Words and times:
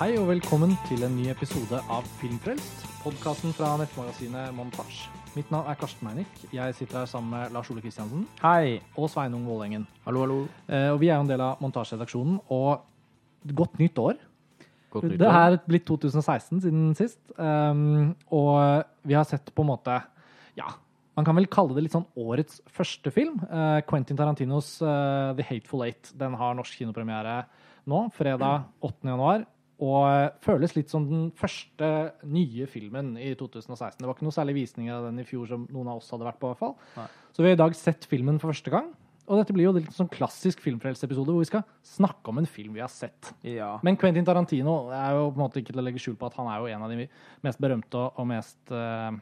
Hei 0.00 0.14
og 0.16 0.30
velkommen 0.30 0.70
til 0.88 1.02
en 1.04 1.12
ny 1.12 1.26
episode 1.28 1.76
av 1.92 2.06
Filmfrelst, 2.16 2.86
podkasten 3.02 3.52
fra 3.52 3.74
nettmagasinet 3.76 4.54
Montasj. 4.56 5.02
Mitt 5.34 5.50
navn 5.52 5.68
er 5.68 5.76
Karsten 5.76 6.06
Meinick. 6.08 6.38
Jeg 6.56 6.72
sitter 6.78 7.02
her 7.02 7.10
sammen 7.10 7.34
med 7.34 7.52
Lars 7.52 7.68
Ole 7.68 7.82
Kristiansen 7.84 8.22
Hei. 8.40 8.78
og 8.96 9.10
Sveinung 9.12 9.44
Vålengen. 9.44 9.84
Hallo, 10.06 10.22
hallo. 10.24 10.38
Eh, 10.72 10.86
og 10.94 11.02
vi 11.02 11.10
er 11.10 11.18
jo 11.18 11.26
en 11.26 11.28
del 11.28 11.44
av 11.44 11.60
montasjeredaksjonen. 11.60 12.40
Og 12.48 13.52
godt 13.60 13.76
nytt 13.82 14.00
år. 14.00 14.16
Godt 14.96 15.10
nytt 15.10 15.18
år. 15.18 15.20
Det 15.20 15.34
er 15.42 15.58
blitt 15.68 15.86
2016 15.92 16.64
siden 16.64 16.88
sist. 16.96 17.20
Um, 17.36 18.16
og 18.32 18.88
vi 19.04 19.20
har 19.20 19.28
sett 19.28 19.52
på 19.52 19.68
en 19.68 19.72
måte 19.74 20.00
Ja, 20.56 20.72
man 21.12 21.28
kan 21.28 21.36
vel 21.36 21.52
kalle 21.52 21.76
det 21.76 21.84
litt 21.90 21.98
sånn 21.98 22.08
årets 22.16 22.64
første 22.72 23.12
film. 23.12 23.36
Uh, 23.52 23.84
Quentin 23.84 24.16
Tarantinos 24.16 24.78
uh, 24.80 25.36
The 25.36 25.44
Hateful 25.44 25.84
Eight. 25.84 26.16
Den 26.16 26.40
har 26.40 26.56
norsk 26.56 26.80
kinopremiere 26.80 27.42
nå, 27.84 28.06
fredag 28.16 28.70
8. 28.80 29.04
januar. 29.04 29.50
Og 29.80 30.00
uh, 30.04 30.28
føles 30.44 30.74
litt 30.76 30.90
som 30.92 31.06
den 31.08 31.28
første 31.36 32.12
nye 32.28 32.66
filmen 32.68 33.14
i 33.16 33.30
2016. 33.38 33.96
Det 34.00 34.06
var 34.08 34.16
ikke 34.16 34.26
noe 34.28 34.36
særlig 34.36 34.58
visninger 34.58 34.92
av 34.92 35.06
den 35.08 35.22
i 35.22 35.24
fjor 35.28 35.46
som 35.48 35.62
noen 35.72 35.88
av 35.88 36.02
oss 36.02 36.10
hadde 36.12 36.26
vært 36.28 36.40
på. 36.42 36.50
i 36.50 36.52
hvert 36.52 36.60
fall. 36.66 36.74
Nei. 36.98 37.06
Så 37.32 37.40
vi 37.44 37.48
har 37.48 37.56
i 37.56 37.62
dag 37.62 37.76
sett 37.78 38.04
filmen 38.10 38.40
for 38.42 38.52
første 38.52 38.72
gang. 38.74 38.90
Og 39.30 39.38
dette 39.38 39.54
blir 39.54 39.68
jo 39.68 39.72
litt 39.76 39.92
sånn 39.94 40.08
klassisk 40.10 40.58
filmfrelseepisode 40.64 41.30
hvor 41.30 41.44
vi 41.44 41.48
skal 41.48 41.62
snakke 41.86 42.32
om 42.32 42.40
en 42.42 42.48
film 42.50 42.74
vi 42.74 42.82
har 42.82 42.90
sett. 42.90 43.30
Ja. 43.46 43.76
Men 43.86 43.96
Quentin 44.00 44.26
Tarantino 44.26 44.88
er 44.90 45.14
jo 45.14 45.28
på 45.30 45.38
en 45.38 45.44
måte 45.44 45.60
ikke 45.62 45.70
til 45.72 45.82
å 45.82 45.84
legge 45.86 46.02
skjul 46.02 46.16
på 46.18 46.26
at 46.26 46.38
han 46.40 46.48
er 46.50 46.58
jo 46.64 46.70
en 46.74 46.82
av 46.82 46.90
de 46.90 47.06
mest 47.46 47.60
berømte 47.62 48.00
og- 48.10 48.26
mest 48.26 48.72
uh, 48.74 49.14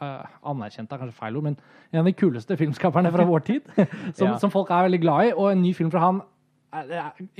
eh, 0.00 0.24
anerkjente, 0.48 0.96
er 0.96 1.02
kanskje 1.02 1.18
feil 1.18 1.36
ord, 1.36 1.44
men 1.50 1.58
en 1.92 2.00
av 2.00 2.08
de 2.08 2.16
kuleste 2.16 2.56
filmskaperne 2.56 3.12
fra 3.12 3.26
vår 3.28 3.44
tid. 3.44 3.68
Som, 4.16 4.30
Ja. 4.30 4.38
som 4.40 4.50
folk 4.50 4.70
er 4.72 4.88
veldig 4.88 5.02
glad 5.04 5.26
i. 5.28 5.34
Og 5.36 5.50
en 5.52 5.60
ny 5.62 5.74
film 5.76 5.92
fra 5.92 6.06
han 6.06 6.22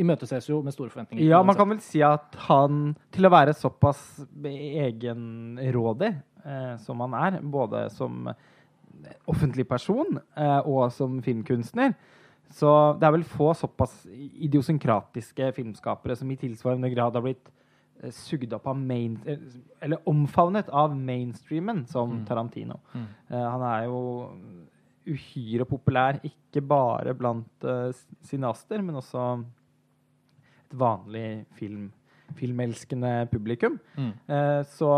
imøteses 0.00 0.48
jo 0.48 0.60
med 0.62 0.72
store 0.74 0.90
forventninger. 0.92 1.24
ja, 1.28 1.42
man 1.42 1.56
kan 1.58 1.68
vel 1.68 1.80
si 1.84 2.00
at 2.06 2.36
han, 2.48 2.96
til 3.14 3.26
å 3.26 3.32
være 3.34 3.54
såpass 3.56 4.00
egenrådig 4.44 6.12
eh, 6.44 6.74
som 6.82 7.00
han 7.04 7.14
er, 7.18 7.40
både 7.42 7.86
som 7.94 8.28
offentlig 9.28 9.66
person 9.68 10.18
eh, 10.36 10.60
og 10.64 10.92
som 10.94 11.18
filmkunstner, 11.24 11.94
så 12.54 12.70
det 13.00 13.08
er 13.08 13.14
vel 13.16 13.24
få 13.26 13.50
såpass 13.58 14.04
idiosynkratiske 14.14 15.50
filmskapere 15.56 16.14
som 16.16 16.30
i 16.30 16.36
tilsvarende 16.38 16.90
grad 16.92 17.16
har 17.16 17.24
blitt 17.24 17.48
eh, 18.02 18.12
sugd 18.14 18.52
opp 18.54 18.68
av 18.70 18.78
main... 18.78 19.16
eh, 19.26 19.40
Eller 19.82 19.98
omfavnet 20.08 20.68
av 20.70 20.94
mainstreamen 20.96 21.84
som 21.90 22.20
Mm. 22.20 22.24
Tarantino. 22.28 22.78
Mm. 22.94 23.06
Eh, 23.30 23.48
han 23.50 23.62
er 23.72 23.84
jo 23.88 24.00
uhyre 25.10 25.66
populær, 25.68 26.20
ikke 26.24 26.62
bare 26.64 27.14
blant 27.16 27.66
uh, 27.68 27.90
cineaster, 28.24 28.82
men 28.82 29.00
også 29.00 29.24
et 30.64 30.76
vanlig 30.80 31.44
film, 31.58 31.90
filmelskende 32.38 33.26
publikum. 33.32 33.78
Mm. 33.98 34.12
Uh, 34.28 34.62
så 34.74 34.92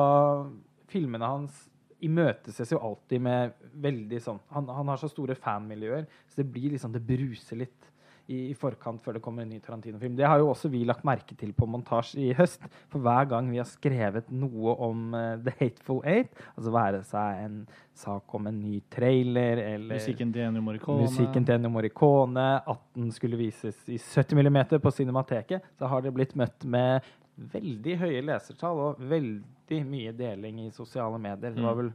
filmene 0.91 1.33
hans 1.33 1.65
imøteses 2.07 2.71
jo 2.75 2.81
alltid 2.85 3.23
med 3.25 3.55
veldig 3.81 4.19
sånn 4.23 4.39
han, 4.53 4.67
han 4.69 4.91
har 4.93 5.01
så 5.01 5.09
store 5.11 5.35
fanmiljøer, 5.39 6.05
så 6.29 6.43
det 6.43 6.51
blir 6.53 6.75
liksom 6.75 6.93
Det 6.93 7.03
bruser 7.03 7.63
litt 7.65 7.89
i, 8.29 8.51
i 8.51 8.55
forkant 8.59 9.03
før 9.05 9.17
det 9.17 9.23
kommer 9.23 9.45
en 9.45 9.51
ny 9.55 9.59
Tarantino-film. 9.63 10.17
Det 10.19 10.27
har 10.27 10.41
jo 10.43 10.49
også 10.51 10.69
vi 10.73 10.81
lagt 10.89 11.05
merke 11.07 11.37
til 11.39 11.53
på 11.55 11.67
montasje 11.71 12.19
i 12.25 12.33
høst. 12.35 12.65
For 12.91 12.99
hver 13.05 13.29
gang 13.31 13.51
vi 13.53 13.61
har 13.61 13.69
skrevet 13.71 14.31
noe 14.35 14.75
om 14.87 15.05
uh, 15.15 15.37
The 15.47 15.55
Hateful 15.61 16.01
Eight, 16.05 16.33
altså 16.57 16.73
være 16.75 17.03
seg 17.07 17.43
en 17.45 17.61
sak 17.97 18.35
om 18.37 18.49
en 18.51 18.59
ny 18.61 18.81
trailer 18.93 19.63
eller 19.63 19.95
Musikken 20.01 20.33
til 20.35 20.43
Ennio 20.49 20.63
Morricone. 20.67 21.07
musikken 21.07 21.47
til 21.47 21.55
Ennio 21.61 21.71
Morricone, 21.73 22.47
at 22.67 22.83
den 22.99 23.13
skulle 23.15 23.39
vises 23.41 23.79
i 23.89 23.99
70 24.03 24.35
mm 24.43 24.59
på 24.83 24.91
Cinemateket, 24.99 25.63
så 25.79 25.87
har 25.89 26.03
det 26.05 26.13
blitt 26.19 26.35
møtt 26.37 26.67
med 26.67 27.07
veldig 27.37 27.95
høye 28.01 28.25
lesertall 28.25 28.79
og 28.91 29.01
veldig 29.11 29.81
mye 29.87 30.13
deling 30.17 30.61
i 30.67 30.71
sosiale 30.75 31.19
medier. 31.21 31.53
Det 31.55 31.63
var 31.63 31.75
Mm. 31.77 31.81
vel 31.85 31.93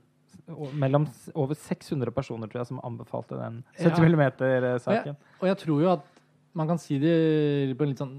mellom 0.80 1.06
over 1.36 1.54
600 1.60 2.12
personer 2.16 2.48
tror 2.48 2.62
jeg, 2.62 2.68
som 2.68 2.80
anbefalte 2.88 3.36
den 3.38 3.64
70 3.78 4.16
mm-saken. 4.16 5.16
Og 5.42 5.48
jeg 5.50 5.58
tror 5.64 5.82
jo 5.84 5.90
at 5.92 6.06
man 6.58 6.68
kan 6.68 6.80
si 6.82 6.98
det 7.02 7.76
på 7.78 7.86
en 7.86 7.94
litt 7.94 8.02
sånn, 8.02 8.16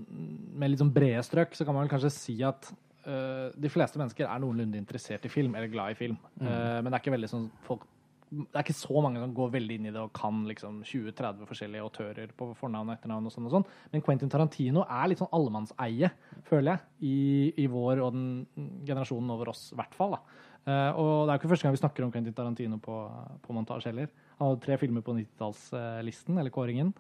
med 0.56 0.72
litt 0.72 0.80
sånn 0.82 0.94
brede 0.94 1.22
strøk, 1.26 1.56
så 1.56 1.66
kan 1.66 1.76
man 1.76 1.84
vel 1.84 1.92
kanskje 1.92 2.12
si 2.14 2.36
at 2.46 2.70
uh, 3.06 3.48
de 3.52 3.72
fleste 3.72 4.00
mennesker 4.00 4.28
er 4.28 4.42
noenlunde 4.42 4.80
interessert 4.80 5.26
i 5.28 5.32
film, 5.32 5.56
eller 5.58 5.72
glad 5.72 5.94
i 5.94 5.98
film. 5.98 6.16
Mm. 6.38 6.46
Uh, 6.46 6.78
men 6.80 6.90
det 6.90 6.96
er 6.96 7.04
ikke 7.04 7.16
veldig 7.16 7.32
sånn 7.32 7.50
folk 7.66 7.88
det 8.32 8.56
er 8.56 8.64
ikke 8.64 8.78
så 8.78 9.00
mange 9.04 9.20
som 9.20 9.32
går 9.36 9.50
veldig 9.52 9.74
inn 9.76 9.88
i 9.90 9.92
det 9.92 10.00
og 10.00 10.12
kan 10.16 10.38
liksom 10.48 10.78
20-30 10.88 11.48
forskjellige 11.50 11.84
autører 11.84 12.30
på 12.36 12.46
fornavn 12.56 12.88
og 12.88 12.94
etternavn. 12.94 13.26
og 13.28 13.34
sånn 13.34 13.48
og 13.48 13.52
sånn. 13.58 13.66
Men 13.92 14.04
Quentin 14.06 14.30
Tarantino 14.32 14.86
er 14.86 15.10
litt 15.10 15.20
sånn 15.20 15.28
allemannseie, 15.36 16.08
føler 16.48 16.70
jeg, 16.70 17.10
i, 17.10 17.16
i 17.60 17.66
vår 17.68 18.00
og 18.00 18.16
den 18.16 18.78
generasjonen 18.88 19.34
over 19.34 19.52
oss, 19.52 19.66
i 19.74 19.76
hvert 19.76 19.98
fall. 19.98 20.16
da. 20.16 20.22
Uh, 20.62 20.90
og 20.94 21.12
det 21.26 21.28
er 21.28 21.34
jo 21.34 21.40
ikke 21.42 21.52
første 21.52 21.66
gang 21.66 21.76
vi 21.76 21.82
snakker 21.82 22.06
om 22.06 22.14
Quentin 22.14 22.36
Tarantino 22.38 22.80
på, 22.80 22.96
på 23.44 23.56
montasje 23.56 23.90
heller. 23.90 24.08
Han 24.38 24.48
hadde 24.48 24.64
tre 24.64 24.80
filmer 24.80 25.04
på 25.04 25.16
90-tallslisten, 25.18 26.40
eller 26.40 26.54
kåringen. 26.54 26.94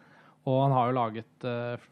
Og 0.48 0.62
han 0.64 0.74
har 0.74 0.90
jo 0.90 0.94
laget 0.96 1.46
eh, 1.46 1.90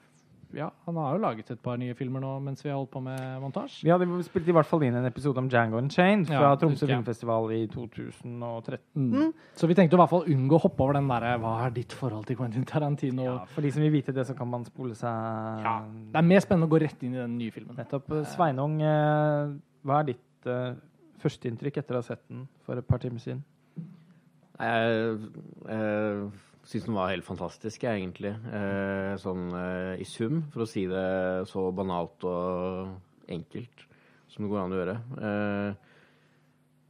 ja, 0.57 0.67
han 0.85 0.97
har 0.99 1.15
jo 1.15 1.21
laget 1.23 1.51
et 1.53 1.61
par 1.63 1.77
nye 1.79 1.95
filmer 1.95 2.23
nå 2.23 2.31
mens 2.43 2.65
vi 2.65 2.71
har 2.71 2.79
holdt 2.79 2.91
på 2.91 3.03
med 3.05 3.21
montasje. 3.43 3.85
Vi 3.87 3.93
hadde 3.93 4.09
spilt 4.27 4.49
i 4.51 4.55
hvert 4.55 4.67
fall 4.67 4.83
inn 4.87 4.97
en 4.99 5.07
episode 5.07 5.39
om 5.39 5.47
Django 5.51 5.79
Unchained 5.79 6.27
fra 6.27 6.41
Ja, 6.49 6.57
Tromsø. 6.59 6.89
Filmfestival 6.91 7.53
i 7.55 7.61
2013. 7.71 8.81
Mm. 8.97 9.31
Så 9.59 9.71
vi 9.71 9.77
tenkte 9.79 9.95
i 9.95 10.01
hvert 10.01 10.11
fall 10.11 10.27
unngå 10.33 10.59
å 10.59 10.65
hoppe 10.65 10.87
over 10.87 10.99
den 10.99 11.11
derre 11.11 11.37
Hva 11.43 11.55
er 11.69 11.77
ditt 11.77 11.95
forhold 11.97 12.27
til 12.27 12.41
Quentin 12.41 12.67
Tarantino? 12.67 13.29
Ja, 13.29 13.37
for 13.55 13.67
de 13.67 13.71
som 13.77 13.87
vil 13.87 13.95
vite 13.95 14.15
det, 14.17 14.27
så 14.27 14.35
kan 14.39 14.51
man 14.51 14.67
spole 14.67 14.99
seg 14.99 15.65
Ja, 15.67 15.77
Det 15.87 16.23
er 16.23 16.29
mer 16.33 16.43
spennende 16.43 16.67
å 16.67 16.75
gå 16.75 16.83
rett 16.83 17.07
inn 17.07 17.15
i 17.15 17.23
den 17.23 17.39
nye 17.39 17.55
filmen. 17.55 17.79
Nettopp. 17.79 18.11
Sveinung, 18.35 18.81
eh, 18.83 19.55
hva 19.87 20.03
er 20.03 20.11
ditt 20.11 20.51
uh, 20.51 20.75
førsteinntrykk 21.23 21.79
etter 21.81 21.97
å 21.97 22.03
ha 22.03 22.11
sett 22.11 22.27
den 22.27 22.49
for 22.67 22.81
et 22.81 22.91
par 22.91 22.99
timer 23.03 23.23
siden? 23.23 23.45
Uh, 24.61 25.31
jeg 25.71 26.31
syns 26.67 26.87
den 26.87 26.97
var 26.97 27.11
helt 27.13 27.27
fantastisk, 27.27 27.85
egentlig. 27.89 28.33
Eh, 28.53 29.15
sånn 29.21 29.49
eh, 29.57 30.01
i 30.03 30.07
sum, 30.09 30.43
for 30.53 30.65
å 30.65 30.69
si 30.69 30.87
det 30.91 31.47
så 31.51 31.69
banalt 31.75 32.27
og 32.29 33.31
enkelt 33.31 33.87
som 34.31 34.45
det 34.45 34.51
går 34.53 34.63
an 34.63 34.75
å 34.75 34.81
gjøre. 34.81 34.97
Eh, 35.29 35.89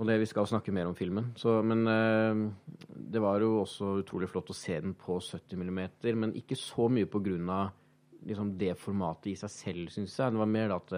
og 0.01 0.09
det, 0.09 0.17
vi 0.23 0.29
skal 0.29 0.49
snakke 0.49 0.73
mer 0.73 0.89
om 0.89 0.97
filmen. 0.97 1.33
Så, 1.37 1.59
men 1.61 1.85
det 1.85 3.21
var 3.21 3.43
jo 3.45 3.59
også 3.61 3.99
utrolig 4.01 4.31
flott 4.33 4.49
å 4.49 4.57
se 4.57 4.79
den 4.81 4.95
på 4.97 5.19
70 5.21 5.61
mm, 5.61 5.81
men 6.17 6.33
ikke 6.41 6.57
så 6.57 6.87
mye 6.89 7.09
på 7.11 7.21
grunn 7.21 7.51
av 7.53 7.75
liksom, 8.25 8.55
det 8.57 8.79
formatet 8.81 9.35
i 9.35 9.35
seg 9.37 9.53
selv, 9.53 9.93
syns 9.93 10.17
jeg. 10.17 10.33
Det 10.33 10.41
var 10.41 10.49
mer 10.49 10.73
at 10.73 10.95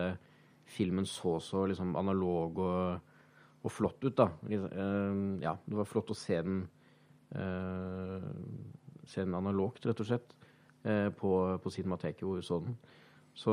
filmen 0.70 1.08
så 1.10 1.40
så 1.42 1.64
liksom, 1.66 1.96
analog 1.98 2.62
og 2.62 3.10
og 3.62 3.70
flott 3.70 4.02
ut, 4.02 4.16
da. 4.18 4.28
Ja, 5.42 5.54
det 5.54 5.76
var 5.78 5.86
flott 5.86 6.10
å 6.10 6.18
se 6.18 6.40
den 6.42 6.64
Se 7.32 9.24
den 9.24 9.36
analogt, 9.36 9.86
rett 9.88 10.00
og 10.02 10.08
slett, 10.08 10.34
eh, 10.84 11.08
på, 11.16 11.32
på 11.62 11.72
Cinemateket 11.72 12.26
hvor 12.26 12.38
vi 12.38 12.46
så 12.46 12.60
den. 12.64 12.76
Så 13.34 13.52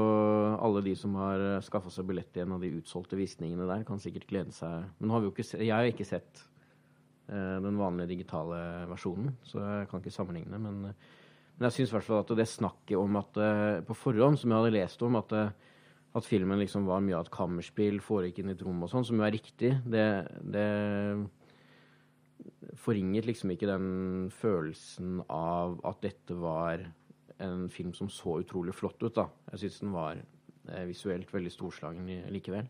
alle 0.60 0.82
de 0.84 0.92
som 1.00 1.14
har 1.16 1.62
skaffa 1.64 1.92
seg 1.94 2.10
billett 2.10 2.36
i 2.36 2.44
en 2.44 2.58
av 2.58 2.64
de 2.64 2.74
utsolgte 2.82 3.16
visningene 3.16 3.68
der, 3.70 3.86
kan 3.88 4.02
sikkert 4.04 4.28
glede 4.28 4.56
seg. 4.56 4.90
Men 5.00 5.14
har 5.16 5.24
jo 5.24 5.32
ikke 5.32 5.46
jeg 5.56 5.72
har 5.72 5.88
ikke 5.88 6.08
sett 6.08 6.42
uh, 7.32 7.58
den 7.64 7.80
vanlige 7.80 8.12
digitale 8.12 8.60
versjonen, 8.92 9.38
så 9.48 9.64
jeg 9.64 9.88
kan 9.88 10.04
ikke 10.04 10.12
sammenligne. 10.12 10.60
Men, 10.60 10.82
men 10.84 11.70
jeg 11.70 11.78
syns 11.78 11.94
i 11.94 11.96
hvert 11.96 12.08
fall 12.10 12.20
at 12.26 12.36
det 12.36 12.48
snakket 12.52 13.00
om 13.00 13.16
at 13.22 13.40
uh, 13.40 13.80
på 13.88 13.96
forhånd, 13.96 14.42
som 14.42 14.52
jeg 14.52 14.60
hadde 14.60 14.76
lest 14.76 15.08
om, 15.08 15.16
at 15.22 15.38
uh, 15.38 15.70
at 16.18 16.26
filmen 16.26 16.60
liksom 16.60 16.88
var 16.90 17.04
mye 17.06 17.18
av 17.18 17.28
et 17.28 17.34
kammerspill, 17.34 18.00
foregikk 18.02 18.42
inn 18.42 18.52
i 18.52 18.56
et 18.56 18.64
rom 18.66 18.82
og 18.86 18.92
sånn, 18.92 19.06
som 19.06 19.20
jo 19.20 19.26
er 19.28 19.36
riktig, 19.36 19.76
det, 19.86 20.06
det 20.42 20.68
forringet 22.80 23.28
liksom 23.28 23.54
ikke 23.54 23.70
den 23.70 24.30
følelsen 24.36 25.22
av 25.32 25.80
at 25.88 26.02
dette 26.04 26.36
var 26.38 26.84
en 27.40 27.70
film 27.72 27.94
som 27.96 28.10
så 28.12 28.40
utrolig 28.42 28.76
flott 28.76 29.00
ut, 29.04 29.16
da. 29.16 29.30
Jeg 29.54 29.64
syns 29.64 29.80
den 29.84 29.96
var 29.96 30.20
eh, 30.20 30.86
visuelt 30.90 31.30
veldig 31.34 31.52
storslagen 31.54 32.08
likevel. 32.34 32.68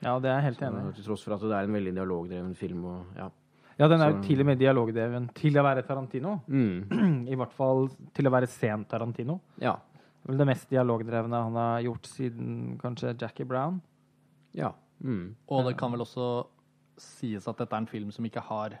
Ja, 0.00 0.16
det 0.20 0.30
er 0.30 0.38
jeg 0.38 0.48
helt 0.50 0.64
enig 0.64 0.82
i. 0.88 0.96
til 0.96 1.06
tross 1.08 1.24
for 1.24 1.36
at 1.36 1.44
det 1.44 1.56
er 1.56 1.68
en 1.68 1.76
veldig 1.76 1.94
dialogdreven 1.96 2.56
film 2.56 2.84
og 2.88 3.20
ja. 3.20 3.28
Ja, 3.80 3.86
den 3.88 4.02
er 4.04 4.10
jo 4.12 4.18
til 4.20 4.42
og 4.42 4.48
med 4.50 4.58
dialogdreven 4.60 5.30
til 5.36 5.54
å 5.56 5.62
være 5.64 5.82
Tarantino. 5.88 6.34
Mm, 6.52 7.24
I 7.32 7.36
hvert 7.40 7.54
fall 7.56 7.86
til 8.16 8.28
å 8.28 8.34
være 8.34 8.50
sen 8.50 8.84
Tarantino. 8.88 9.40
ja. 9.62 9.78
Vel 10.28 10.36
det 10.36 10.44
mest 10.50 10.68
dialogdrevne 10.68 11.38
han 11.46 11.54
har 11.56 11.78
gjort 11.80 12.04
siden 12.10 12.74
kanskje 12.76 13.14
Jackie 13.16 13.46
Brown. 13.48 13.78
Ja. 14.52 14.74
Mm. 15.00 15.34
Og 15.48 15.64
det 15.64 15.78
kan 15.80 15.94
vel 15.94 16.04
også 16.04 16.26
sies 17.00 17.46
at 17.48 17.56
dette 17.56 17.72
er 17.72 17.80
en 17.80 17.88
film 17.88 18.10
som 18.12 18.26
ikke 18.28 18.42
har 18.44 18.76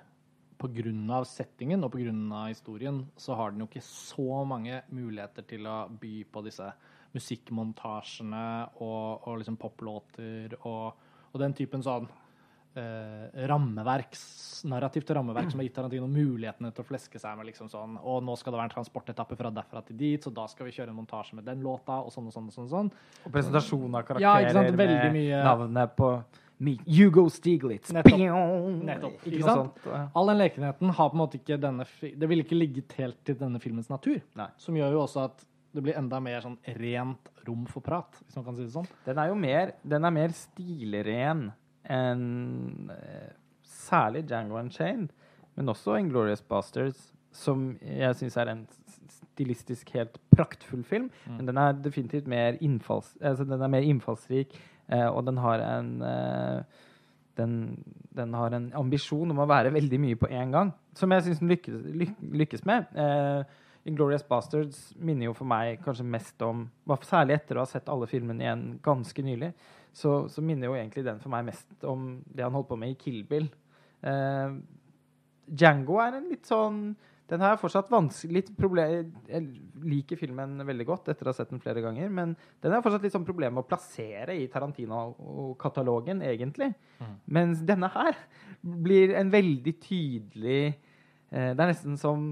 Av 0.60 1.24
settingen 1.24 1.84
og 1.84 1.96
av 1.96 2.48
historien, 2.48 3.06
så 3.16 3.34
har 3.38 3.50
den 3.52 3.64
jo 3.64 3.68
ikke 3.70 3.84
så 3.84 4.44
mange 4.44 4.82
muligheter 4.92 5.46
til 5.48 5.66
å 5.66 5.88
by 5.88 6.24
på 6.30 6.42
disse 6.44 6.68
musikkmontasjene 7.16 8.46
og, 8.78 9.26
og 9.26 9.38
liksom 9.40 9.56
poplåter 9.58 10.54
og, 10.60 11.06
og 11.32 11.40
den 11.42 11.56
typen 11.58 11.82
sånn 11.82 12.06
eh, 12.78 13.46
rammeverks, 13.50 14.62
narrativt 14.70 15.10
rammeverk 15.16 15.50
som 15.50 15.60
har 15.60 15.66
gitt 15.66 15.76
Tarantino 15.78 16.06
mulighetene 16.10 16.70
til 16.74 16.84
å 16.84 16.88
fleske 16.88 17.20
seg 17.22 17.38
med 17.38 17.48
liksom 17.50 17.70
sånn 17.72 17.96
Og 17.98 18.20
nå 18.26 18.36
skal 18.38 18.54
det 18.54 18.60
være 18.60 18.70
en 18.70 18.76
transportetappe 18.76 19.38
fra 19.38 19.52
derfra 19.54 19.82
til 19.86 19.98
dit, 19.98 20.22
så 20.22 20.32
da 20.34 20.46
skal 20.50 20.68
vi 20.68 20.76
kjøre 20.76 20.92
en 20.94 21.00
montasje 21.00 21.38
med 21.38 21.48
den 21.48 21.64
låta, 21.64 21.98
og 22.04 22.14
sånn 22.14 22.30
og 22.30 22.36
sånn 22.36 22.50
og 22.50 22.54
sånn. 22.54 22.68
og 22.68 22.76
sånn. 22.76 22.92
Og 23.24 23.34
presentasjon 23.34 23.98
av 23.98 24.06
karakterer 24.06 24.46
Ja, 24.46 25.10
med 25.16 25.34
navnet 25.48 25.98
på 25.98 26.12
Hugo 26.60 27.28
Stiglitz. 27.32 27.92
Nettopp. 27.92 28.18
Nettopp, 28.84 29.22
Ikke 29.26 29.44
sant? 29.46 29.86
All 30.12 30.32
den 30.32 30.40
lekenheten 30.42 30.92
har 30.96 31.12
på 31.12 31.16
en 31.16 31.22
måte 31.22 31.38
ikke 31.40 31.56
denne 31.60 31.86
Det 31.88 32.28
ville 32.28 32.44
ikke 32.44 32.58
ligget 32.58 32.96
helt 32.98 33.20
til 33.24 33.38
denne 33.40 33.60
filmens 33.62 33.88
natur. 33.88 34.20
Nei. 34.36 34.50
Som 34.60 34.76
gjør 34.76 34.98
jo 34.98 35.04
også 35.06 35.24
at 35.30 35.46
det 35.72 35.84
blir 35.86 35.96
enda 35.98 36.18
mer 36.22 36.42
sånn 36.42 36.58
rent 36.80 37.30
rom 37.46 37.62
for 37.70 37.84
prat, 37.84 38.18
hvis 38.24 38.36
man 38.36 38.46
kan 38.48 38.56
si 38.58 38.66
det 38.66 38.74
sånn. 38.74 38.88
Den 39.06 39.20
er 39.22 39.30
jo 39.30 39.36
mer, 39.38 39.74
den 39.86 40.06
er 40.06 40.14
mer 40.14 40.34
stilren 40.34 41.44
enn 41.86 42.90
eh, 42.92 43.30
særlig 43.66 44.24
Django 44.28 44.58
Unchained, 44.60 45.14
men 45.54 45.70
også 45.70 45.96
Inglorious 46.00 46.42
Bastards, 46.42 47.12
som 47.30 47.76
jeg 47.86 48.18
syns 48.18 48.36
er 48.42 48.50
en 48.50 48.64
stilistisk 49.20 49.92
helt 49.94 50.18
praktfull 50.34 50.82
film. 50.86 51.08
Men 51.36 51.46
den 51.48 51.60
er 51.60 51.78
definitivt 51.78 52.26
mer, 52.30 52.58
innfalls, 52.60 53.14
altså 53.22 53.46
den 53.46 53.62
er 53.62 53.70
mer 53.70 53.86
innfallsrik, 53.86 54.56
og 55.10 55.24
den 55.26 55.38
har 55.38 55.62
en 55.62 55.90
eh, 56.02 56.78
den, 57.38 57.84
den 58.16 58.34
har 58.34 58.54
en 58.56 58.68
ambisjon 58.76 59.30
om 59.32 59.42
å 59.42 59.48
være 59.48 59.72
veldig 59.74 60.00
mye 60.02 60.18
på 60.20 60.28
én 60.34 60.52
gang, 60.52 60.72
som 60.98 61.12
jeg 61.14 61.26
syns 61.26 61.42
den 61.42 61.52
lykkes, 61.52 61.82
lyk, 62.02 62.14
lykkes 62.42 62.64
med. 62.68 62.88
Eh, 62.98 63.58
Inglorious 63.88 64.26
Bastards 64.28 64.90
minner 65.00 65.30
jo 65.30 65.36
for 65.36 65.48
meg 65.48 65.80
kanskje 65.84 66.04
mest 66.04 66.42
om 66.44 66.66
Særlig 67.06 67.38
etter 67.38 67.56
å 67.56 67.62
ha 67.64 67.70
sett 67.70 67.88
alle 67.88 68.08
filmene 68.10 68.44
igjen 68.44 68.64
ganske 68.84 69.24
nylig, 69.24 69.54
så, 69.96 70.26
så 70.28 70.42
minner 70.44 70.68
jo 70.68 70.76
egentlig 70.76 71.06
den 71.06 71.22
for 71.22 71.32
meg 71.32 71.46
mest 71.48 71.86
om 71.88 72.18
det 72.26 72.44
han 72.44 72.54
holdt 72.54 72.68
på 72.68 72.78
med 72.78 72.92
i 72.92 72.98
Kill 73.00 73.22
Bill. 73.30 73.48
Eh, 74.04 74.58
Django 75.50 75.96
er 76.02 76.18
en 76.18 76.28
litt 76.30 76.50
sånn 76.50 76.82
Den 77.30 77.42
har 77.44 77.58
fortsatt 77.60 77.90
vanskelig 77.92 78.34
litt 78.34 78.48
problem, 78.58 79.12
Jeg 79.30 79.44
liker 79.86 80.18
filmen 80.18 80.58
veldig 80.66 80.86
godt 80.88 81.12
etter 81.12 81.28
å 81.28 81.30
ha 81.30 81.36
sett 81.36 81.52
den 81.52 81.62
flere 81.62 81.82
ganger, 81.84 82.10
men 82.10 82.34
den 82.60 82.74
har 82.74 82.82
fortsatt 82.82 83.06
litt 83.06 83.14
sånn 83.14 83.26
problem 83.28 83.54
med 83.54 83.62
å 83.62 83.68
plassere 83.70 84.34
i 84.34 84.48
Tarantino-katalogen, 84.50 86.24
egentlig. 86.26 86.72
Mens 87.30 87.62
denne 87.66 87.88
her 87.94 88.18
blir 88.60 89.14
en 89.16 89.30
veldig 89.32 89.72
tydelig 89.80 90.74
eh, 91.30 91.52
Det 91.54 91.62
er 91.62 91.70
nesten 91.70 91.96
som 91.96 92.26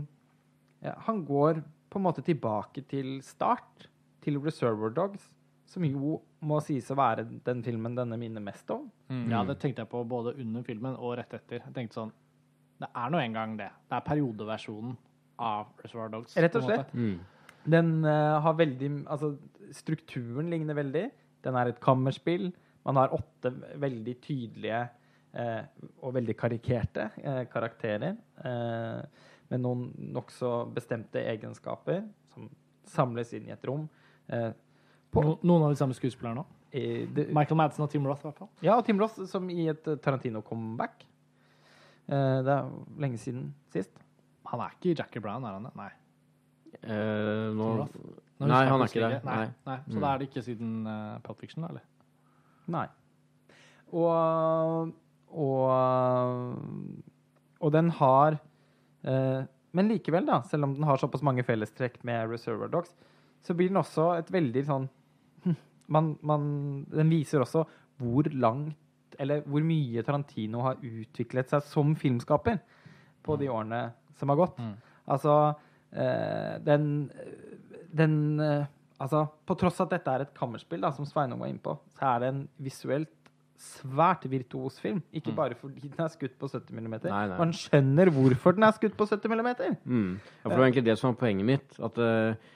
ja, 0.85 0.93
Han 1.07 1.23
går 1.25 1.63
på 1.89 1.99
en 1.99 2.05
måte 2.05 2.23
tilbake 2.27 2.83
til 2.91 3.23
start, 3.25 3.89
til 4.21 4.37
Reservoir 4.43 4.91
Dogs, 4.93 5.23
som 5.69 5.85
jo 5.87 6.19
må 6.45 6.59
sies 6.65 6.91
å 6.91 6.97
være 6.99 7.25
den 7.47 7.63
filmen 7.65 7.95
denne 7.97 8.19
minner 8.21 8.43
mest 8.45 8.69
om. 8.71 8.91
Ja, 9.31 9.45
det 9.45 9.59
tenkte 9.63 9.83
jeg 9.85 9.91
på 9.93 10.03
både 10.05 10.35
under 10.41 10.63
filmen 10.67 10.97
og 10.97 11.17
rett 11.19 11.33
etter. 11.39 11.63
Jeg 11.65 11.75
tenkte 11.77 11.95
sånn 12.03 12.13
Det 12.79 12.89
er 12.89 13.11
nå 13.11 13.21
engang 13.23 13.57
det. 13.59 13.71
Det 13.89 13.97
er 13.99 14.07
periodeversjonen 14.07 14.95
av 15.43 15.73
Reservoir 15.83 16.13
Dogs. 16.13 16.37
Rett 16.39 16.59
og 16.59 16.67
slett. 16.67 16.95
Mm. 16.95 17.19
Den 17.69 17.91
uh, 18.07 18.39
har 18.45 18.55
veldig 18.59 18.91
Altså, 19.11 19.35
strukturen 19.75 20.51
ligner 20.51 20.79
veldig. 20.79 21.09
Den 21.45 21.59
er 21.59 21.73
et 21.73 21.81
kammerspill. 21.83 22.51
Man 22.87 23.01
har 23.01 23.13
åtte 23.15 23.53
veldig 23.83 24.15
tydelige 24.25 24.85
uh, 25.37 25.65
og 26.03 26.15
veldig 26.17 26.37
karikerte 26.39 27.11
uh, 27.19 27.43
karakterer 27.51 28.15
eh, 28.45 29.27
med 29.49 29.63
noen 29.65 29.89
nokså 30.15 30.51
bestemte 30.75 31.23
egenskaper 31.25 32.03
som 32.33 32.49
samles 32.89 33.33
inn 33.37 33.49
i 33.49 33.55
et 33.55 33.69
rom. 33.69 33.87
Eh, 34.29 34.51
på, 35.09 35.25
No, 35.25 35.37
noen 35.43 35.69
av 35.69 35.73
de 35.73 35.81
samme 35.81 35.97
skuespillerne 35.97 36.45
òg. 36.45 36.55
Michael 37.33 37.57
Madsen 37.57 37.87
og 37.87 37.89
Tim 37.89 38.05
Roth, 38.05 38.21
i 38.21 38.29
hvert 38.29 38.43
fall. 38.43 38.51
ja, 38.61 38.75
og 38.77 38.85
Tim 38.85 38.99
Roth 39.01 39.23
som 39.31 39.47
i 39.49 39.71
et 39.73 39.87
Tarantino-comeback. 40.05 41.07
Eh, 42.09 42.39
det 42.47 42.53
er 42.55 42.69
lenge 43.05 43.19
siden 43.21 43.51
sist. 43.75 43.93
Han 44.49 44.61
er 44.65 44.71
ikke 44.77 44.95
Jackie 44.99 45.21
Brown, 45.21 45.45
er 45.45 45.59
han 45.59 45.67
det? 45.69 45.75
Nei. 45.77 45.91
Eh, 46.83 47.49
nå, 47.57 47.67
Nå 48.39 48.47
Nei, 48.47 48.63
han 48.71 48.81
er 48.81 48.87
ikke 48.87 49.03
det. 49.03 49.19
Nei. 49.27 49.37
Nei. 49.43 49.49
Nei. 49.67 49.77
Så 49.89 49.97
Mm. 49.97 50.01
da 50.01 50.13
er 50.15 50.19
det 50.23 50.29
ikke 50.29 50.45
siden 50.47 50.87
uh, 50.87 51.19
Pulp 51.27 51.41
Fiction, 51.43 51.63
da, 51.65 51.69
eller? 51.69 51.83
Nei. 52.69 52.87
Og 53.93 54.93
Og, 55.29 56.57
og 57.61 57.73
den 57.75 57.91
har 57.99 58.39
eh, 59.05 59.43
Men 59.77 59.89
likevel, 59.93 60.25
da, 60.25 60.41
selv 60.49 60.65
om 60.65 60.75
den 60.75 60.87
har 60.89 60.97
såpass 60.97 61.21
mange 61.23 61.45
fellestrekk 61.45 61.99
med 62.09 62.31
Reservoir 62.31 62.71
Dogs, 62.73 62.95
så 63.45 63.53
blir 63.55 63.69
den 63.69 63.77
også 63.77 64.07
et 64.19 64.31
veldig 64.33 64.63
sånn 64.65 64.87
man, 65.95 66.15
man, 66.23 66.87
Den 66.89 67.11
viser 67.13 67.45
også 67.45 67.67
hvor 68.01 68.25
langt 68.33 68.77
Eller 69.19 69.45
hvor 69.47 69.65
mye 69.67 70.03
Tarantino 70.07 70.63
har 70.67 70.81
utviklet 70.85 71.51
seg 71.51 71.65
som 71.67 71.95
filmskaper 71.99 72.61
på 73.27 73.37
de 73.41 73.51
årene 73.53 73.89
som 74.19 74.33
har 74.33 74.41
gått. 74.41 74.59
Mm. 74.63 74.75
Altså 75.15 75.37
eh, 75.93 76.59
Den 76.65 76.91
Den 77.89 78.19
eh, 78.41 78.67
Altså, 78.99 79.29
på 79.47 79.55
tross 79.55 79.77
av 79.79 79.87
at 79.87 79.93
dette 79.95 80.11
er 80.11 80.23
et 80.25 80.31
kammerspill, 80.35 80.81
da, 80.83 80.89
som 80.91 81.07
Sveinung 81.07 81.39
var 81.39 81.53
inne 81.53 81.63
på, 81.63 81.77
så 81.95 82.09
er 82.17 82.23
det 82.25 82.31
en 82.33 82.41
visuelt 82.67 83.13
svært 83.59 84.25
virtuos 84.31 84.79
film. 84.83 85.01
Ikke 85.15 85.35
bare 85.35 85.55
fordi 85.59 85.89
den 85.89 86.03
er 86.03 86.11
skutt 86.13 86.37
på 86.39 86.49
70 86.51 86.71
mm. 86.75 86.89
Nei, 87.05 87.25
nei. 87.31 87.39
Man 87.39 87.55
skjønner 87.55 88.11
hvorfor 88.15 88.55
den 88.55 88.67
er 88.67 88.75
skutt 88.77 88.95
på 88.99 89.07
70 89.07 89.35
mm. 89.35 89.39
Mm. 89.39 90.13
Ja, 90.19 90.43
for 90.43 90.51
det 90.51 90.59
var 90.59 90.67
egentlig 90.67 90.85
det 90.87 90.99
som 91.01 91.11
var 91.11 91.19
poenget 91.23 91.47
mitt. 91.47 91.79
At 91.79 91.99
eh, 92.03 92.51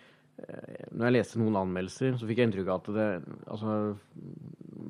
når 0.93 1.07
jeg 1.07 1.15
leste 1.15 1.41
noen 1.41 1.59
anmeldelser, 1.61 2.17
så 2.19 2.29
fikk 2.29 2.41
jeg 2.41 2.51
inntrykk 2.51 2.71
av 2.73 2.81
at 2.81 2.89
det 2.97 3.09
Altså, 3.53 3.75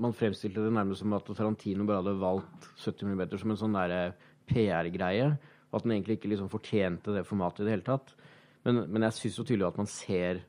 man 0.02 0.16
fremstilte 0.16 0.64
det 0.64 0.72
nærmest 0.75 1.04
som 1.04 1.14
at 1.16 1.28
Tarantino 1.28 1.87
bare 1.88 2.00
hadde 2.02 2.20
valgt 2.20 2.69
70 2.82 3.12
mm 3.12 3.25
som 3.37 3.52
en 3.52 3.60
sånn 3.60 3.76
derre 3.76 4.02
PR-greie. 4.50 5.28
Og 5.70 5.78
at 5.78 5.87
den 5.87 5.94
egentlig 5.96 6.19
ikke 6.19 6.32
liksom 6.32 6.50
fortjente 6.52 7.14
det 7.14 7.26
formatet 7.28 7.62
i 7.62 7.69
det 7.69 7.76
hele 7.76 7.87
tatt. 7.87 8.14
Men, 8.66 8.84
men 8.93 9.06
jeg 9.08 9.19
syns 9.19 9.38
jo 9.40 9.46
tydelig 9.46 9.69
at 9.69 9.78
man 9.81 9.90
ser 9.90 10.43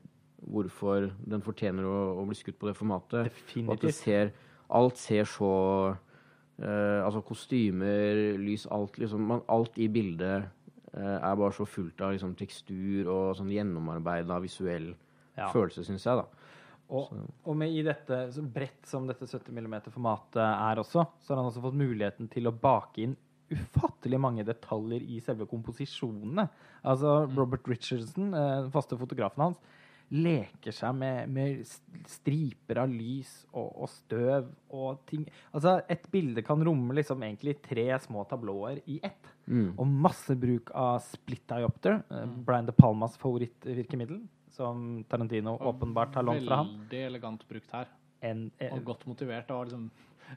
hvorfor 0.44 1.08
den 1.24 1.44
fortjener 1.44 1.86
å, 1.88 2.00
å 2.20 2.26
bli 2.28 2.36
skutt 2.38 2.58
på 2.60 2.68
det 2.68 2.76
formatet. 2.78 3.30
Og 3.64 3.76
at 3.76 3.84
Definitivt. 3.84 4.00
ser 4.00 4.34
Alt 4.74 4.98
ser 4.98 5.28
så 5.28 5.52
uh, 5.92 7.00
Altså 7.04 7.20
kostymer, 7.26 8.20
lys, 8.40 8.66
alt 8.72 8.98
liksom 9.00 9.26
man, 9.28 9.42
Alt 9.52 9.78
i 9.78 9.88
bildet 9.92 10.44
eh, 10.44 10.52
er 10.96 11.36
bare 11.40 11.52
så 11.56 11.66
fullt 11.66 12.00
av 12.06 12.12
liksom, 12.14 12.34
tekstur 12.38 13.08
og 13.10 13.36
sånn 13.38 13.50
gjennomarbeida 13.50 14.40
visuell 14.44 14.92
Ja. 15.36 15.48
følelse, 15.50 15.82
syns 15.86 16.04
jeg, 16.06 16.20
da. 16.20 16.26
Og, 16.94 17.08
og 17.48 17.56
med 17.56 17.72
i 17.72 17.82
dette 17.82 18.18
så 18.30 18.42
bredt 18.44 18.86
som 18.86 19.06
dette 19.08 19.26
70 19.26 19.50
mm-formatet 19.56 20.42
er 20.44 20.78
også, 20.82 21.06
så 21.24 21.32
har 21.32 21.40
han 21.40 21.48
også 21.48 21.62
fått 21.64 21.78
muligheten 21.80 22.28
til 22.30 22.46
å 22.46 22.52
bake 22.54 23.02
inn 23.02 23.16
ufattelig 23.54 24.18
mange 24.20 24.44
detaljer 24.46 25.02
i 25.04 25.18
selve 25.24 25.46
komposisjonene. 25.50 26.46
Altså 26.84 27.24
Robert 27.34 27.66
Richardson, 27.68 28.32
eh, 28.34 28.60
den 28.66 28.70
faste 28.74 28.98
fotografen 29.00 29.42
hans, 29.48 29.58
leker 30.12 30.74
seg 30.74 30.94
med, 30.98 31.30
med 31.32 31.62
striper 32.08 32.82
av 32.84 32.92
lys 32.92 33.30
og, 33.52 33.70
og 33.84 33.90
støv 33.90 34.50
og 34.74 35.00
ting. 35.08 35.24
Altså, 35.54 35.78
et 35.90 36.04
bilde 36.12 36.44
kan 36.46 36.60
romme 36.66 36.96
liksom 36.96 37.24
egentlig 37.24 37.56
tre 37.64 37.86
små 38.04 38.26
tablåer 38.30 38.82
i 38.90 39.00
ett. 39.02 39.32
Mm. 39.46 39.74
Og 39.74 39.86
masse 40.06 40.36
bruk 40.40 40.70
av 40.76 41.00
split 41.04 41.44
diopter, 41.50 42.00
mm. 42.08 42.38
Brian 42.46 42.68
De 42.68 42.76
Palmas 42.76 43.18
favorittvirkemiddel, 43.20 44.22
som 44.54 45.04
Tarantino 45.10 45.56
åpenbart 45.58 46.20
har 46.20 46.26
lånt 46.28 46.46
fra 46.46 46.62
ham. 46.62 46.74
Veldig 46.84 47.04
elegant 47.10 47.46
brukt 47.48 47.74
her. 47.74 47.90
En, 48.24 48.50
eh, 48.58 48.72
Og 48.72 48.84
godt 48.84 49.06
motivert. 49.06 49.50
Og 49.50 49.66
liksom, 49.66 49.90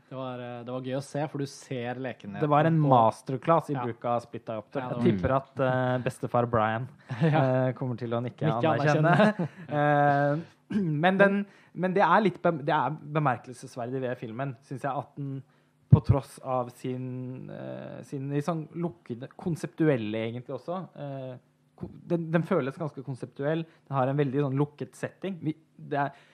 det, 0.09 0.15
var, 0.15 0.39
eh, 0.39 0.59
det 0.65 0.73
var 0.73 0.87
gøy 0.87 0.97
å 0.97 1.03
se, 1.03 1.23
for 1.31 1.43
du 1.43 1.49
ser 1.49 1.99
lekenheten. 2.03 2.43
Det 2.43 2.49
var 2.51 2.69
en 2.69 2.79
masterclass 2.79 3.71
i 3.71 3.75
Ja. 3.75 3.83
bruk 3.85 4.05
av 4.05 4.21
split 4.25 4.45
diopter. 4.45 4.83
Ja, 4.83 4.89
Jeg 4.95 5.17
tipper 5.17 5.35
at 5.37 5.59
uh, 5.59 5.97
bestefar 6.03 6.47
Brian 6.49 6.87
uh, 7.11 7.71
kommer 7.77 7.99
til 7.99 8.13
å 8.13 8.21
nikke 8.23 8.47
Nikke 8.47 8.71
anerkjennende. 8.73 9.49
Eh, 9.67 10.77
men, 11.03 11.17
den, 11.19 11.45
men 11.73 11.93
det 11.95 12.03
er 12.03 12.23
litt 12.23 12.41
be, 12.43 12.51
det 12.67 12.75
er 12.75 12.95
bemerkelsesverdig 13.19 14.01
ved 14.03 14.17
filmen, 14.19 14.55
syns 14.67 14.83
jeg, 14.83 14.91
at 14.91 15.13
den 15.19 15.37
på 15.87 16.01
tross 16.03 16.33
av 16.43 16.67
sin, 16.75 17.47
sin 18.03 18.25
sånn 18.43 18.65
lukkede 18.75 19.29
Konseptuelle, 19.39 20.25
egentlig 20.27 20.57
også. 20.57 20.81
eh, 20.99 21.37
den, 22.11 22.25
den 22.33 22.43
føles 22.43 22.75
ganske 22.75 23.03
konseptuell. 23.05 23.63
Den 23.87 23.95
har 23.95 24.09
en 24.09 24.17
veldig 24.19 24.43
sånn 24.47 24.57
lukket 24.59 24.97
setting. 24.97 25.37
Vi, 25.43 25.53
det 25.77 25.99
er, 26.01 26.25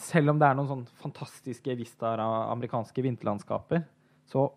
selv 0.00 0.32
om 0.32 0.40
det 0.40 0.48
er 0.48 0.56
noen 0.58 0.70
sånn 0.70 0.86
fantastiske 1.00 1.74
vistaer 1.78 2.22
av 2.22 2.52
amerikanske 2.54 3.04
vinterlandskaper, 3.04 3.84
så 4.30 4.48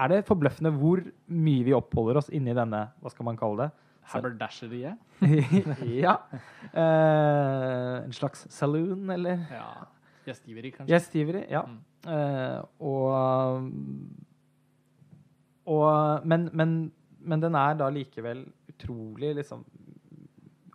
er 0.00 0.10
det 0.10 0.26
forbløffende 0.28 0.72
hvor 0.74 1.02
mye 1.30 1.64
vi 1.66 1.74
oppholder 1.76 2.20
oss 2.20 2.30
inni 2.34 2.54
denne, 2.56 2.86
hva 3.00 3.12
skal 3.12 3.28
man 3.28 3.38
kalle 3.38 3.66
det? 3.66 3.70
Haberdasheriet. 4.12 5.00
ja. 6.04 6.18
Uh, 6.74 8.04
en 8.04 8.12
slags 8.14 8.44
saloon, 8.52 9.08
eller? 9.14 9.46
Ja. 9.54 9.70
Gjestgiveri, 10.28 10.72
kanskje. 10.74 10.90
Gjestgiveri, 10.92 11.44
ja. 11.52 11.64
Mm. 11.64 11.80
Uh, 12.04 12.60
og 12.84 13.04
og 15.64 16.26
men, 16.28 16.50
men, 16.52 16.92
men 17.24 17.40
den 17.40 17.56
er 17.56 17.78
da 17.80 17.88
likevel 17.92 18.44
utrolig 18.68 19.32
liksom 19.38 19.64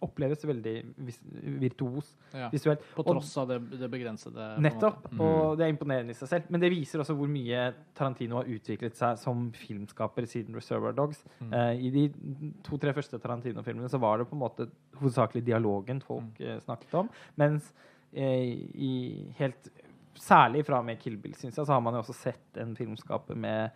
oppleves 0.10 0.44
veldig 0.46 0.74
vis 1.08 1.20
virtuos 1.62 2.16
Ja. 2.34 2.50
visuelt. 2.52 2.82
På 2.96 3.06
Og- 3.06 3.14
tross 3.16 3.38
av 3.38 3.48
det, 3.48 3.60
det 3.80 3.90
begrensede. 3.92 4.60
Nettopp. 4.60 5.10
Mm. 5.12 5.22
Og 5.22 5.58
det 5.58 5.66
er 5.68 5.74
imponerende 5.74 6.12
i 6.12 6.20
seg 6.20 6.28
selv. 6.30 6.50
Men 6.50 6.60
det 6.62 6.72
viser 6.72 7.00
også 7.00 7.16
hvor 7.16 7.30
mye 7.30 7.74
Tarantino 7.96 8.36
har 8.42 8.46
utviklet 8.46 8.96
seg 8.96 9.18
som 9.18 9.52
filmskaper 9.52 10.24
siden 10.28 10.54
'Reservoir 10.56 10.94
Dogs'. 10.94 11.24
Mm. 11.42 11.54
Eh, 11.54 11.86
I 11.86 11.90
de 11.90 12.54
to-tre 12.64 12.94
første 12.94 13.20
Tarantino-filmene 13.20 13.90
så 13.90 14.00
var 14.00 14.18
det 14.18 14.28
på 14.30 14.34
en 14.34 14.40
måte 14.42 14.70
hovedsakelig 14.98 15.44
dialogen 15.46 16.02
folk 16.02 16.38
Mm. 16.40 16.46
eh, 16.48 16.60
snakket 16.60 16.94
om. 16.94 17.10
Mens 17.38 17.74
eh, 18.14 18.58
i 18.76 19.34
helt 19.38 19.70
Særlig 20.16 20.66
fra 20.66 20.82
med 20.84 21.00
'Kill 21.00 21.16
Bill' 21.18 21.36
synes 21.38 21.56
jeg, 21.56 21.66
så 21.66 21.74
har 21.74 21.80
man 21.80 21.94
jo 21.94 22.00
også 22.02 22.14
sett 22.14 22.58
en 22.58 22.76
filmskaper 22.76 23.36
med 23.38 23.72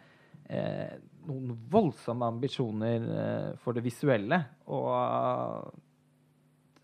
eh, 0.50 0.98
noen 1.26 1.58
voldsomme 1.70 2.26
ambisjoner 2.26 3.52
eh, 3.52 3.56
for 3.56 3.72
det 3.72 3.84
visuelle. 3.84 4.44
Og 4.68 5.74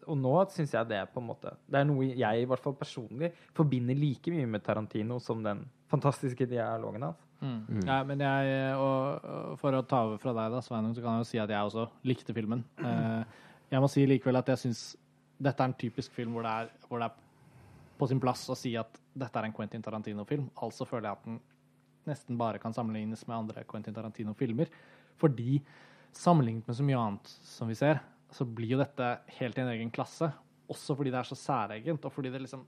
og 0.10 0.18
nå 0.18 0.34
syns 0.54 0.74
jeg 0.74 0.90
det 0.90 0.98
er 1.00 1.10
på 1.12 1.22
en 1.22 1.28
måte 1.30 1.52
Det 1.70 1.80
er 1.80 1.86
noe 1.88 2.08
jeg 2.08 2.42
i 2.42 2.48
hvert 2.50 2.64
fall 2.64 2.76
personlig 2.78 3.32
forbinder 3.58 3.98
like 3.98 4.34
mye 4.34 4.48
med 4.50 4.64
Tarantino 4.66 5.20
som 5.24 5.44
den 5.46 5.62
fantastiske 5.90 6.48
dialogen 6.50 7.06
hans. 7.08 7.26
Mm. 7.40 7.86
Ja, 7.88 8.02
men 8.04 8.20
jeg, 8.20 8.74
og, 8.76 9.24
og 9.24 9.60
for 9.62 9.78
å 9.78 9.84
ta 9.88 10.02
over 10.08 10.20
fra 10.22 10.34
deg, 10.36 10.52
da, 10.54 10.60
Sveinung, 10.62 10.92
så 10.96 11.04
kan 11.04 11.16
jeg 11.16 11.24
jo 11.24 11.30
si 11.30 11.40
at 11.42 11.54
jeg 11.54 11.70
også 11.70 11.86
likte 12.10 12.36
filmen. 12.36 12.66
Eh, 12.84 13.38
jeg 13.72 13.82
må 13.82 13.90
si 13.92 14.04
likevel 14.10 14.42
at 14.42 14.52
jeg 14.52 14.64
syns 14.66 14.84
dette 15.40 15.64
er 15.64 15.72
en 15.72 15.78
typisk 15.80 16.14
film 16.18 16.36
hvor 16.36 16.44
det, 16.46 16.52
er, 16.52 16.90
hvor 16.90 17.00
det 17.00 17.08
er 17.08 17.28
på 18.00 18.08
sin 18.12 18.20
plass 18.22 18.44
å 18.52 18.58
si 18.60 18.74
at 18.80 19.00
dette 19.16 19.40
er 19.40 19.48
en 19.48 19.56
Quentin 19.56 19.84
Tarantino-film. 19.84 20.50
Altså 20.66 20.88
føler 20.88 21.10
jeg 21.10 21.20
at 21.20 21.28
den 21.30 21.40
nesten 22.10 22.40
bare 22.40 22.60
kan 22.62 22.76
sammenlignes 22.76 23.26
med 23.28 23.38
andre 23.38 23.64
Quentin 23.70 23.96
Tarantino-filmer. 23.96 24.72
Fordi 25.20 25.60
sammenlignet 26.16 26.68
med 26.68 26.78
så 26.78 26.86
mye 26.86 27.00
annet 27.00 27.34
som 27.46 27.70
vi 27.72 27.78
ser, 27.78 28.02
så 28.34 28.46
blir 28.46 28.76
jo 28.76 28.82
dette 28.82 29.08
helt 29.40 29.58
i 29.58 29.64
en 29.64 29.72
egen 29.74 29.92
klasse. 29.94 30.30
Også 30.70 30.96
fordi 30.98 31.14
det 31.14 31.20
er 31.22 31.30
så 31.30 31.38
særegent, 31.40 32.06
og 32.06 32.14
fordi 32.14 32.32
det 32.34 32.44
liksom 32.46 32.68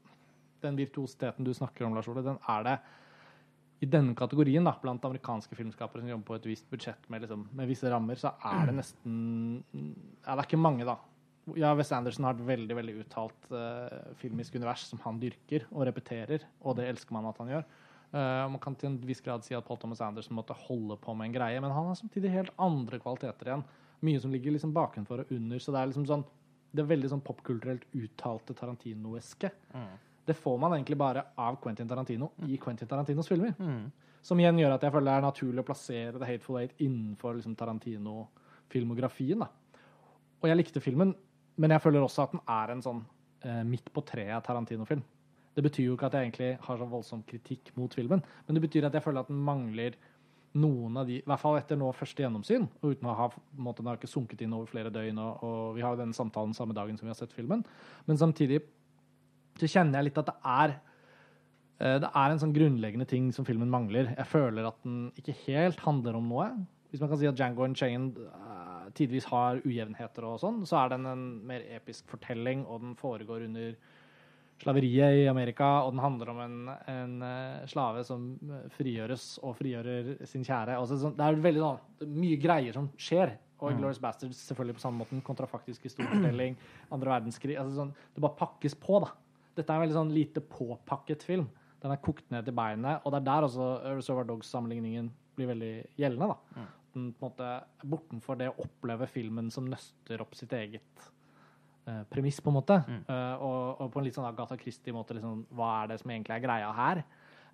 Den 0.62 0.76
virtuositeten 0.78 1.42
du 1.42 1.56
snakker 1.58 1.88
om, 1.88 1.96
Lars 1.98 2.08
Ole, 2.08 2.22
den 2.22 2.38
er 2.48 2.64
det 2.64 2.76
i 3.82 3.88
denne 3.90 4.14
kategorien, 4.14 4.62
da, 4.68 4.76
blant 4.78 5.06
amerikanske 5.08 5.58
filmskapere 5.58 6.04
som 6.04 6.12
jobber 6.12 6.28
på 6.28 6.36
et 6.38 6.46
visst 6.52 6.68
budsjett 6.70 7.08
med, 7.10 7.24
liksom, 7.24 7.48
med 7.58 7.70
visse 7.70 7.90
rammer, 7.90 8.20
så 8.22 8.36
er 8.46 8.70
det 8.70 8.76
nesten 8.78 9.16
Ja, 9.74 10.36
det 10.36 10.38
er 10.38 10.46
ikke 10.46 10.62
mange, 10.62 10.86
da. 10.86 11.00
Ja, 11.58 11.72
Wes 11.74 11.90
Anderson 11.98 12.28
har 12.28 12.38
et 12.38 12.46
veldig 12.46 12.78
veldig 12.78 12.96
uttalt 13.02 13.50
uh, 13.50 14.14
filmisk 14.22 14.60
univers 14.60 14.86
som 14.86 15.02
han 15.02 15.18
dyrker 15.24 15.66
og 15.72 15.88
repeterer, 15.90 16.46
og 16.62 16.78
det 16.78 16.92
elsker 16.92 17.18
man 17.18 17.32
at 17.32 17.42
han 17.42 17.50
gjør. 17.56 17.66
Uh, 18.14 18.46
man 18.54 18.62
kan 18.62 18.78
til 18.78 18.92
en 18.92 19.00
viss 19.08 19.24
grad 19.26 19.48
si 19.48 19.58
at 19.58 19.66
Paul 19.66 19.82
Thomas 19.82 20.04
Anderson 20.06 20.38
måtte 20.38 20.58
holde 20.68 21.00
på 21.02 21.18
med 21.18 21.32
en 21.32 21.38
greie, 21.40 21.64
men 21.64 21.74
han 21.74 21.90
har 21.90 21.98
samtidig 21.98 22.36
helt 22.36 22.54
andre 22.62 23.02
kvaliteter 23.02 23.50
igjen. 23.50 23.66
Mye 24.02 24.20
som 24.20 24.32
ligger 24.34 24.56
liksom 24.56 24.74
bakenfor 24.74 25.24
og 25.24 25.32
under. 25.36 25.60
Så 25.62 25.74
det 25.74 25.82
er 25.82 25.92
liksom 25.92 26.08
sånn 26.10 26.24
Det 26.72 26.82
er 26.82 26.88
veldig 26.88 27.10
sånn 27.12 27.22
popkulturelt 27.22 27.84
uttalte 27.94 28.54
Tarantino-eske. 28.56 29.50
Det 30.26 30.36
får 30.38 30.58
man 30.58 30.72
egentlig 30.78 30.96
bare 30.98 31.26
av 31.36 31.58
Quentin 31.60 31.88
Tarantino 31.90 32.32
i 32.48 32.56
Quentin 32.58 32.88
Tarantinos 32.88 33.28
filmer. 33.28 33.54
Som 34.24 34.40
igjen 34.40 34.60
gjør 34.62 34.76
at 34.78 34.84
jeg 34.86 34.94
føler 34.94 35.10
det 35.10 35.18
er 35.18 35.26
naturlig 35.26 35.64
å 35.64 35.68
plassere 35.68 36.20
The 36.20 36.30
Hateful 36.30 36.60
Eight 36.62 36.78
innenfor 36.80 37.36
liksom, 37.36 37.56
Tarantino-filmografien. 37.60 39.44
Og 40.42 40.48
jeg 40.48 40.58
likte 40.58 40.80
filmen, 40.80 41.16
men 41.58 41.72
jeg 41.76 41.84
føler 41.84 42.06
også 42.06 42.24
at 42.24 42.32
den 42.38 42.44
er 42.48 42.72
en 42.72 42.86
sånn 42.86 43.02
eh, 43.44 43.64
midt 43.68 43.92
på 43.92 44.06
treet 44.08 44.46
Tarantino-film. 44.46 45.04
Det 45.52 45.64
betyr 45.66 45.90
jo 45.90 45.98
ikke 45.98 46.08
at 46.08 46.16
jeg 46.16 46.30
egentlig 46.30 46.52
har 46.64 46.78
så 46.80 46.88
voldsom 46.88 47.26
kritikk 47.28 47.74
mot 47.76 47.94
filmen, 47.94 48.24
men 48.48 48.56
det 48.56 48.64
betyr 48.64 48.88
at 48.88 48.96
jeg 48.96 49.04
føler 49.04 49.26
at 49.26 49.32
den 49.32 49.42
mangler 49.44 49.98
noen 50.60 50.98
av 51.00 51.08
de 51.08 51.20
I 51.22 51.26
hvert 51.28 51.42
fall 51.42 51.58
etter 51.60 51.80
nå 51.80 51.90
første 51.96 52.24
gjennomsyn, 52.24 52.68
og 52.82 52.94
uten 52.96 53.08
å 53.08 53.16
ha 53.16 53.28
måte, 53.56 53.82
Den 53.82 53.92
har 53.92 54.00
ikke 54.00 54.12
sunket 54.12 54.44
inn 54.44 54.54
over 54.58 54.70
flere 54.70 54.92
døgn, 54.94 55.20
og, 55.22 55.44
og 55.48 55.76
vi 55.78 55.84
har 55.86 55.96
jo 55.96 56.02
denne 56.02 56.18
samtalen 56.18 56.56
samme 56.58 56.76
dagen 56.78 56.98
som 57.00 57.08
vi 57.08 57.14
har 57.14 57.20
sett 57.20 57.36
filmen. 57.36 57.64
Men 58.08 58.20
samtidig 58.20 58.62
så 59.60 59.70
kjenner 59.70 60.00
jeg 60.00 60.10
litt 60.10 60.20
at 60.22 60.32
det 60.32 60.38
er 60.48 60.76
eh, 60.76 61.98
det 62.04 62.12
er 62.12 62.34
en 62.34 62.44
sånn 62.44 62.56
grunnleggende 62.56 63.08
ting 63.10 63.32
som 63.36 63.48
filmen 63.48 63.72
mangler. 63.72 64.12
Jeg 64.18 64.30
føler 64.32 64.68
at 64.68 64.80
den 64.84 65.10
ikke 65.20 65.38
helt 65.46 65.84
handler 65.86 66.20
om 66.20 66.30
noe. 66.32 66.52
Hvis 66.92 67.04
man 67.04 67.12
kan 67.12 67.22
si 67.22 67.30
at 67.30 67.38
Django 67.40 67.64
Unchained 67.64 68.18
uh, 68.20 68.90
tidvis 68.98 69.30
har 69.32 69.62
ujevnheter 69.64 70.26
og 70.28 70.42
sånn, 70.42 70.64
så 70.68 70.82
er 70.82 70.92
den 70.92 71.08
en 71.08 71.26
mer 71.48 71.64
episk 71.72 72.10
fortelling, 72.12 72.66
og 72.68 72.84
den 72.84 72.98
foregår 73.00 73.46
under 73.48 73.78
slaveriet 74.62 75.22
i 75.24 75.28
Amerika, 75.30 75.68
og 75.86 75.96
den 75.96 76.04
handler 76.04 76.32
om 76.34 76.42
en, 76.44 76.58
en 76.92 77.16
eh, 77.26 77.64
slave 77.70 78.04
som 78.08 78.28
eh, 78.48 78.68
frigjøres 78.78 79.26
og 79.46 79.56
frigjører 79.60 80.12
sin 80.30 80.46
kjære. 80.48 80.78
Altså, 80.78 81.00
sånn, 81.02 81.16
det 81.18 81.26
er 81.26 81.40
veldig 81.46 81.64
sånn, 81.64 82.12
mye 82.14 82.40
greier 82.42 82.78
som 82.78 82.92
skjer. 83.00 83.36
Og 83.62 83.76
Glorious 83.78 84.00
Bastards 84.02 84.40
selvfølgelig 84.50 84.80
på 84.80 84.82
samme 84.82 85.04
måten. 85.04 85.22
Kontrafaktisk 85.26 85.84
historiefortelling, 85.86 86.56
andre 86.96 87.14
verdenskrig 87.14 87.60
altså, 87.62 87.84
sånn, 87.84 87.96
Det 88.16 88.24
bare 88.24 88.40
pakkes 88.40 88.78
på, 88.82 89.02
da. 89.04 89.12
Dette 89.58 89.68
er 89.68 89.78
en 89.78 89.86
veldig 89.86 89.98
sånn 90.00 90.14
lite 90.16 90.42
påpakket 90.42 91.26
film. 91.28 91.50
Den 91.82 91.94
er 91.94 92.02
kokt 92.02 92.28
ned 92.34 92.46
til 92.48 92.56
beinet, 92.58 93.02
og 93.04 93.14
det 93.14 93.22
er 93.22 93.28
der 93.28 93.48
også 93.48 93.72
Reservoir 93.98 94.30
Dogs-sammenligningen 94.30 95.10
blir 95.38 95.50
veldig 95.52 95.74
gjeldende. 96.00 96.34
da. 96.34 96.66
Den 96.92 97.12
på 97.16 97.26
en 97.26 97.32
måte 97.32 97.50
bortenfor 97.88 98.38
det 98.40 98.50
å 98.52 98.58
oppleve 98.66 99.08
filmen 99.10 99.50
som 99.54 99.70
nøster 99.70 100.22
opp 100.24 100.36
sitt 100.38 100.54
eget 100.58 101.06
eh, 101.88 102.04
premiss, 102.12 102.40
på 102.42 102.52
en 102.52 102.58
måte. 102.60 102.78
Eh, 102.88 103.44
og, 103.44 103.82
og 103.82 103.92
på 103.94 104.02
en 104.02 104.08
litt 104.08 104.18
sånn 104.18 104.30
Agatha 104.30 104.58
Christie-måte, 104.60 105.18
liksom, 105.18 105.46
hva 105.58 105.74
er 105.82 105.92
det 105.92 106.02
som 106.02 106.14
egentlig 106.14 106.38
er 106.38 106.46
greia 106.46 106.72
her? 106.78 107.04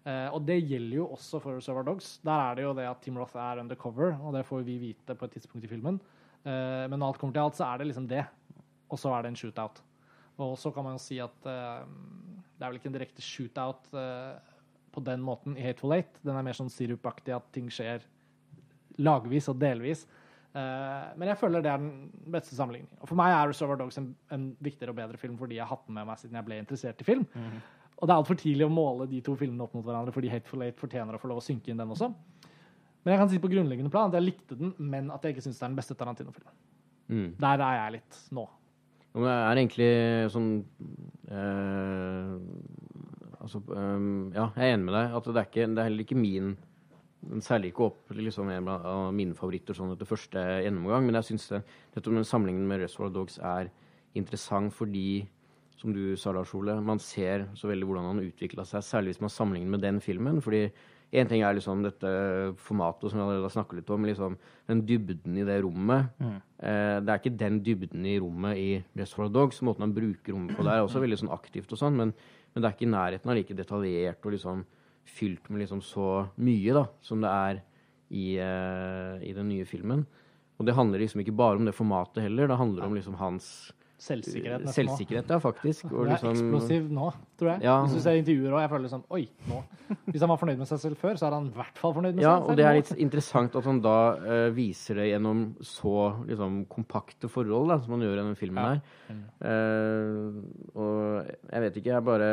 Eh, 0.08 0.28
og 0.32 0.44
det 0.48 0.60
gjelder 0.62 1.02
jo 1.02 1.10
også 1.16 1.42
for 1.44 1.58
Reservoir 1.58 1.88
Dogs. 1.88 2.14
Der 2.26 2.44
er 2.44 2.58
det 2.58 2.64
jo 2.68 2.76
det 2.78 2.88
at 2.88 3.02
Tim 3.04 3.18
Roth 3.20 3.36
er 3.42 3.60
undercover, 3.64 4.16
og 4.22 4.38
det 4.38 4.46
får 4.48 4.64
vi 4.68 4.78
vite 4.86 5.16
på 5.18 5.28
et 5.28 5.36
tidspunkt 5.36 5.68
i 5.68 5.72
filmen. 5.72 6.00
Eh, 6.46 6.86
men 6.88 6.96
når 6.96 7.12
alt 7.12 7.22
kommer 7.22 7.36
til 7.36 7.44
alt, 7.44 7.58
så 7.60 7.68
er 7.68 7.82
det 7.82 7.90
liksom 7.90 8.08
det. 8.08 8.24
Og 8.88 9.02
så 9.02 9.12
er 9.14 9.26
det 9.26 9.34
en 9.34 9.40
shootout. 9.40 9.82
Og 10.38 10.54
så 10.62 10.72
kan 10.72 10.86
man 10.86 10.96
jo 10.96 11.04
si 11.04 11.18
at 11.20 11.50
eh, 11.50 11.88
det 12.58 12.64
er 12.64 12.70
vel 12.70 12.80
ikke 12.80 12.92
en 12.92 12.96
direkte 12.96 13.26
shootout 13.26 13.90
på 14.98 15.02
den 15.06 15.22
måten 15.22 15.58
i 15.60 15.66
Hateful 15.66 15.94
Eight. 15.94 16.16
Den 16.24 16.38
er 16.38 16.46
mer 16.46 16.58
sånn 16.58 16.72
sirupaktig 16.74 17.36
at 17.36 17.52
ting 17.54 17.68
skjer 17.70 18.06
lagvis 18.98 19.50
og 19.52 19.60
delvis. 19.62 20.08
Eh, 20.56 21.08
men 21.20 21.32
jeg 21.32 21.40
føler 21.42 21.64
det 21.64 21.72
er 21.72 21.82
den 21.82 22.12
beste 22.34 22.56
sammenligningen. 22.56 23.02
Og 23.02 23.10
for 23.10 23.20
meg 23.20 23.34
er 23.34 23.52
Reservoir 23.52 23.80
Dogs 23.82 24.00
en, 24.02 24.12
en 24.34 24.48
viktigere 24.64 24.94
og 24.94 25.00
bedre 25.00 25.20
film 25.22 25.36
fordi 25.40 25.60
jeg 25.60 25.66
har 25.66 25.74
hatt 25.76 25.88
den 25.90 25.98
med 26.00 26.08
meg 26.10 26.22
siden 26.22 26.40
jeg 26.40 26.48
ble 26.48 26.62
interessert 26.64 27.04
i 27.04 27.08
film. 27.08 27.26
Og 27.98 28.06
det 28.06 28.14
er 28.14 28.20
altfor 28.22 28.38
tidlig 28.38 28.68
å 28.68 28.74
måle 28.74 29.08
de 29.10 29.24
to 29.26 29.34
filmene 29.38 29.66
opp 29.66 29.74
mot 29.78 29.86
hverandre 29.86 30.14
fordi 30.14 30.32
Hateful 30.32 30.64
Eight 30.66 30.80
fortjener 30.80 31.18
å 31.18 31.22
få 31.22 31.32
lov 31.32 31.42
å 31.42 31.46
synke 31.46 31.74
inn 31.74 31.82
den 31.82 31.94
også. 31.94 32.12
Men 33.04 33.14
jeg 33.14 33.22
kan 33.22 33.30
si 33.32 33.42
på 33.42 33.50
grunnleggende 33.52 33.92
plan 33.94 34.12
at 34.12 34.18
jeg 34.20 34.28
likte 34.28 34.58
den, 34.60 34.74
men 34.78 35.12
at 35.16 35.24
jeg 35.24 35.36
ikke 35.36 35.46
syns 35.46 35.60
det 35.60 35.66
er 35.66 35.72
den 35.72 35.80
beste 35.80 35.96
Tarantino-filmen. 35.98 36.56
Mm. 37.08 37.28
Der 37.40 37.64
er 37.64 37.78
jeg 37.78 37.94
litt 37.98 38.18
nå. 38.36 38.44
Ja, 39.14 39.20
men 39.22 39.28
det 39.28 39.36
er 39.38 39.60
egentlig 39.62 39.92
sånn 40.34 40.50
eh, 41.32 42.34
Altså 43.40 43.62
ehm, 43.72 44.10
Ja, 44.36 44.50
jeg 44.58 44.66
er 44.66 44.76
enig 44.76 44.90
med 44.90 44.98
deg. 44.98 45.16
At 45.16 45.30
det 45.30 45.40
er, 45.40 45.48
ikke, 45.48 45.70
det 45.72 45.82
er 45.82 45.88
heller 45.88 46.04
ikke 46.04 46.20
min 46.20 46.52
Den 47.28 47.44
særlig 47.44 47.72
ikke 47.72 47.88
opp 47.90 48.12
liksom 48.16 48.50
en 48.54 48.70
av 48.72 49.08
mine 49.16 49.36
favoritter 49.38 49.76
sånn 49.78 49.94
etter 49.94 50.10
første 50.10 50.44
gjennomgang. 50.64 51.08
Men 51.08 51.20
jeg 51.20 51.32
syns 51.32 51.50
sammenligningen 51.52 52.68
med 52.70 52.84
Reservoir 52.84 53.14
Dogs 53.16 53.40
er 53.44 53.72
interessant 54.18 54.74
fordi, 54.74 55.26
som 55.78 55.94
du 55.94 56.16
sa, 56.18 56.34
Lars 56.34 56.54
Ole, 56.58 56.78
man 56.82 57.02
ser 57.04 57.50
så 57.58 57.70
veldig 57.70 57.88
hvordan 57.90 58.12
han 58.14 58.24
utvikla 58.26 58.66
seg, 58.66 58.86
særlig 58.86 59.16
hvis 59.16 59.26
man 59.26 59.34
sammenligner 59.34 59.76
med 59.76 59.84
den 59.86 60.00
filmen. 60.04 60.42
fordi 60.42 60.70
Én 61.16 61.28
ting 61.30 61.40
er 61.40 61.56
liksom 61.56 61.86
dette 61.86 62.10
formatet 62.60 63.08
som 63.08 63.20
vi 63.20 63.24
allerede 63.24 63.46
har 63.48 63.54
snakket 63.54 63.78
litt 63.80 63.92
om, 63.96 64.06
liksom 64.06 64.34
den 64.68 64.82
dybden 64.90 65.38
i 65.40 65.46
det 65.48 65.62
rommet. 65.64 66.10
Eh, 66.60 66.98
det 67.00 67.14
er 67.14 67.22
ikke 67.22 67.38
den 67.40 67.62
dybden 67.64 68.04
i 68.06 68.18
rommet 68.20 68.60
i 68.60 68.72
Reservoir 69.00 69.32
Dogs. 69.32 69.62
Måten 69.64 69.86
han 69.86 69.94
bruker 69.96 70.36
rommet 70.36 70.58
på 70.58 70.66
der 70.68 70.82
er 70.82 70.84
også 70.84 71.00
veldig 71.00 71.22
sånn 71.22 71.32
aktivt 71.32 71.72
og 71.72 71.80
sånn, 71.80 71.96
men, 71.96 72.12
men 72.52 72.64
det 72.64 72.68
er 72.68 72.76
ikke 72.76 72.90
i 72.90 72.92
nærheten 72.92 73.32
av 73.32 73.40
like 73.40 73.56
detaljert 73.56 74.28
og 74.28 74.36
liksom 74.36 74.66
fylt 75.08 75.50
med 75.50 75.64
liksom 75.64 75.82
så 75.86 76.28
mye 76.38 76.76
da, 76.78 76.86
som 77.02 77.24
det 77.24 77.32
er 77.34 77.64
i, 78.12 78.28
uh, 78.40 79.18
i 79.24 79.34
den 79.36 79.50
nye 79.50 79.66
filmen. 79.68 80.06
Og 80.58 80.66
det 80.66 80.74
handler 80.78 81.04
liksom 81.04 81.22
ikke 81.22 81.36
bare 81.38 81.60
om 81.60 81.66
det 81.68 81.76
formatet 81.78 82.24
heller, 82.26 82.48
det 82.50 82.58
handler 82.58 82.88
om 82.88 82.96
liksom 82.98 83.18
hans 83.20 83.50
Selvsikkerhet. 83.98 84.62
nesten 84.62 84.86
selvsikkerhet, 84.86 85.30
ja, 85.34 85.38
faktisk. 85.42 85.86
Og 85.90 86.04
Du 86.06 86.12
er 86.12 86.12
liksom, 86.12 86.30
eksplosiv 86.36 86.90
nå, 86.94 87.08
tror 87.40 87.50
jeg. 87.56 87.64
Ja. 87.66 87.80
Hvis 87.82 87.96
du 87.98 88.02
ser 88.06 88.20
intervjuer 88.20 88.54
òg, 88.54 88.60
jeg 88.62 88.70
føler 88.70 88.92
sånn 88.92 89.06
Oi, 89.18 89.24
nå. 89.50 89.62
Hvis 90.12 90.22
han 90.22 90.30
var 90.30 90.38
fornøyd 90.38 90.60
med 90.62 90.70
seg 90.70 90.82
selv 90.84 91.00
før, 91.02 91.18
så 91.18 91.26
er 91.26 91.34
han 91.34 91.48
i 91.50 91.56
hvert 91.58 91.82
fall 91.82 91.96
fornøyd 91.98 92.14
med 92.20 92.22
Ja, 92.22 92.36
seg 92.36 92.38
selv 92.38 92.46
Ja, 92.46 92.52
og 92.54 92.60
det 92.62 92.68
er 92.70 92.78
litt 92.78 92.92
interessant 93.08 93.58
at 93.58 93.66
han 93.72 93.82
da 93.82 93.96
uh, 94.22 94.50
viser 94.54 95.02
det 95.02 95.08
gjennom 95.10 95.42
så 95.66 95.96
liksom, 96.30 96.60
kompakte 96.70 97.30
forhold 97.34 97.74
da, 97.74 97.80
som 97.82 97.98
han 97.98 98.06
gjør 98.06 98.14
i 98.14 98.22
denne 98.22 98.38
filmen 98.38 98.62
Ja. 98.62 98.76
her. 98.76 99.26
Uh, 99.42 100.46
og 100.78 101.34
jeg 101.50 101.66
vet 101.66 101.82
ikke, 101.82 101.94
jeg 101.96 102.08
bare 102.14 102.32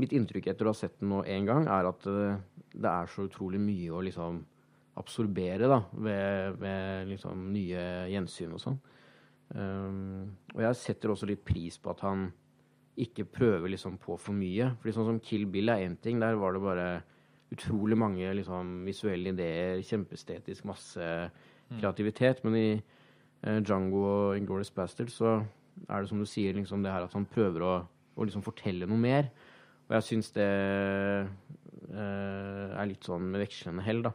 Mitt 0.00 0.14
inntrykk 0.16 0.48
etter 0.52 0.66
å 0.66 0.72
ha 0.72 0.78
sett 0.78 0.98
den 1.00 1.12
nå 1.12 1.20
én 1.28 1.46
gang, 1.48 1.68
er 1.68 1.90
at 1.90 2.06
eh, 2.08 2.40
det 2.72 2.88
er 2.88 3.10
så 3.12 3.26
utrolig 3.28 3.60
mye 3.60 3.92
å 3.92 4.00
liksom 4.04 4.40
absorbere 5.00 5.68
da, 5.70 5.80
ved, 6.04 6.58
ved 6.60 7.12
liksom 7.12 7.46
nye 7.52 7.84
gjensyn 8.12 8.56
og 8.56 8.60
sånn. 8.60 8.78
Um, 9.52 10.32
og 10.54 10.62
jeg 10.64 10.78
setter 10.80 11.12
også 11.12 11.28
litt 11.28 11.42
pris 11.44 11.76
på 11.80 11.92
at 11.92 12.02
han 12.06 12.30
ikke 13.00 13.26
prøver 13.28 13.72
liksom 13.72 13.98
på 14.00 14.16
for 14.20 14.36
mye. 14.36 14.72
Fordi 14.80 14.94
sånn 14.96 15.08
som 15.08 15.22
Kill 15.24 15.46
Bill 15.52 15.72
er 15.72 15.86
én 15.86 15.96
ting, 16.00 16.20
der 16.20 16.38
var 16.40 16.56
det 16.56 16.64
bare 16.64 16.88
utrolig 17.52 17.98
mange 18.00 18.32
liksom, 18.36 18.78
visuelle 18.88 19.32
ideer, 19.32 19.80
kjempestetisk, 19.84 20.64
masse 20.68 21.08
kreativitet. 21.78 22.42
Men 22.44 22.58
i 22.58 22.68
uh, 22.76 23.60
Django 23.60 24.04
og 24.08 24.40
Inglorious 24.40 24.72
Bastards 24.74 25.20
så 25.20 25.38
er 25.88 26.02
det 26.02 26.10
som 26.10 26.20
du 26.20 26.28
sier, 26.28 26.56
liksom 26.56 26.84
det 26.84 26.92
her 26.92 27.06
at 27.06 27.16
han 27.16 27.28
prøver 27.28 27.64
å, 27.64 27.74
å 28.16 28.28
liksom 28.28 28.44
fortelle 28.44 28.88
noe 28.88 29.00
mer. 29.00 29.32
Og 29.92 29.98
jeg 29.98 30.06
syns 30.06 30.30
det 30.32 30.48
uh, 31.92 32.68
er 32.72 32.86
litt 32.88 33.04
sånn 33.04 33.26
med 33.28 33.42
vekslende 33.42 33.84
hell, 33.84 34.00
da. 34.06 34.12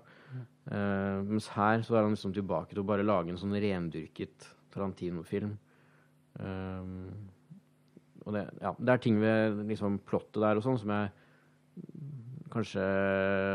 Uh, 0.68 1.22
mens 1.30 1.52
her 1.54 1.84
så 1.86 2.00
er 2.00 2.08
han 2.08 2.16
liksom 2.16 2.34
tilbake 2.34 2.74
til 2.74 2.82
å 2.82 2.88
bare 2.90 3.06
lage 3.06 3.30
en 3.30 3.38
sånn 3.38 3.54
rendyrket 3.54 4.48
Tarantino-film. 4.74 5.52
Uh, 6.42 6.82
og 8.26 8.34
det, 8.34 8.42
ja, 8.66 8.74
det 8.74 8.96
er 8.96 9.06
ting 9.06 9.22
ved 9.22 9.62
liksom 9.70 10.02
plottet 10.10 10.42
der 10.42 10.58
og 10.58 10.66
sånn 10.66 10.82
som 10.82 10.96
jeg 10.96 11.14
kanskje 12.52 12.90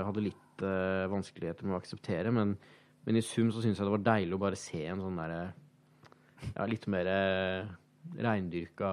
hadde 0.07 0.25
litt 0.29 0.63
uh, 0.63 1.11
vanskeligheter 1.11 1.67
med 1.67 1.75
å 1.75 1.83
akseptere, 1.83 2.31
men, 2.39 2.55
men 3.03 3.19
i 3.19 3.27
sum 3.27 3.51
så 3.51 3.67
syns 3.67 3.83
jeg 3.83 3.91
det 3.91 3.97
var 3.99 4.07
deilig 4.13 4.39
å 4.39 4.45
bare 4.47 4.63
se 4.63 4.87
en 4.87 5.03
sånn 5.03 5.19
derre 5.19 5.43
ja, 6.55 6.71
litt 6.71 6.87
mer 6.91 7.11
reindyrka 8.23 8.91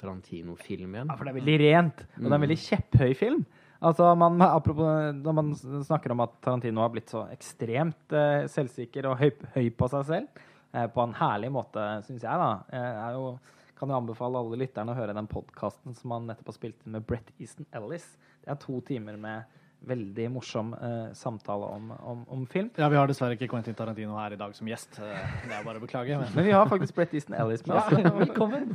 Tarantino-film 0.00 0.96
igjen. 0.96 1.10
Ja, 1.10 1.16
for 1.16 1.26
det 1.26 1.32
er 1.32 1.38
veldig 1.40 1.56
rent, 1.62 2.02
og 2.02 2.18
det 2.18 2.30
er 2.30 2.36
en 2.36 2.44
veldig 2.46 2.58
kjepphøy 2.64 3.14
film. 3.18 3.46
Altså, 3.86 4.08
man, 4.16 4.40
apropos 4.40 5.16
når 5.18 5.36
man 5.36 5.50
snakker 5.84 6.14
om 6.14 6.22
at 6.24 6.38
Tarantino 6.44 6.80
har 6.84 6.92
blitt 6.94 7.12
så 7.12 7.26
ekstremt 7.32 8.14
eh, 8.16 8.46
selvsikker 8.50 9.10
og 9.10 9.18
høy, 9.20 9.30
høy 9.56 9.66
på 9.76 9.88
seg 9.92 10.06
selv, 10.08 10.40
eh, 10.72 10.86
på 10.92 11.04
en 11.04 11.14
herlig 11.18 11.52
måte, 11.52 11.84
syns 12.06 12.24
jeg, 12.24 12.40
da. 12.40 12.48
Jeg 12.72 12.94
er 13.02 13.18
jo, 13.18 13.28
kan 13.76 13.92
jo 13.92 13.98
anbefale 14.00 14.40
alle 14.40 14.60
lytterne 14.62 14.94
å 14.94 14.98
høre 14.98 15.16
den 15.16 15.28
podkasten 15.30 15.96
som 15.98 16.16
han 16.16 16.30
nettopp 16.30 16.54
har 16.54 16.58
spilt 16.58 16.88
med 16.88 17.04
Brett 17.08 17.28
Easton 17.36 17.68
Ellis. 17.76 18.08
Det 18.40 18.54
er 18.54 18.60
to 18.62 18.80
timer 18.88 19.20
med 19.20 19.62
veldig 19.86 20.26
morsom 20.34 20.72
eh, 20.74 21.12
samtale 21.14 21.68
om, 21.76 21.90
om, 21.90 22.22
om, 22.32 22.42
film. 22.50 22.68
Ja, 22.78 22.88
vi 22.90 22.98
har 22.98 23.08
dessverre 23.08 23.36
ikke 23.36 23.48
Quentin 23.50 23.76
Tarantino 23.78 24.16
her 24.18 24.34
i 24.34 24.38
dag 24.40 24.54
som 24.56 24.68
gjest. 24.68 24.98
Eh, 24.98 25.36
det 25.46 25.54
er 25.54 25.66
bare 25.66 25.80
å 25.80 25.84
beklage. 25.84 26.18
Men, 26.18 26.32
men 26.34 26.48
vi 26.48 26.54
har 26.54 26.66
faktisk 26.70 26.96
Brett 26.96 27.14
Easton 27.14 27.36
Ellis 27.38 27.64
med 27.66 27.76
oss. 27.78 27.92
Ja, 27.94 28.12
velkommen. 28.24 28.68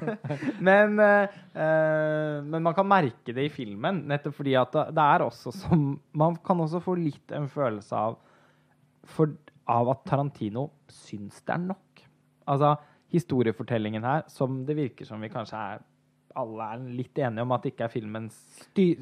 men, 0.63 0.97
eh, 1.03 1.37
eh, 1.51 2.37
men, 2.45 2.59
man 2.63 2.75
kan 2.77 2.87
merke 2.87 3.35
det 3.35 3.47
i 3.49 3.53
filmen, 3.53 4.03
nettopp 4.11 4.39
fordi 4.39 4.55
at 4.59 4.77
det 4.95 5.07
er 5.07 5.25
også 5.25 5.53
som 5.55 5.87
Man 6.17 6.37
kan 6.45 6.59
også 6.63 6.81
få 6.83 6.95
litt 6.99 7.33
en 7.35 7.49
følelse 7.51 7.97
av, 7.97 8.17
for, 9.07 9.35
av 9.69 9.91
at 9.91 10.05
Tarantino 10.07 10.69
syns 10.91 11.41
det 11.43 11.55
er 11.57 11.63
nok. 11.67 12.03
Altså 12.51 12.75
historiefortellingen 13.11 14.05
her, 14.07 14.23
som 14.31 14.61
det 14.67 14.77
virker 14.77 15.07
som 15.07 15.19
vi 15.21 15.31
kanskje 15.31 15.59
er 15.59 15.87
alle 16.39 16.67
er 16.73 16.83
litt 16.95 17.19
enige 17.19 17.43
om 17.43 17.51
at 17.51 17.65
det 17.65 17.73
ikke 17.73 17.87
er 17.89 17.91
filmens 17.91 18.37
styr 18.61 19.01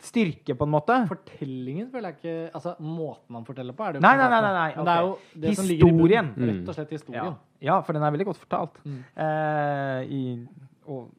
styrke, 0.00 0.54
på 0.54 0.64
en 0.66 0.72
måte. 0.72 0.96
Fortellingen 1.10 1.90
føler 1.90 2.12
jeg 2.12 2.18
ikke 2.18 2.54
Altså, 2.54 2.74
måten 2.80 3.34
han 3.34 3.44
forteller 3.44 3.76
på, 3.76 3.84
er 3.84 3.92
det 3.92 4.00
jo 4.00 4.06
Nei, 4.06 4.16
nei, 4.16 4.28
nei. 4.30 4.40
nei, 4.40 4.52
nei. 4.56 4.70
Okay. 4.70 4.84
det 4.86 4.94
er 4.94 5.06
jo 5.06 5.42
det 5.44 5.54
som 5.58 5.68
ligger 5.70 5.86
i 5.86 5.90
bunnen. 5.90 6.00
Historien. 6.00 6.32
Rett 6.50 6.68
og 6.68 6.78
slett 6.78 6.96
historien. 6.96 7.24
Ja. 7.24 7.70
ja, 7.70 7.78
for 7.86 7.96
den 7.96 8.06
er 8.06 8.14
veldig 8.14 8.28
godt 8.30 8.42
fortalt. 8.44 8.82
Mm. 8.84 9.00
Eh, 9.26 10.00
i, 10.10 10.22
og, 10.86 11.10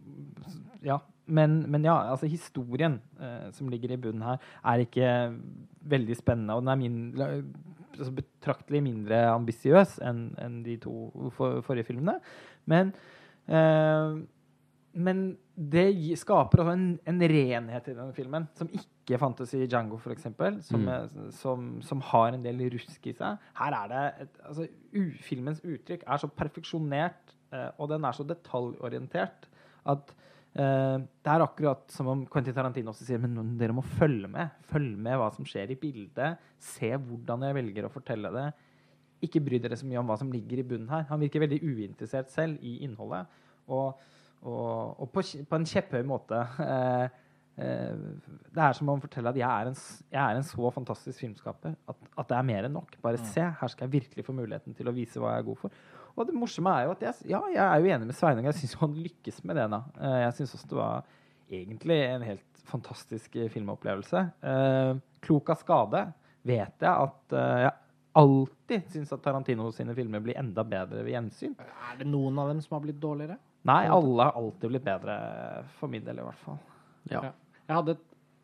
ja. 0.86 1.00
Men, 1.32 1.62
men 1.72 1.86
ja, 1.88 1.96
altså 2.12 2.28
historien 2.28 3.00
eh, 3.22 3.52
som 3.56 3.70
ligger 3.72 3.94
i 3.94 4.00
bunnen 4.02 4.26
her, 4.26 4.42
er 4.68 4.84
ikke 4.84 5.12
veldig 5.92 6.18
spennende. 6.20 6.56
Og 6.56 6.66
den 6.66 6.74
er 6.74 6.80
min, 6.82 7.00
altså, 8.00 8.12
betraktelig 8.18 8.84
mindre 8.84 9.24
ambisiøs 9.32 10.00
enn 10.08 10.32
en 10.42 10.62
de 10.66 10.78
to 10.82 10.96
for, 11.36 11.62
forrige 11.66 11.92
filmene. 11.92 12.18
Men 12.70 12.94
eh, 13.48 14.22
men 14.94 15.20
det 15.56 15.86
skaper 16.20 16.64
også 16.64 16.74
en, 16.74 16.86
en 17.08 17.22
renhet 17.32 17.86
i 17.88 17.94
denne 17.96 18.14
filmen 18.16 18.48
som 18.58 18.68
ikke 18.76 19.20
fantes 19.22 19.54
i 19.56 19.66
Django, 19.68 20.00
f.eks. 20.02 20.26
Som, 20.68 20.84
Mm. 20.88 21.30
som, 21.32 21.68
som 21.86 22.02
har 22.12 22.34
en 22.34 22.44
del 22.44 22.60
rusk 22.74 23.08
i 23.08 23.14
seg. 23.16 23.38
Her 23.60 23.78
er 23.78 23.92
det 23.92 24.02
et, 24.26 24.42
altså, 24.50 24.68
Filmens 25.24 25.62
uttrykk 25.64 26.04
er 26.08 26.18
så 26.22 26.28
perfeksjonert, 26.28 27.36
eh, 27.54 27.70
og 27.78 27.90
den 27.94 28.04
er 28.06 28.18
så 28.18 28.26
detaljorientert, 28.28 29.48
at 29.92 30.12
eh, 30.56 30.98
det 31.00 31.32
er 31.36 31.46
akkurat 31.46 31.88
som 31.92 32.10
om 32.12 32.26
Quentin 32.28 32.54
Tarantino 32.58 32.92
også 32.92 33.08
sier 33.08 33.22
men 33.24 33.56
dere 33.60 33.76
må 33.78 33.84
følge 33.98 34.28
med. 34.32 34.52
Følg 34.72 34.98
med 34.98 35.18
hva 35.22 35.32
som 35.36 35.48
skjer 35.48 35.72
i 35.72 35.80
bildet. 35.80 36.38
Se 36.60 36.92
hvordan 36.98 37.48
jeg 37.48 37.58
velger 37.62 37.88
å 37.88 37.94
fortelle 37.94 38.34
det. 38.36 38.50
Ikke 39.24 39.44
bry 39.46 39.60
dere 39.62 39.78
så 39.78 39.86
mye 39.88 40.02
om 40.02 40.08
hva 40.10 40.18
som 40.20 40.32
ligger 40.34 40.60
i 40.60 40.66
bunnen 40.68 40.90
her. 40.92 41.06
Han 41.12 41.22
virker 41.22 41.44
veldig 41.46 41.62
uinteressert 41.62 42.32
selv 42.34 42.58
i 42.66 42.80
innholdet. 42.88 43.30
Og, 43.72 43.94
og, 44.42 45.02
og 45.02 45.10
på, 45.14 45.24
på 45.50 45.58
en 45.58 45.68
kjepphøy 45.70 46.02
måte. 46.08 46.40
Eh, 46.66 47.04
eh, 47.62 48.04
det 48.56 48.64
er 48.64 48.78
som 48.78 48.90
om 48.90 48.96
han 48.96 49.04
forteller 49.04 49.34
at 49.34 49.40
jeg 49.42 49.50
er 49.50 49.70
en, 49.70 49.80
jeg 50.16 50.22
er 50.22 50.40
en 50.40 50.48
så 50.48 50.72
fantastisk 50.74 51.22
filmskaper 51.22 51.76
at, 51.76 52.06
at 52.18 52.30
det 52.32 52.38
er 52.38 52.48
mer 52.48 52.68
enn 52.68 52.78
nok. 52.80 52.96
Bare 53.04 53.22
se, 53.22 53.44
her 53.44 53.74
skal 53.74 53.88
jeg 53.88 54.00
virkelig 54.00 54.26
få 54.26 54.36
muligheten 54.38 54.78
til 54.78 54.90
å 54.90 54.96
vise 54.96 55.22
hva 55.22 55.36
jeg 55.36 55.44
er 55.44 55.50
god 55.52 55.60
for. 55.66 55.82
Og 56.12 56.28
det 56.28 56.36
morsomme 56.36 56.74
er 56.76 56.88
jo 56.88 56.96
at 56.96 57.06
jeg, 57.06 57.28
ja, 57.32 57.42
jeg 57.54 57.64
er 57.66 57.84
jo 57.84 57.92
enig 57.96 58.10
med 58.10 58.18
Sveinung. 58.18 58.48
Jeg 58.50 58.60
syns 58.60 58.80
han 58.82 58.98
lykkes 58.98 59.44
med 59.46 59.62
det. 59.62 59.68
da. 59.76 59.84
Eh, 60.00 60.18
jeg 60.26 60.40
syns 60.40 60.56
også 60.58 60.72
det 60.72 60.80
var 60.80 61.14
egentlig 61.52 62.00
en 62.08 62.26
helt 62.32 62.66
fantastisk 62.72 63.38
filmopplevelse. 63.54 64.26
Eh, 64.48 64.92
klok 65.22 65.54
av 65.54 65.62
skade 65.62 66.04
vet 66.48 66.82
jeg 66.82 66.90
at 66.90 67.34
jeg 67.62 67.72
alltid 68.18 68.88
syns 68.92 69.12
at 69.14 69.22
Tarantino 69.24 69.70
sine 69.76 69.94
filmer 69.96 70.24
blir 70.24 70.40
enda 70.40 70.66
bedre 70.68 71.04
ved 71.06 71.14
gjensyn. 71.14 71.54
Er 71.62 72.00
det 72.00 72.08
noen 72.10 72.40
av 72.42 72.50
dem 72.50 72.60
som 72.64 72.76
har 72.76 72.84
blitt 72.88 73.00
dårligere? 73.00 73.38
Nei, 73.70 73.84
alle 73.94 74.24
har 74.26 74.38
alltid 74.40 74.72
blitt 74.72 74.84
bedre, 74.86 75.16
for 75.78 75.88
min 75.92 76.04
del 76.06 76.18
i 76.18 76.24
hvert 76.26 76.40
fall. 76.42 76.58
Ja. 77.12 77.22
Ja. 77.28 77.32
Jeg 77.68 77.76
hadde 77.78 77.98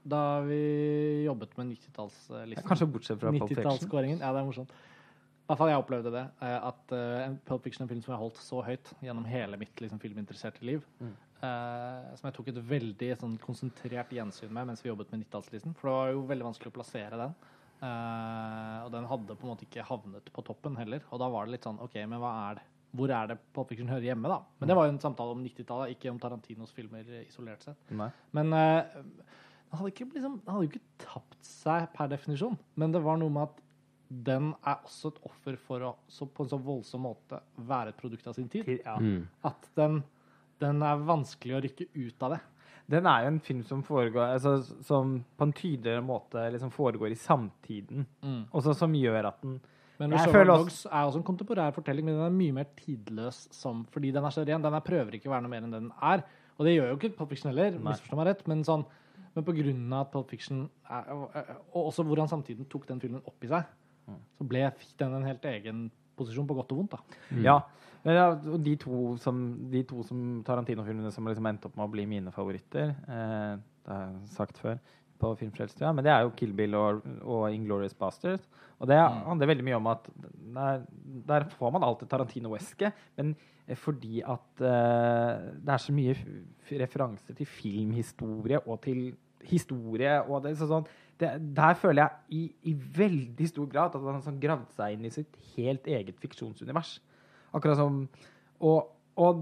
Da 0.08 0.40
vi 0.46 1.26
jobbet 1.26 1.56
med 1.58 1.74
90-tallslisten 1.74 2.64
Kanskje 2.68 2.86
bortsett 2.88 3.20
fra 3.20 3.32
Pulp 3.32 3.50
Fiction. 3.50 3.90
Ja, 4.22 4.30
det 4.32 4.40
er 4.40 4.46
morsomt. 4.48 4.70
I 4.72 5.50
hvert 5.50 5.58
fall 5.60 5.70
jeg 5.72 5.80
opplevde 5.82 6.12
det. 6.14 6.22
eh, 6.42 6.68
At 6.70 6.94
en 6.94 7.36
Pulp 7.48 7.64
Fiction 7.64 7.84
er 7.84 7.88
en 7.88 7.90
film 7.92 8.02
som 8.06 8.14
jeg 8.14 8.22
holdt 8.22 8.38
så 8.40 8.62
høyt 8.64 8.94
gjennom 9.04 9.26
hele 9.28 9.58
mitt 9.60 9.76
liksom, 9.84 10.00
filminteresserte 10.00 10.64
liv. 10.64 10.86
Mm. 11.02 11.12
eh, 11.42 12.16
som 12.16 12.28
jeg 12.30 12.34
tok 12.38 12.48
et 12.54 12.62
veldig 12.70 13.12
sånn, 13.20 13.36
konsentrert 13.44 14.10
gjensyn 14.16 14.50
med 14.54 14.68
mens 14.72 14.82
vi 14.84 14.90
jobbet 14.94 15.12
med 15.12 15.26
90-tallslisten. 15.26 15.76
For 15.76 15.90
det 15.90 15.96
var 15.98 16.10
jo 16.14 16.24
veldig 16.32 16.48
vanskelig 16.52 16.72
å 16.72 16.78
plassere 16.78 17.20
den. 17.26 17.36
Eh, 17.82 18.80
og 18.86 18.92
den 18.96 19.06
hadde 19.12 19.36
på 19.38 19.46
en 19.48 19.52
måte 19.54 19.68
ikke 19.68 19.84
havnet 19.86 20.32
på 20.34 20.44
toppen 20.48 20.78
heller. 20.80 21.04
Og 21.12 21.20
da 21.20 21.28
var 21.30 21.46
det 21.46 21.58
litt 21.58 21.68
sånn 21.68 21.80
OK, 21.84 21.96
men 22.08 22.20
hva 22.24 22.32
er 22.50 22.60
det? 22.62 22.66
Hvor 22.98 23.14
er 23.14 23.30
det 23.32 23.38
Pulp 23.54 23.70
Fiction 23.72 23.90
hører 23.92 24.10
hjemme, 24.10 24.32
da? 24.32 24.42
Men 24.60 24.72
det 24.72 24.78
var 24.80 24.88
jo 24.88 24.96
en 24.96 25.04
samtale 25.04 25.36
om 25.36 25.44
90-tallet, 25.46 25.94
ikke 25.96 26.12
om 26.12 26.20
Tarantinos 26.22 26.74
filmer 26.76 27.06
eh, 27.06 27.28
isolert 27.28 27.64
sett. 27.66 27.94
Nei. 27.96 28.10
Men 28.38 28.52
uh, 28.56 29.06
den 29.68 29.80
hadde, 29.80 29.94
ikke, 29.94 30.10
liksom, 30.16 30.42
den 30.44 30.54
hadde 30.54 30.66
jo 30.68 30.72
ikke 30.72 31.06
tapt 31.06 31.40
seg 31.46 31.88
per 31.96 32.12
definisjon. 32.12 32.58
Men 32.80 32.96
det 32.96 33.04
var 33.06 33.20
noe 33.22 33.34
med 33.34 33.50
at 33.50 33.64
den 34.08 34.54
er 34.64 34.78
også 34.88 35.12
et 35.12 35.24
offer 35.28 35.58
for 35.60 35.84
å 35.84 35.96
så 36.08 36.28
på 36.32 36.46
en 36.46 36.52
så 36.52 36.60
voldsom 36.64 37.04
måte 37.04 37.42
være 37.68 37.92
et 37.92 38.00
produkt 38.00 38.30
av 38.30 38.38
sin 38.38 38.48
tid. 38.52 38.70
Ja. 38.80 38.96
Mm. 39.02 39.26
At 39.48 39.68
den, 39.80 40.00
den 40.64 40.86
er 40.86 41.04
vanskelig 41.08 41.58
å 41.58 41.64
rykke 41.66 41.90
ut 41.98 42.28
av 42.28 42.38
det. 42.38 42.44
Den 42.88 43.08
er 43.12 43.26
jo 43.26 43.32
en 43.34 43.42
film 43.44 43.64
som 43.68 43.82
foregår 43.84 44.38
altså, 44.38 44.62
Som 44.88 45.18
på 45.36 45.44
en 45.44 45.52
tydeligere 45.52 46.04
måte 46.08 46.46
liksom 46.54 46.72
foregår 46.72 47.12
i 47.12 47.20
samtiden. 47.20 48.06
Og 48.48 48.64
så 48.64 48.76
som 48.78 48.96
gjør 48.96 49.28
at 49.28 49.42
den 49.44 49.58
Men 50.00 50.12
Jeg 50.12 50.20
Reservoir 50.20 50.34
føler 50.34 50.54
også- 50.54 50.64
Dogs 50.64 50.86
er 50.86 51.04
også 51.08 51.18
en 51.18 51.24
kontemporær 51.24 51.74
fortelling, 51.74 52.06
men 52.06 52.16
den 52.16 52.26
er 52.26 52.30
mye 52.30 52.54
mer 52.54 52.66
tidløs 52.78 53.48
som, 53.52 53.84
fordi 53.92 54.12
den 54.14 54.24
er 54.24 54.30
så 54.30 54.46
ren. 54.48 54.62
Den 54.62 54.74
er 54.74 54.80
prøver 54.82 55.12
ikke 55.18 55.26
å 55.30 55.34
være 55.34 55.42
noe 55.42 55.50
mer 55.50 55.62
enn 55.66 55.72
den 55.72 55.92
er. 56.02 56.24
Og 56.60 56.66
det 56.66 56.76
gjør 56.78 56.90
jo 56.92 56.98
ikke 56.98 57.16
Pop 57.18 57.30
Fiction 57.30 57.52
heller, 57.54 57.72
misforstå 57.80 58.16
meg 58.16 58.28
rett, 58.28 58.48
men, 58.48 58.64
sånn, 58.64 58.86
men 59.36 59.44
på 59.44 59.54
grunn 59.56 59.94
av 59.94 60.06
at 60.08 60.12
Pulp 60.12 60.30
Fiction 60.30 60.70
er, 60.90 61.04
Og 61.74 61.92
også 61.94 62.04
hvordan 62.06 62.28
samtiden 62.30 62.68
tok 62.70 62.86
den 62.88 63.00
filmen 63.00 63.22
opp 63.26 63.44
i 63.44 63.48
seg, 63.48 63.66
Mm. 64.08 64.16
så 64.40 64.48
ble, 64.48 64.72
fikk 64.72 64.98
den 64.98 65.14
en 65.14 65.24
helt 65.24 65.42
egen 65.44 65.92
posisjon, 66.18 66.48
på 66.48 66.56
godt 66.56 66.72
og 66.72 66.78
vondt. 66.78 66.92
da. 66.92 66.98
Ja. 67.42 67.62
Ja, 68.06 68.30
og 68.32 68.64
de 68.64 68.76
to 68.78 69.18
som, 69.18 69.70
de 69.70 69.84
to 69.84 70.02
som 70.04 70.42
Tarantino-filmene 70.44 71.12
som 71.12 71.26
liksom 71.26 71.46
endte 71.46 71.66
opp 71.66 71.76
med 71.76 71.90
å 71.90 71.92
bli 71.92 72.06
mine 72.06 72.32
favoritter, 72.32 72.90
eh, 73.08 73.58
det 73.86 73.88
har 73.88 74.08
jeg 74.14 74.30
sagt 74.30 74.58
før 74.58 74.80
på 75.20 75.34
Filmfrelsstua, 75.40 75.92
men 75.96 76.06
det 76.06 76.14
er 76.14 76.24
jo 76.26 76.34
Kill 76.38 76.54
Bill 76.58 76.76
og, 76.78 77.06
og 77.26 77.46
Inglorious 77.54 77.96
Bastards. 77.98 78.48
Og 78.78 78.90
det 78.90 78.98
handler 78.98 79.50
veldig 79.50 79.66
mye 79.66 79.80
om 79.80 79.90
at 79.92 80.10
der, 80.56 80.84
der 81.28 81.48
får 81.58 81.74
man 81.74 81.86
alltid 81.88 82.12
Tarantino-eske, 82.12 82.92
men 83.18 83.34
eh, 83.66 83.78
fordi 83.78 84.22
at 84.22 84.62
uh, 84.62 85.48
det 85.58 85.74
er 85.74 85.82
så 85.82 85.96
mye 85.96 86.16
referanser 86.84 87.38
til 87.38 87.50
filmhistorie 87.50 88.62
og 88.66 88.82
til 88.86 89.10
historie 89.48 90.18
og 90.26 90.44
det, 90.46 90.56
så 90.60 90.68
sånn, 90.70 90.88
det, 91.18 91.32
Der 91.58 91.78
føler 91.80 92.04
jeg 92.04 92.38
i, 92.38 92.72
i 92.72 92.74
veldig 92.74 93.50
stor 93.50 93.70
grad 93.72 93.96
at 93.96 94.02
han 94.02 94.18
har 94.18 94.26
sånn 94.26 94.42
gravd 94.42 94.74
seg 94.76 94.96
inn 94.96 95.08
i 95.08 95.14
sitt 95.14 95.38
helt 95.56 95.88
eget 95.90 96.20
fiksjonsunivers. 96.22 96.98
Akkurat 97.56 97.80
som 97.80 98.06
Og, 98.58 98.90
og 99.18 99.40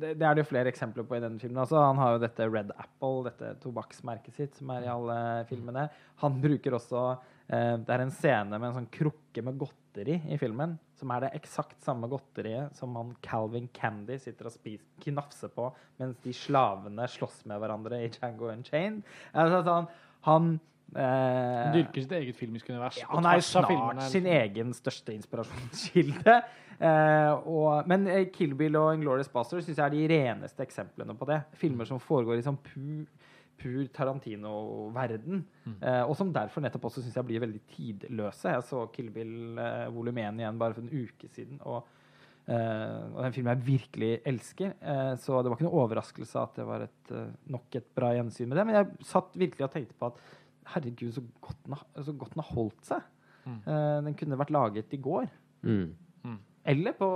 det, 0.00 0.14
det 0.18 0.26
er 0.26 0.34
det 0.34 0.42
jo 0.42 0.48
flere 0.50 0.70
eksempler 0.72 1.04
på 1.06 1.18
i 1.18 1.22
denne 1.22 1.40
filmen. 1.40 1.60
Altså, 1.62 1.78
han 1.82 2.00
har 2.00 2.14
jo 2.14 2.22
dette 2.22 2.48
Red 2.48 2.72
Apple, 2.74 3.26
dette 3.28 3.52
tobakksmerket 3.62 4.38
sitt, 4.38 4.56
som 4.58 4.72
er 4.74 4.86
i 4.86 4.90
alle 4.92 5.18
filmene. 5.50 5.86
Han 6.24 6.40
bruker 6.42 6.78
også 6.78 7.04
eh, 7.12 7.76
Det 7.82 7.92
er 7.92 8.04
en 8.06 8.14
scene 8.14 8.56
med 8.58 8.70
en 8.70 8.78
sånn 8.80 8.90
krukke 8.94 9.44
med 9.44 9.60
godteri 9.60 10.16
i 10.32 10.40
filmen, 10.40 10.78
som 10.98 11.12
er 11.12 11.26
det 11.26 11.32
eksakt 11.42 11.84
samme 11.84 12.08
godteriet 12.10 12.74
som 12.78 12.96
han 12.96 13.12
Calvin 13.24 13.68
Candy 13.76 14.16
sitter 14.22 14.48
og 14.48 14.56
spiser, 14.56 14.88
knafser 15.04 15.52
på 15.52 15.68
mens 16.00 16.18
de 16.24 16.34
slavene 16.36 17.08
slåss 17.10 17.42
med 17.50 17.60
hverandre 17.62 18.00
i 18.06 18.10
Django 18.14 18.48
Unchained. 18.54 19.04
Altså, 19.36 19.64
sånn, 19.68 19.90
han 20.26 20.54
Eh, 20.92 21.00
Han 21.00 21.72
dyrker 21.72 22.04
sitt 22.04 22.12
eget 22.12 22.36
filmiske 22.36 22.72
univers. 22.72 22.98
ja, 23.00 23.06
han 23.08 23.24
er 23.24 23.38
jo 23.40 23.44
snart 23.46 24.02
sin 24.12 24.26
egen 24.28 24.74
største 24.76 25.14
inspirasjonskilde. 25.16 26.42
Eh, 26.82 27.32
og, 27.46 27.86
men 27.90 28.06
eh, 28.10 28.28
Kill 28.34 28.56
Bill 28.58 28.76
og 28.80 28.96
Inglorious 28.96 29.30
Basterds 29.32 29.68
syns 29.68 29.78
jeg 29.78 29.86
er 29.86 29.94
de 29.94 30.06
reneste 30.10 30.64
eksemplene 30.64 31.16
på 31.18 31.28
det. 31.30 31.42
Filmer 31.60 31.88
som 31.88 32.02
foregår 32.02 32.40
i 32.40 32.44
sånn 32.46 32.58
pur, 32.64 33.06
pur 33.60 33.80
Tarantino-verden. 33.94 35.44
Eh, 35.78 36.02
og 36.02 36.14
som 36.18 36.34
derfor 36.34 36.64
nettopp 36.64 36.90
også 36.90 37.04
syns 37.04 37.18
jeg 37.20 37.30
blir 37.30 37.44
veldig 37.44 37.64
tidløse. 37.70 38.56
Jeg 38.56 38.68
så 38.68 38.84
Kill 38.94 39.10
Bill 39.14 39.58
eh, 39.62 39.88
volum 39.94 40.22
1 40.24 40.42
igjen 40.42 40.62
bare 40.62 40.78
for 40.78 40.86
en 40.86 40.94
uke 41.08 41.32
siden. 41.32 41.60
og 41.64 41.98
Uh, 42.42 43.06
og 43.14 43.20
den 43.22 43.34
filmen 43.36 43.52
jeg 43.52 43.66
virkelig 43.68 44.08
elsker. 44.26 44.72
uh, 44.82 45.12
så 45.14 45.36
det 45.38 45.46
var 45.46 45.54
ikke 45.54 45.68
noe 45.68 45.84
overraskelse 45.84 46.40
at 46.40 46.56
det 46.58 46.64
var 46.66 46.82
et, 46.82 47.12
uh, 47.14 47.28
nok 47.54 47.76
et 47.78 47.86
bra 47.94 48.08
gjensyn 48.16 48.48
med 48.50 48.58
det. 48.58 48.64
Men 48.66 48.78
jeg 48.80 49.06
satt 49.06 49.36
virkelig 49.38 49.68
og 49.68 49.70
tenkte 49.70 49.94
på 49.94 50.08
at 50.08 50.18
herregud, 50.74 51.12
så 51.14 51.22
godt 51.40 51.58
den 51.66 51.76
har, 52.42 52.48
holdt 52.54 52.86
seg. 52.86 53.04
Mm. 53.44 53.58
Eh, 53.66 53.98
den 54.06 54.16
kunne 54.18 54.38
vært 54.38 54.54
laget 54.54 54.94
i 54.94 55.00
går. 55.02 55.28
Mm. 55.66 56.38
Eller 56.64 56.92
på 56.94 57.06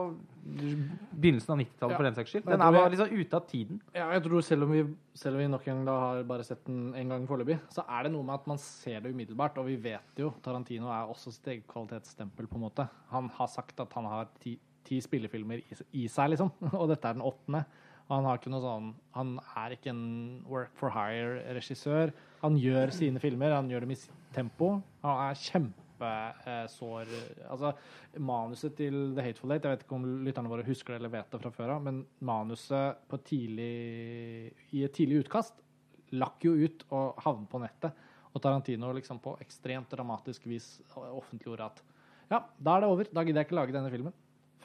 begynnelsen 0.47 1.53
av 1.55 1.59
90-tallet, 1.61 1.93
Ja. 1.93 1.97
for 1.97 2.05
den 2.05 2.15
saks 2.17 2.31
skyld. 2.33 2.45
Den 2.47 2.61
er 2.61 2.73
bare 2.73 2.91
liksom 2.91 3.13
ute 3.13 3.37
av 3.37 3.47
tiden. 3.47 3.81
Ja, 3.95 4.11
jeg 4.13 4.23
tror 4.25 4.41
selv 4.43 4.63
om 4.67 4.73
vi, 4.73 4.83
selv 5.15 5.37
om 5.37 5.41
vi 5.43 5.47
nok 5.49 5.69
en 5.69 5.85
gang 5.85 6.01
har 6.01 6.23
bare 6.25 6.45
sett 6.45 6.65
den 6.67 6.95
en 6.95 7.09
gang 7.09 7.27
foreløpig, 7.29 7.59
så 7.71 7.85
er 7.89 8.03
det 8.05 8.13
noe 8.13 8.25
med 8.27 8.35
at 8.35 8.47
man 8.47 8.59
ser 8.59 9.01
det 9.01 9.13
umiddelbart, 9.15 9.59
og 9.59 9.67
vi 9.67 9.77
vet 9.77 10.19
jo 10.19 10.33
Tarantino 10.43 10.89
er 10.91 11.07
også 11.07 11.33
sitt 11.33 11.47
eget 11.47 11.67
kvalitetsstempel, 11.71 12.47
på 12.47 12.57
en 12.59 12.67
måte. 12.67 12.89
Han 13.11 13.29
har 13.39 13.47
sagt 13.47 13.79
at 13.81 13.93
han 13.93 14.05
har 14.05 14.27
ti, 14.43 14.59
ti 14.85 15.01
spillefilmer 15.01 15.59
i, 15.63 15.77
i 16.05 16.07
seg, 16.09 16.31
liksom, 16.35 16.51
og 16.81 16.89
dette 16.89 17.07
er 17.07 17.15
den 17.15 17.23
åttende. 17.23 17.65
Han 18.09 18.23
har 18.25 18.39
ikke 18.39 18.51
noe 18.53 18.63
sånn 18.63 18.93
Han 19.17 19.41
er 19.59 19.73
ikke 19.75 19.91
en 19.91 20.45
work 20.47 20.71
for 20.79 20.91
hire-regissør. 20.95 22.13
Han 22.43 22.55
gjør 22.57 22.93
sine 22.95 23.19
filmer, 23.19 23.51
han 23.51 23.69
gjør 23.69 23.81
dem 23.83 23.91
i 23.91 23.99
sitt 23.99 24.15
tempo. 24.33 24.77
Han 25.03 25.23
er 25.31 25.35
kjempesår 25.97 27.13
Altså, 27.51 27.73
manuset 28.19 28.77
til 28.77 29.15
The 29.17 29.25
Hateful 29.25 29.53
Eight, 29.53 29.65
jeg 29.65 29.77
vet 29.77 29.85
ikke 29.85 29.97
om 29.97 30.07
lytterne 30.25 30.51
våre 30.51 30.67
husker 30.67 30.95
det 30.95 31.01
eller 31.01 31.15
vet 31.15 31.31
det 31.33 31.41
fra 31.43 31.53
før 31.55 31.77
av, 31.77 31.83
men 31.87 32.05
manuset 32.21 33.01
på 33.09 33.21
tidlig, 33.25 34.53
i 34.73 34.85
et 34.85 34.95
tidlig 34.95 35.25
utkast 35.25 35.63
lakk 36.13 36.45
jo 36.45 36.55
ut 36.55 36.85
og 36.95 37.19
havnet 37.25 37.51
på 37.51 37.61
nettet. 37.63 38.05
Og 38.37 38.43
Tarantino 38.43 38.93
liksom 38.93 39.19
på 39.25 39.37
ekstremt 39.41 39.91
dramatisk 39.91 40.45
vis 40.47 40.77
offentliggjorde 40.95 41.71
at 41.71 41.83
ja, 42.29 42.43
da 42.59 42.77
er 42.77 42.83
det 42.83 42.91
over. 42.91 43.09
Da 43.11 43.23
gidder 43.25 43.41
jeg 43.41 43.49
ikke 43.49 43.57
lage 43.57 43.75
denne 43.75 43.91
filmen. 43.93 44.15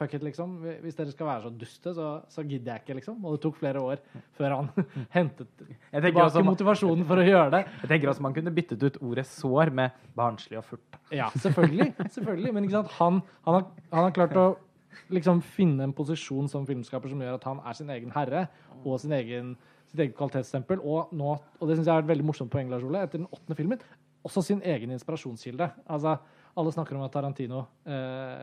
Fuck 0.01 0.15
it, 0.17 0.23
liksom. 0.25 0.55
Hvis 0.81 0.95
dere 0.97 1.11
skal 1.13 1.27
være 1.27 1.41
så 1.43 1.49
duste, 1.61 1.91
så, 1.93 2.05
så 2.33 2.41
gidder 2.41 2.71
jeg 2.73 2.81
ikke, 2.81 2.95
liksom. 2.97 3.19
Og 3.21 3.35
det 3.35 3.41
tok 3.43 3.59
flere 3.59 3.83
år 3.85 3.99
før 4.37 4.55
han 4.55 4.71
hentet 5.17 5.51
tilbake 5.59 6.23
også, 6.23 6.41
motivasjonen 6.47 7.05
for 7.05 7.21
å 7.21 7.25
gjøre 7.27 7.51
det. 7.53 7.59
jeg 7.83 7.91
tenker 7.91 8.09
også 8.09 8.25
man 8.25 8.33
kunne 8.33 8.53
byttet 8.55 8.81
ut 8.81 8.97
ordet 8.97 9.27
'sår' 9.29 9.73
med 9.77 10.01
'barnslig 10.17 10.57
og 10.57 10.65
furt'. 10.71 10.97
Ja, 11.13 11.29
selvfølgelig. 11.37 11.93
selvfølgelig. 12.17 12.53
Men? 12.53 12.69
Han, 12.73 13.21
han, 13.45 13.53
har, 13.53 13.67
han 13.93 14.03
har 14.07 14.17
klart 14.17 14.41
å 14.41 14.47
liksom 15.13 15.43
finne 15.45 15.85
en 15.85 15.93
posisjon 15.93 16.49
som 16.49 16.65
filmskaper 16.65 17.11
som 17.11 17.21
gjør 17.21 17.37
at 17.37 17.47
han 17.51 17.61
er 17.61 17.77
sin 17.77 17.93
egen 17.93 18.11
herre 18.15 18.47
og 18.81 18.99
sin 19.03 19.13
egen, 19.13 19.55
sitt 19.91 20.01
eget 20.01 20.17
kvalitetsstempel. 20.17 20.81
Og, 20.81 21.13
nå, 21.13 21.37
og 21.59 21.69
det 21.69 21.77
syns 21.77 21.91
jeg 21.91 21.93
er 21.93 22.05
et 22.07 22.09
veldig 22.09 22.25
morsomt 22.25 22.51
poeng, 22.53 22.73
Lars 22.73 22.85
Ole, 22.87 23.05
etter 23.05 23.21
den 23.21 23.29
åttende 23.29 23.59
filmen, 23.59 23.85
også 24.25 24.41
sin 24.49 24.61
egen 24.65 24.93
inspirasjonskilde. 24.97 25.69
Altså, 25.85 26.17
alle 26.59 26.71
snakker 26.73 26.97
om 26.97 27.03
at 27.05 27.13
Tarantino 27.13 27.61
eh, 27.87 28.41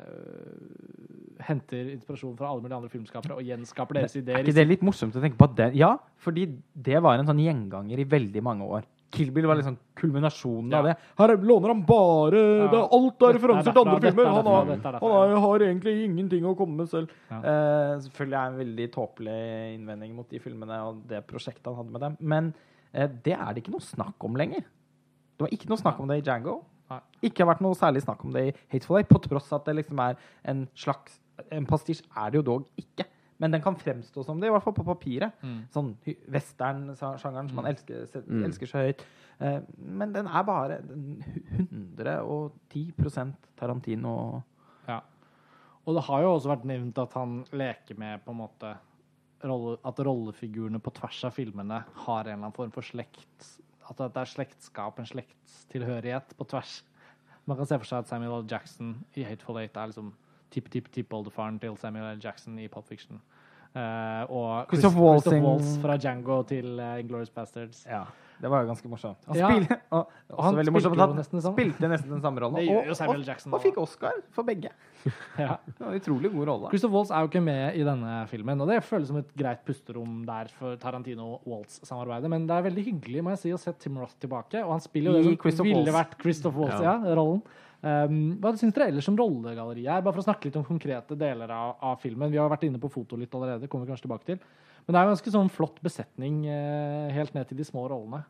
henter 1.44 1.90
inspirasjon 1.92 2.36
fra 2.38 2.50
alle 2.50 2.64
mulige 2.64 2.78
andre 2.78 2.92
filmskapere 2.92 3.36
og 3.36 3.44
gjenskaper 3.44 4.00
deres 4.00 4.16
ideer. 4.16 4.38
Er 4.40 4.46
ikke 4.46 4.56
det 4.56 4.68
litt 4.68 4.84
morsomt 4.86 5.16
å 5.18 5.22
tenke 5.24 5.38
på 5.40 5.48
at 5.48 5.56
det 5.58 5.68
Ja, 5.78 5.94
fordi 6.24 6.46
det 6.72 7.02
var 7.04 7.18
en 7.18 7.28
sånn 7.28 7.42
gjenganger 7.42 8.00
i 8.00 8.06
veldig 8.08 8.44
mange 8.44 8.68
år. 8.78 8.86
Kill 9.12 9.30
Bill 9.32 9.46
var 9.48 9.56
liksom 9.56 9.78
kulminasjonen 9.96 10.74
av 10.76 10.88
det. 10.88 10.94
Her 11.16 11.34
låner 11.40 11.72
han 11.72 11.82
bare 11.88 12.40
Ja. 12.40 12.70
det 12.72 12.80
er 12.80 12.96
Alt 12.98 13.22
er 13.22 13.28
er 13.28 13.38
referanser 13.38 13.72
til 13.72 13.82
andre 13.82 13.96
er 13.96 14.04
filmer! 14.10 14.26
Han, 14.26 14.46
har, 14.46 14.64
han 14.66 14.82
ja. 14.84 15.00
har, 15.00 15.36
har 15.44 15.64
egentlig 15.64 15.94
ingenting 16.04 16.44
å 16.44 16.56
komme 16.56 16.82
med 16.82 16.90
selv. 16.92 17.12
Ja. 17.30 17.38
Eh, 17.38 17.94
selvfølgelig 18.04 18.36
er 18.36 18.42
det 18.42 18.52
en 18.52 18.58
veldig 18.64 18.88
tåpelig 18.92 19.38
innvending 19.76 20.16
mot 20.16 20.28
de 20.28 20.40
filmene 20.44 20.80
og 20.84 21.04
det 21.08 21.22
prosjektet 21.28 21.70
han 21.70 21.78
hadde 21.80 21.94
med 21.94 22.04
dem. 22.04 22.18
Men 22.20 22.52
eh, 22.92 23.08
det 23.08 23.36
er 23.36 23.52
det 23.52 23.64
ikke 23.64 23.76
noe 23.76 23.84
snakk 23.84 24.28
om 24.28 24.36
lenger. 24.36 24.66
Det 25.38 25.46
var 25.46 25.56
ikke 25.56 25.70
noe 25.72 25.80
snakk 25.80 26.00
om 26.02 26.08
det 26.10 26.20
i 26.20 26.26
Django. 26.26 26.60
Ikke 27.22 27.44
har 27.44 27.50
vært 27.54 27.60
noe 27.64 27.74
særlig 27.74 28.02
snakk 28.04 28.24
om 28.24 28.32
det 28.32 28.46
i 28.48 28.52
Hateful 28.72 28.96
Eight, 28.98 29.08
på 29.10 29.20
tross 29.26 29.52
at 29.52 29.64
det 29.68 29.76
liksom 29.76 29.98
er 30.00 30.16
en 30.44 30.66
slags 30.74 31.18
En 31.52 31.66
pastisj 31.66 32.02
er 32.16 32.30
det 32.30 32.40
jo 32.40 32.42
dog 32.42 32.64
ikke. 32.76 33.04
Men 33.38 33.52
den 33.52 33.62
kan 33.62 33.76
fremstå 33.78 34.24
som 34.26 34.40
det, 34.40 34.48
i 34.48 34.50
hvert 34.50 34.64
fall 34.64 34.74
på 34.74 34.82
papiret. 34.84 35.30
Mm. 35.40 35.60
Sånn 35.70 35.92
western-sjangeren 36.34 37.48
som 37.48 37.54
man 37.60 37.66
elsker, 37.70 38.08
Mm. 38.26 38.42
elsker 38.48 38.66
så 38.66 38.78
høyt. 38.82 39.04
Eh, 39.40 39.60
men 39.78 40.12
den 40.12 40.26
er 40.26 40.42
bare 40.42 40.80
110% 41.98 43.34
Tarantino. 43.56 44.42
Ja. 44.88 45.00
Og 45.86 45.94
det 45.96 46.04
har 46.08 46.22
jo 46.24 46.34
også 46.34 46.50
vært 46.52 46.66
nevnt 46.68 46.98
at 47.02 47.14
han 47.16 47.44
leker 47.52 47.98
med 47.98 48.24
på 48.24 48.34
en 48.34 48.40
måte 48.42 48.74
rolle, 49.44 49.78
At 49.86 50.00
rollefigurene 50.02 50.80
på 50.82 50.90
tvers 50.98 51.22
av 51.28 51.32
filmene 51.36 51.84
har 52.04 52.20
en 52.24 52.32
eller 52.32 52.40
annen 52.48 52.52
form 52.56 52.72
for 52.74 52.82
slekt 52.82 53.52
At 53.88 53.98
det 53.98 54.20
er 54.20 54.28
slektskap, 54.28 54.98
en 54.98 55.08
slektstilhørighet 55.08 56.34
på 56.36 56.44
tvers. 56.44 56.82
Man 57.48 57.56
kan 57.56 57.66
se 57.66 57.78
for 57.78 57.88
seg 57.88 58.04
at 58.04 58.08
Samuel 58.10 58.42
L. 58.42 58.46
Jackson 58.50 58.96
i 59.16 59.24
Hateful 59.24 59.56
Eight 59.62 59.76
er 59.76 59.88
liksom 59.88 60.12
tipp-tipp-tippoldefaren 60.52 61.58
til 61.60 61.76
Samuel 61.80 62.16
L. 62.16 62.20
Jackson 62.24 62.58
i 62.58 62.68
Pulp 62.68 62.88
Fiction. 62.88 63.20
Uh, 63.74 64.24
og 64.32 64.66
Chris- 64.68 64.80
Christoph 64.80 65.00
Waltz 65.00 65.26
Waltz 65.28 65.74
fra 65.82 65.96
Django 65.96 66.42
til 66.42 66.80
uh, 66.80 66.98
Inglorious 67.00 67.30
Bastards. 67.30 67.86
Ja, 67.86 68.04
det 68.40 68.50
var 68.52 68.62
jo 68.62 68.68
ganske 68.70 68.88
morsomt. 68.90 69.24
Han, 69.26 69.36
Ja. 69.36 69.48
spil, 69.50 69.66
og, 69.90 70.10
han 70.38 70.54
spilte 70.54 70.72
morsomt 70.74 71.00
han 71.02 71.16
nesten 71.18 71.42
spilte 71.42 71.88
nesten 71.90 72.10
den 72.14 72.22
samme 72.22 72.42
rollen. 72.42 72.60
Og, 72.68 72.90
og, 72.92 73.24
Jackson 73.26 73.54
og 73.54 73.62
fikk 73.64 73.78
Oscar 73.82 74.12
for 74.34 74.46
begge. 74.46 74.70
Ja. 75.38 75.56
Det 75.66 75.78
var 75.78 75.92
en 75.94 76.00
utrolig 76.00 76.30
god 76.32 76.46
rolle. 76.50 76.70
Christoph 76.72 76.94
Waltz 76.94 77.10
er 77.14 77.22
jo 77.22 77.28
ikke 77.30 77.42
med 77.42 77.76
i 77.78 77.84
denne 77.86 78.14
filmen, 78.30 78.60
og 78.60 78.68
det 78.70 78.80
føles 78.86 79.08
som 79.10 79.20
et 79.20 79.30
greit 79.38 79.60
pusterom 79.66 80.24
der 80.26 80.50
for 80.58 80.74
Tarantino-Waltz-samarbeidet. 80.82 82.30
Men 82.32 82.46
det 82.48 82.56
er 82.56 82.66
veldig 82.66 82.84
hyggelig 82.88 83.22
må 83.24 83.34
jeg 83.34 83.42
si, 83.44 83.52
å 83.54 83.60
se 83.62 83.72
Tim 83.78 83.98
Roth 84.00 84.16
tilbake, 84.20 84.62
og 84.64 84.74
han 84.76 84.82
spiller 84.84 85.12
jo 85.14 85.18
det 85.22 85.24
som 85.30 85.40
Christoph 85.44 85.68
ville 85.70 85.84
Waltz. 85.84 85.98
vært 86.00 86.18
Christoph 86.22 86.58
Waltz, 86.58 86.82
ja, 86.82 86.96
Ja. 86.98 87.14
rollen. 87.18 87.42
Um, 87.78 88.38
hva 88.42 88.50
syns 88.58 88.74
dere 88.74 88.88
ellers 88.90 89.06
om 89.08 89.16
rollegalleriet 89.16 89.86
her? 89.86 90.02
Bare 90.02 90.16
for 90.16 90.22
å 90.24 90.26
snakke 90.26 90.48
litt 90.48 90.56
om 90.58 90.64
konkrete 90.66 91.14
deler 91.16 91.50
av, 91.54 91.76
av 91.80 92.00
filmen. 92.02 92.30
Vi 92.30 92.36
har 92.40 92.50
vært 92.50 92.66
inne 92.66 92.80
på 92.82 92.90
foto 92.90 93.16
litt 93.16 93.30
allerede, 93.38 93.68
kommer 93.70 93.86
vi 93.86 93.92
kanskje 93.92 94.08
tilbake 94.08 94.26
til. 94.32 94.40
Men 94.88 94.94
det 94.94 95.00
er 95.00 95.04
jo 95.04 95.12
ganske 95.12 95.32
sånn 95.34 95.50
flott 95.52 95.82
besetning 95.84 96.46
eh, 96.48 97.10
helt 97.12 97.34
ned 97.36 97.50
til 97.50 97.58
de 97.60 97.66
små 97.68 97.82
rollene. 97.92 98.22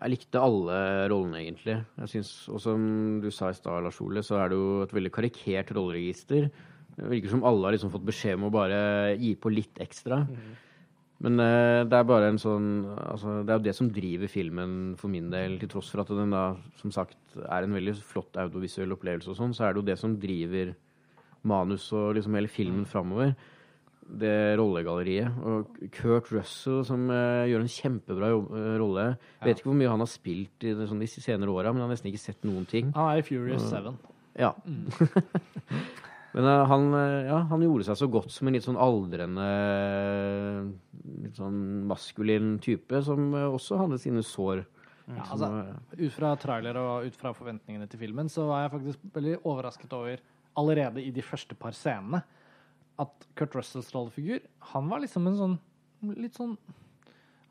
Jeg 0.00 0.10
likte 0.16 0.40
alle 0.42 0.78
rollene, 1.12 1.44
egentlig. 1.44 1.76
Jeg 2.02 2.10
synes, 2.10 2.32
Og 2.50 2.58
som 2.64 2.82
du 3.22 3.28
sa 3.30 3.52
i 3.52 3.54
stad, 3.54 3.84
Lars 3.84 4.00
Ole, 4.02 4.24
så 4.26 4.40
er 4.42 4.50
det 4.50 4.58
jo 4.58 4.80
et 4.82 4.94
veldig 4.96 5.12
karikert 5.14 5.70
rolleregister. 5.76 6.48
Det 6.96 7.12
virker 7.12 7.30
som 7.30 7.46
alle 7.46 7.68
har 7.68 7.76
liksom 7.76 7.92
fått 7.94 8.08
beskjed 8.08 8.34
om 8.34 8.48
å 8.48 8.52
bare 8.52 8.80
gi 9.14 9.30
på 9.38 9.54
litt 9.54 9.78
ekstra. 9.84 10.24
Men 11.22 11.38
eh, 11.38 11.84
det 11.86 12.00
er 12.00 12.10
bare 12.10 12.32
en 12.32 12.42
sånn 12.42 12.68
altså, 12.98 13.38
Det 13.46 13.52
er 13.54 13.60
jo 13.60 13.66
det 13.68 13.76
som 13.78 13.90
driver 13.94 14.30
filmen 14.32 14.76
for 14.98 15.12
min 15.12 15.30
del, 15.30 15.54
til 15.60 15.70
tross 15.70 15.92
for 15.94 16.02
at 16.02 16.10
den 16.10 16.34
da 16.34 16.48
som 16.80 16.90
sagt 16.90 17.38
er 17.46 17.62
en 17.62 17.78
veldig 17.78 17.94
flott 18.02 18.42
audiovisuell 18.42 18.98
opplevelse 18.98 19.30
og 19.30 19.38
sånn, 19.38 19.54
så 19.54 19.68
er 19.68 19.76
det 19.76 19.84
jo 19.84 19.90
det 19.92 20.00
som 20.02 20.18
driver 20.18 20.74
manus 21.46 21.86
og 21.94 22.16
liksom 22.18 22.34
hele 22.38 22.50
filmen 22.50 22.82
framover. 22.90 23.36
Det 24.12 24.36
rollegalleriet. 24.60 25.38
Og 25.48 25.76
Kurt 25.94 26.28
Russell, 26.34 26.82
som 26.88 27.06
uh, 27.08 27.48
gjør 27.48 27.64
en 27.64 27.72
kjempebra 27.72 28.30
jobb, 28.32 28.50
uh, 28.52 28.68
rolle. 28.82 29.06
Jeg 29.40 29.48
vet 29.48 29.62
ikke 29.62 29.70
hvor 29.70 29.78
mye 29.80 29.92
han 29.92 30.04
har 30.04 30.10
spilt 30.10 30.66
i 30.68 30.74
sånn, 30.76 31.00
de 31.00 31.08
senere 31.12 31.54
åra, 31.54 31.72
men 31.72 31.82
jeg 31.82 31.86
har 31.86 31.94
nesten 31.94 32.10
ikke 32.12 32.24
sett 32.26 32.48
noen 32.48 32.66
ting. 32.68 32.92
Han 32.96 33.12
er 33.14 33.22
i 33.22 33.26
Furious 33.26 33.68
7. 33.70 33.92
Ja. 34.40 34.54
Men 36.32 36.46
uh, 36.48 36.62
han, 36.64 36.86
ja, 37.28 37.38
han 37.50 37.64
gjorde 37.64 37.84
seg 37.84 37.98
så 38.00 38.06
godt 38.08 38.32
som 38.32 38.48
en 38.48 38.54
litt 38.56 38.64
sånn 38.64 38.78
aldrende, 38.80 39.48
litt 41.26 41.36
sånn 41.36 41.58
maskulin 41.90 42.54
type, 42.64 43.02
som 43.04 43.34
også 43.36 43.82
hadde 43.82 44.00
sine 44.00 44.24
sår. 44.24 44.62
Ja, 45.10 45.26
altså, 45.34 45.48
ut 45.98 46.14
fra 46.14 46.30
trailer 46.40 46.78
og 46.80 47.08
ut 47.08 47.16
fra 47.18 47.34
forventningene 47.36 47.88
til 47.90 48.00
filmen, 48.00 48.30
så 48.32 48.46
var 48.48 48.64
jeg 48.64 48.72
faktisk 48.76 49.10
veldig 49.16 49.34
overrasket 49.42 49.92
over, 49.98 50.22
allerede 50.60 51.02
i 51.04 51.10
de 51.12 51.24
første 51.24 51.56
par 51.58 51.76
scenene, 51.76 52.22
at 53.02 53.26
Kurt 53.38 53.54
Russells 53.58 53.90
rollefigur, 53.94 54.40
han 54.72 54.88
var 54.90 55.02
liksom 55.04 55.28
en 55.28 55.38
sånn 55.38 55.58
litt 56.18 56.34
sånn 56.34 56.56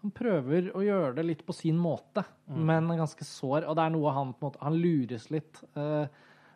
Han 0.02 0.12
prøver 0.18 0.72
å 0.76 0.82
gjøre 0.84 1.14
det 1.20 1.24
litt 1.28 1.42
på 1.46 1.54
sin 1.54 1.78
måte, 1.80 2.24
men 2.52 2.90
ganske 2.98 3.26
sår. 3.28 3.68
Og 3.70 3.78
det 3.78 3.84
er 3.86 3.94
noe 3.94 4.14
han 4.16 4.34
på 4.34 4.42
en 4.42 4.50
måte 4.50 4.64
Han 4.66 4.80
lures 4.82 5.28
litt 5.32 5.62
uh, 5.78 6.08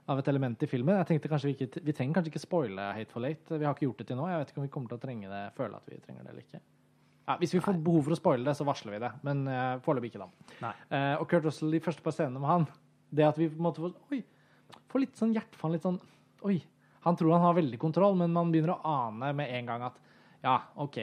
av 0.10 0.22
et 0.22 0.32
element 0.32 0.64
i 0.66 0.70
filmen. 0.70 0.98
Jeg 1.02 1.10
tenkte 1.12 1.30
kanskje 1.32 1.52
Vi 1.52 1.58
ikke, 1.60 1.84
vi 1.86 1.94
trenger 1.94 2.18
kanskje 2.18 2.34
ikke 2.34 2.42
spoile 2.44 2.88
Hate 2.98 3.14
for 3.14 3.26
late. 3.26 3.60
Vi 3.60 3.68
har 3.68 3.78
ikke 3.78 3.88
gjort 3.88 4.02
det 4.02 4.08
til 4.10 4.20
nå. 4.20 4.26
Jeg 4.32 4.42
vet 4.42 4.54
ikke 4.54 4.64
om 4.64 4.68
vi 4.68 4.74
kommer 4.74 4.92
til 4.92 5.00
å 5.00 5.04
trenge 5.06 5.30
det, 5.32 5.44
føle 5.60 5.80
at 5.80 5.92
vi 5.92 6.02
trenger 6.02 6.26
det 6.26 6.34
eller 6.34 6.48
ikke. 6.48 6.64
Ja, 7.26 7.38
hvis 7.42 7.56
vi 7.56 7.62
får 7.66 7.80
behov 7.86 8.04
for 8.06 8.14
å 8.14 8.20
spoile 8.20 8.46
det, 8.46 8.54
så 8.58 8.68
varsler 8.68 8.98
vi 8.98 9.02
det. 9.02 9.12
Men 9.26 9.46
uh, 9.50 9.78
foreløpig 9.86 10.14
ikke, 10.14 10.26
da. 10.26 10.58
Nei. 10.62 10.74
Eh, 10.94 11.14
og 11.18 11.26
Kurt 11.30 11.48
Russell, 11.48 11.74
de 11.74 11.82
første 11.82 12.06
par 12.06 12.14
scenene 12.14 12.42
med 12.42 12.52
han, 12.52 12.68
det 13.18 13.26
at 13.26 13.40
vi 13.40 13.48
på 13.50 13.58
en 13.58 13.66
måte 13.66 13.82
får, 13.82 13.96
oi, 14.14 14.20
får 14.92 15.02
litt 15.02 15.18
sånn 15.18 15.34
hjertefall, 15.34 15.74
litt 15.78 15.86
sånn 15.86 16.02
Oi. 16.46 16.60
Han 17.06 17.16
tror 17.16 17.32
han 17.38 17.42
har 17.46 17.54
veldig 17.58 17.78
kontroll, 17.80 18.16
men 18.18 18.34
man 18.34 18.52
begynner 18.52 18.76
å 18.76 18.82
ane 18.86 19.34
med 19.38 19.52
en 19.60 19.66
gang 19.70 19.84
at 19.88 20.00
ja, 20.44 20.60
OK, 20.82 20.96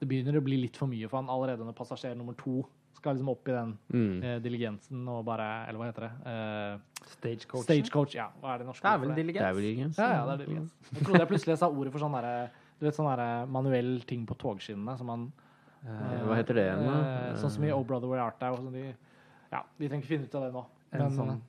det 0.00 0.06
begynner 0.08 0.36
å 0.38 0.42
bli 0.44 0.58
litt 0.60 0.76
for 0.76 0.86
mye 0.90 1.08
for 1.08 1.20
han 1.22 1.30
allerede 1.32 1.64
når 1.66 1.74
passasjer 1.78 2.16
nummer 2.18 2.34
to 2.38 2.64
Skal 2.96 3.14
liksom 3.14 3.28
opp 3.28 3.48
i 3.48 3.52
den 3.52 3.78
Mm. 3.92 4.22
eh, 4.24 4.38
diligensen 4.40 5.06
og 5.08 5.24
bare 5.24 5.68
Eller 5.68 5.78
hva 5.78 5.86
heter 5.92 6.06
det? 6.06 6.12
Eh, 6.26 6.78
Stagecoach. 7.06 7.64
stagecoach, 7.64 8.14
ja. 8.16 8.28
Hva 8.42 8.54
er 8.54 8.58
det 8.58 8.66
norske 8.66 8.82
ordet 8.82 9.00
for 9.00 9.14
det? 9.14 9.26
Det 9.26 9.36
er 9.42 9.52
vel 9.54 9.62
diligens. 9.62 9.98
Ja, 9.98 10.08
ja, 10.12 10.24
det 10.26 10.32
er 10.40 10.46
diligens. 10.46 10.72
Jeg 10.92 11.02
trodde 11.04 11.18
jeg 11.20 11.28
plutselig 11.28 11.58
sa 11.58 11.68
ordet 11.70 11.92
for 11.92 11.98
sånn 12.00 12.12
derre 12.16 12.50
Du 12.80 12.84
vet 12.86 12.94
sånn 12.94 13.48
manuell 13.50 14.00
ting 14.06 14.26
på 14.26 14.34
togskinnene 14.36 14.96
som 14.98 15.06
man 15.06 15.32
Eh, 15.86 16.24
Hva 16.26 16.34
heter 16.34 16.54
det 16.54 16.64
igjen, 16.66 16.82
da? 16.86 16.94
eh, 17.30 17.36
Sånn 17.36 17.50
som 17.50 17.62
i 17.64 17.70
Oh 17.70 17.84
Brother 17.84 18.08
Where 18.08 18.22
Art 18.24 18.40
Thou. 18.40 18.56
sånn 18.56 18.72
de, 18.72 18.94
ja, 19.52 19.62
vi 19.78 19.88
trenger 19.88 20.02
ikke 20.02 20.08
finne 20.08 20.24
ut 20.26 20.34
av 20.34 20.42
det 20.42 20.52
nå. 20.52 20.64
En 20.92 20.98
Men 20.98 21.10
sånn 21.12 21.40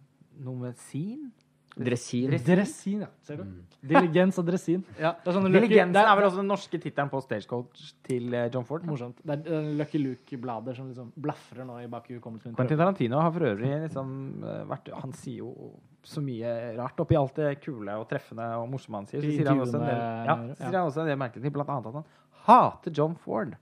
noe 0.45 0.55
med 0.59 0.77
sin? 0.77 1.31
Dressin. 1.77 2.31
Dressin, 2.45 3.01
ja. 3.05 3.07
Ser 3.27 3.41
du? 3.41 3.43
Diligens 3.87 4.37
og 4.41 4.45
dressin. 4.47 4.81
Ja. 5.03 5.11
Det 5.21 5.29
er 5.29 5.35
sånn 5.37 5.45
Lucky- 5.47 5.67
Diligensen 5.67 5.93
det 5.97 6.03
er 6.03 6.15
vel 6.19 6.25
også 6.27 6.41
den 6.41 6.49
norske 6.49 6.79
tittelen 6.81 7.11
på 7.11 7.21
stagecoach 7.23 7.83
til 8.07 8.33
eh, 8.33 8.47
John 8.53 8.65
Ford. 8.65 8.85
Morsomt. 8.89 9.19
Det 9.21 9.35
er 9.37 9.59
eh, 9.59 9.67
Lucky 9.79 10.01
Luke-blader 10.01 10.75
som 10.79 10.87
liksom 10.89 11.11
blafrer 11.15 11.67
nå 11.67 11.77
i 11.83 11.87
bak 11.91 12.09
i 12.09 12.17
hukommelsen 12.17 12.51
min. 12.51 12.57
Quentin 12.57 12.81
Tarantino 12.81 13.21
har 13.21 13.31
for 13.35 13.47
øvrig 13.51 13.71
liksom 13.85 14.09
eh, 14.43 14.63
vært 14.71 14.89
Han 15.03 15.13
sier 15.17 15.43
jo 15.45 15.53
så 16.07 16.21
mye 16.23 16.51
rart 16.77 16.99
oppi 17.03 17.17
alt 17.19 17.35
det 17.35 17.53
kule 17.61 17.93
og 17.99 18.07
treffende 18.09 18.45
og 18.61 18.69
morsomme 18.71 19.01
han 19.01 19.07
sier. 19.09 19.21
Så 19.21 19.27
I 19.29 19.37
sier 19.41 19.49
han 19.51 19.59
også 19.63 19.75
en 19.79 19.85
del, 19.85 19.97
intervjuene, 19.97 20.27
ja, 20.27 20.35
ja. 20.53 20.59
sier 20.61 20.77
han 20.79 20.89
også 20.91 21.03
en 21.03 21.09
del 21.11 21.17
merkelig 21.19 21.43
ting, 21.43 21.55
blant 21.57 21.71
annet 21.73 21.89
at 21.91 21.97
han 21.99 22.05
hater 22.47 22.93
John 22.95 23.15
Ford. 23.19 23.57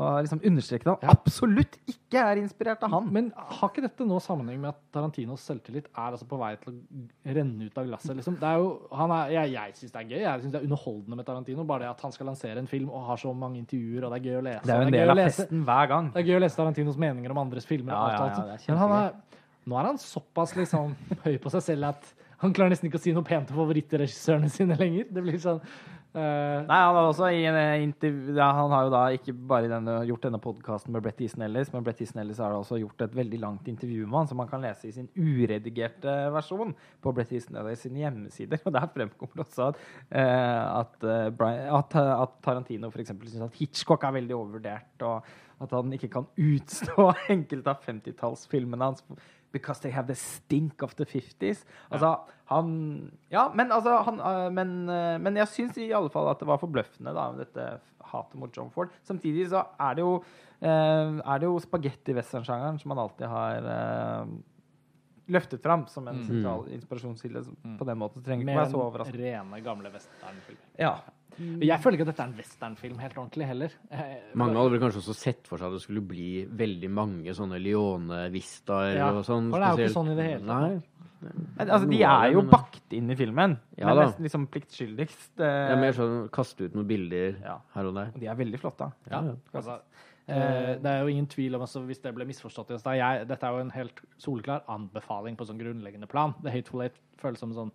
Og 0.00 0.22
liksom 0.24 0.40
understreket 0.48 0.88
at 0.88 1.02
han 1.04 1.12
absolutt 1.12 1.74
ikke 1.90 2.22
er 2.24 2.38
inspirert 2.40 2.80
av 2.86 2.94
han. 2.94 3.08
Men 3.12 3.26
har 3.36 3.68
ikke 3.68 3.82
dette 3.84 4.06
noe 4.08 4.22
sammenheng 4.24 4.62
med 4.62 4.70
at 4.72 4.78
Tarantinos 4.96 5.44
selvtillit 5.44 5.90
er 5.90 6.14
altså 6.14 6.28
på 6.30 6.38
vei 6.40 6.54
til 6.62 6.72
å 6.72 7.34
renne 7.36 7.68
ut 7.68 7.76
av 7.76 7.88
glasset? 7.90 8.14
Liksom? 8.16 8.38
Det 8.40 8.48
er 8.48 8.62
jo, 8.62 8.70
han 8.96 9.12
er, 9.18 9.34
jeg 9.34 9.52
jeg 9.58 9.76
syns 9.76 9.92
det 9.92 10.00
er 10.00 10.08
gøy. 10.08 10.22
Jeg 10.22 10.44
synes 10.44 10.54
det 10.54 10.60
er 10.62 10.68
underholdende 10.70 11.18
med 11.20 11.28
Tarantino. 11.28 11.66
Bare 11.68 11.84
det 11.84 11.90
at 11.90 12.06
han 12.06 12.14
skal 12.16 12.30
lansere 12.32 12.62
en 12.62 12.70
film 12.70 12.88
og 12.88 13.04
har 13.10 13.20
så 13.20 13.34
mange 13.36 13.60
intervjuer, 13.60 14.06
og 14.06 14.14
det 14.14 14.22
er 14.22 14.30
gøy 14.30 14.40
å 14.40 14.46
lese. 14.48 14.64
det 14.64 14.74
er 14.76 14.80
jo 14.80 14.88
en 14.88 14.96
del 14.96 15.14
av 15.14 15.20
festen 15.20 15.66
hver 15.68 15.92
gang. 15.92 16.10
Det 16.14 16.22
er 16.22 16.30
gøy 16.30 16.38
å 16.38 16.42
lese 16.46 16.60
Tarantinos 16.62 17.02
meninger 17.04 17.36
om 17.36 17.42
andres 17.44 17.68
filmer. 17.68 17.92
Ja, 17.92 18.00
alt, 18.24 18.40
ja, 18.40 18.56
alt 18.56 18.66
ja, 18.70 18.72
Men 18.72 18.82
han 18.86 18.96
er, 19.02 19.44
nå 19.68 19.80
er 19.82 19.90
han 19.92 20.00
såpass 20.00 20.56
liksom 20.56 20.96
høy 21.26 21.36
på 21.44 21.52
seg 21.52 21.66
selv 21.68 21.92
at 21.92 22.12
han 22.40 22.54
klarer 22.56 22.72
nesten 22.72 22.88
ikke 22.88 22.96
å 22.96 23.04
si 23.04 23.12
noe 23.12 23.26
pent 23.26 23.50
til 23.50 23.58
favorittregissørene 23.58 24.48
sine 24.48 24.80
lenger. 24.80 25.10
Det 25.12 25.24
blir 25.26 25.36
sånn 25.42 25.60
eh, 26.14 26.60
Nei, 26.66 26.78
han, 26.80 26.96
har 26.96 27.08
også 27.08 27.28
i 27.34 27.42
en 27.48 27.56
eh, 27.58 28.06
ja, 28.36 28.48
han 28.56 28.72
har 28.74 28.86
jo 28.86 28.92
da 28.94 29.02
ikke 29.16 29.34
bare 29.52 29.70
denne, 29.70 29.96
gjort 30.08 30.26
denne 30.26 30.40
podkasten 30.42 30.94
med 30.94 31.04
Brett 31.04 31.20
Easton 31.24 31.44
Ellis, 31.46 31.72
men 31.74 31.84
Brett 31.86 32.00
Easton 32.04 32.22
Ellis 32.22 32.40
har 32.42 32.54
også 32.56 32.80
gjort 32.80 33.04
et 33.06 33.16
veldig 33.16 33.40
langt 33.42 33.68
intervju 33.70 34.06
med 34.06 34.18
han, 34.18 34.30
som 34.30 34.40
man 34.42 34.50
kan 34.50 34.64
lese 34.64 34.88
i 34.88 34.94
sin 34.96 35.10
uredigerte 35.16 36.16
versjon 36.34 36.74
på 37.02 37.14
Brett 37.16 37.34
Easton 37.36 37.60
Ellis 37.60 37.84
sine 37.86 38.04
hjemmesider. 38.04 38.62
Og 38.66 38.74
der 38.76 38.88
fremkommer 38.94 39.44
også 39.44 39.70
at, 39.70 39.84
uh, 40.14 40.64
at, 40.80 40.96
uh, 41.04 41.28
Brian, 41.36 41.68
at, 41.78 41.96
at 41.96 42.40
Tarantino 42.44 42.90
f.eks. 42.90 43.14
syns 43.14 43.46
at 43.46 43.60
Hitchcock 43.60 44.08
er 44.08 44.18
veldig 44.20 44.36
overvurdert, 44.36 45.06
og 45.06 45.30
at 45.60 45.74
han 45.76 45.92
ikke 45.92 46.08
kan 46.14 46.28
utstå 46.40 47.10
enkelte 47.34 47.74
av 47.74 47.84
50-tallsfilmene 47.84 48.90
hans. 48.90 49.04
Because 49.52 49.80
they 49.82 49.90
have 49.92 50.06
the 50.06 50.14
stink 50.14 50.82
of 50.82 50.94
the 50.94 51.04
50s. 51.04 51.64
Altså, 51.90 52.16
han 52.44 53.10
Ja, 53.30 53.48
men 53.54 53.72
altså 53.72 53.96
han, 54.06 54.20
øh, 54.20 54.52
men, 54.52 54.88
øh, 54.88 55.20
men 55.20 55.36
jeg 55.36 55.48
syns 55.48 55.76
i 55.76 55.90
alle 55.90 56.10
fall 56.10 56.28
at 56.30 56.38
det 56.40 56.46
var 56.46 56.56
forbløffende, 56.56 57.14
da, 57.14 57.24
dette 57.38 57.66
hatet 58.04 58.34
mot 58.34 58.56
John 58.56 58.70
Ford. 58.70 58.88
Samtidig 59.02 59.48
så 59.50 59.64
er 59.80 59.94
det 59.94 60.02
jo 60.02 60.14
øh, 60.62 61.18
er 61.18 61.38
det 61.38 61.46
jo 61.46 61.58
spagetti-westernsjangeren 61.58 62.78
som 62.78 62.88
man 62.88 62.98
alltid 62.98 63.26
har 63.26 64.26
løftet 65.30 65.62
fram 65.62 65.86
som 65.86 66.08
en 66.08 66.16
Mm. 66.16 66.26
sentral 66.26 66.68
inspirasjonskilde. 66.72 67.44
Mm. 67.64 67.78
På 67.78 67.84
den 67.84 67.98
måten 67.98 68.22
trenger 68.24 68.46
ikke 68.48 68.58
være 68.60 68.70
så 68.70 68.76
overraskende. 68.76 69.24
rene, 69.24 69.60
gamle 69.64 69.90
westernfilmer. 69.92 70.62
Ja. 70.78 70.94
Jeg 71.40 71.80
føler 71.80 71.96
ikke 71.96 72.04
at 72.08 72.10
dette 72.12 72.22
er 72.22 72.28
en 72.30 72.36
westernfilm 72.38 72.98
helt 73.00 73.16
ordentlig 73.16 73.46
heller. 73.48 73.72
Eh, 73.90 74.16
Mange 74.36 74.56
hadde 74.58 74.72
vel 74.74 74.80
kanskje 74.82 75.00
også 75.00 75.14
sett 75.16 75.46
for 75.48 75.56
seg 75.60 75.66
at 75.70 75.78
det 75.78 75.82
skulle 75.86 76.02
bli 76.04 76.44
veldig 76.46 76.90
mange 76.92 77.32
sånne 77.36 77.56
Leone-vistaer 77.64 78.96
Ja, 78.98 79.10
og 79.14 79.24
sånn. 79.24 79.50
for 79.50 79.58
det 79.62 79.68
er 79.70 79.76
jo 79.78 79.86
ikke 79.88 79.94
sånn 79.96 80.10
i 80.12 80.16
det 80.18 80.26
hele 80.26 80.46
tatt. 80.46 80.86
Men, 81.20 81.68
altså, 81.68 81.88
de 81.90 81.98
er 82.02 82.30
jo 82.32 82.42
bakt 82.48 82.94
inn 82.96 83.10
i 83.12 83.16
filmen, 83.16 83.58
Ja 83.76 83.90
men 83.90 83.98
nesten 84.06 84.24
liksom 84.24 84.46
pliktskyldigst. 84.48 85.34
Det 85.36 85.44
er 85.48 85.74
øh, 85.74 85.80
mer 85.82 85.92
sånn 85.92 86.14
kaste 86.32 86.64
ut 86.64 86.74
noen 86.78 86.86
bilder 86.88 87.36
Ja. 87.44 87.58
her 87.74 87.84
og 87.90 87.94
der. 87.94 88.12
og 88.14 88.20
de 88.20 88.26
er 88.26 88.34
veldig 88.38 88.58
flotte. 88.62 88.88
Ja, 89.10 89.20
ja. 89.28 89.34
Altså, 89.52 89.80
eh, 90.28 90.76
det 90.80 90.86
er 90.86 91.00
jo 91.02 91.08
ingen 91.12 91.26
tvil 91.26 91.54
om 91.56 91.60
altså, 91.62 91.84
Hvis 91.84 92.00
det 92.02 92.14
ble 92.14 92.24
misforstått 92.24 92.70
i 92.74 92.78
stad 92.78 92.96
jeg- 92.96 93.28
Dette 93.28 93.44
er 93.44 93.52
jo 93.52 93.58
en 93.60 93.70
helt 93.70 94.00
soleklar 94.18 94.62
anbefaling 94.68 95.36
på 95.36 95.44
sånn 95.46 95.58
grunnleggende 95.60 96.08
plan. 96.08 96.34
The 96.42 96.50
Hateful 96.50 96.82
Eight 96.82 96.96
føles 97.18 97.38
som 97.38 97.50
en 97.50 97.56
sånn 97.56 97.72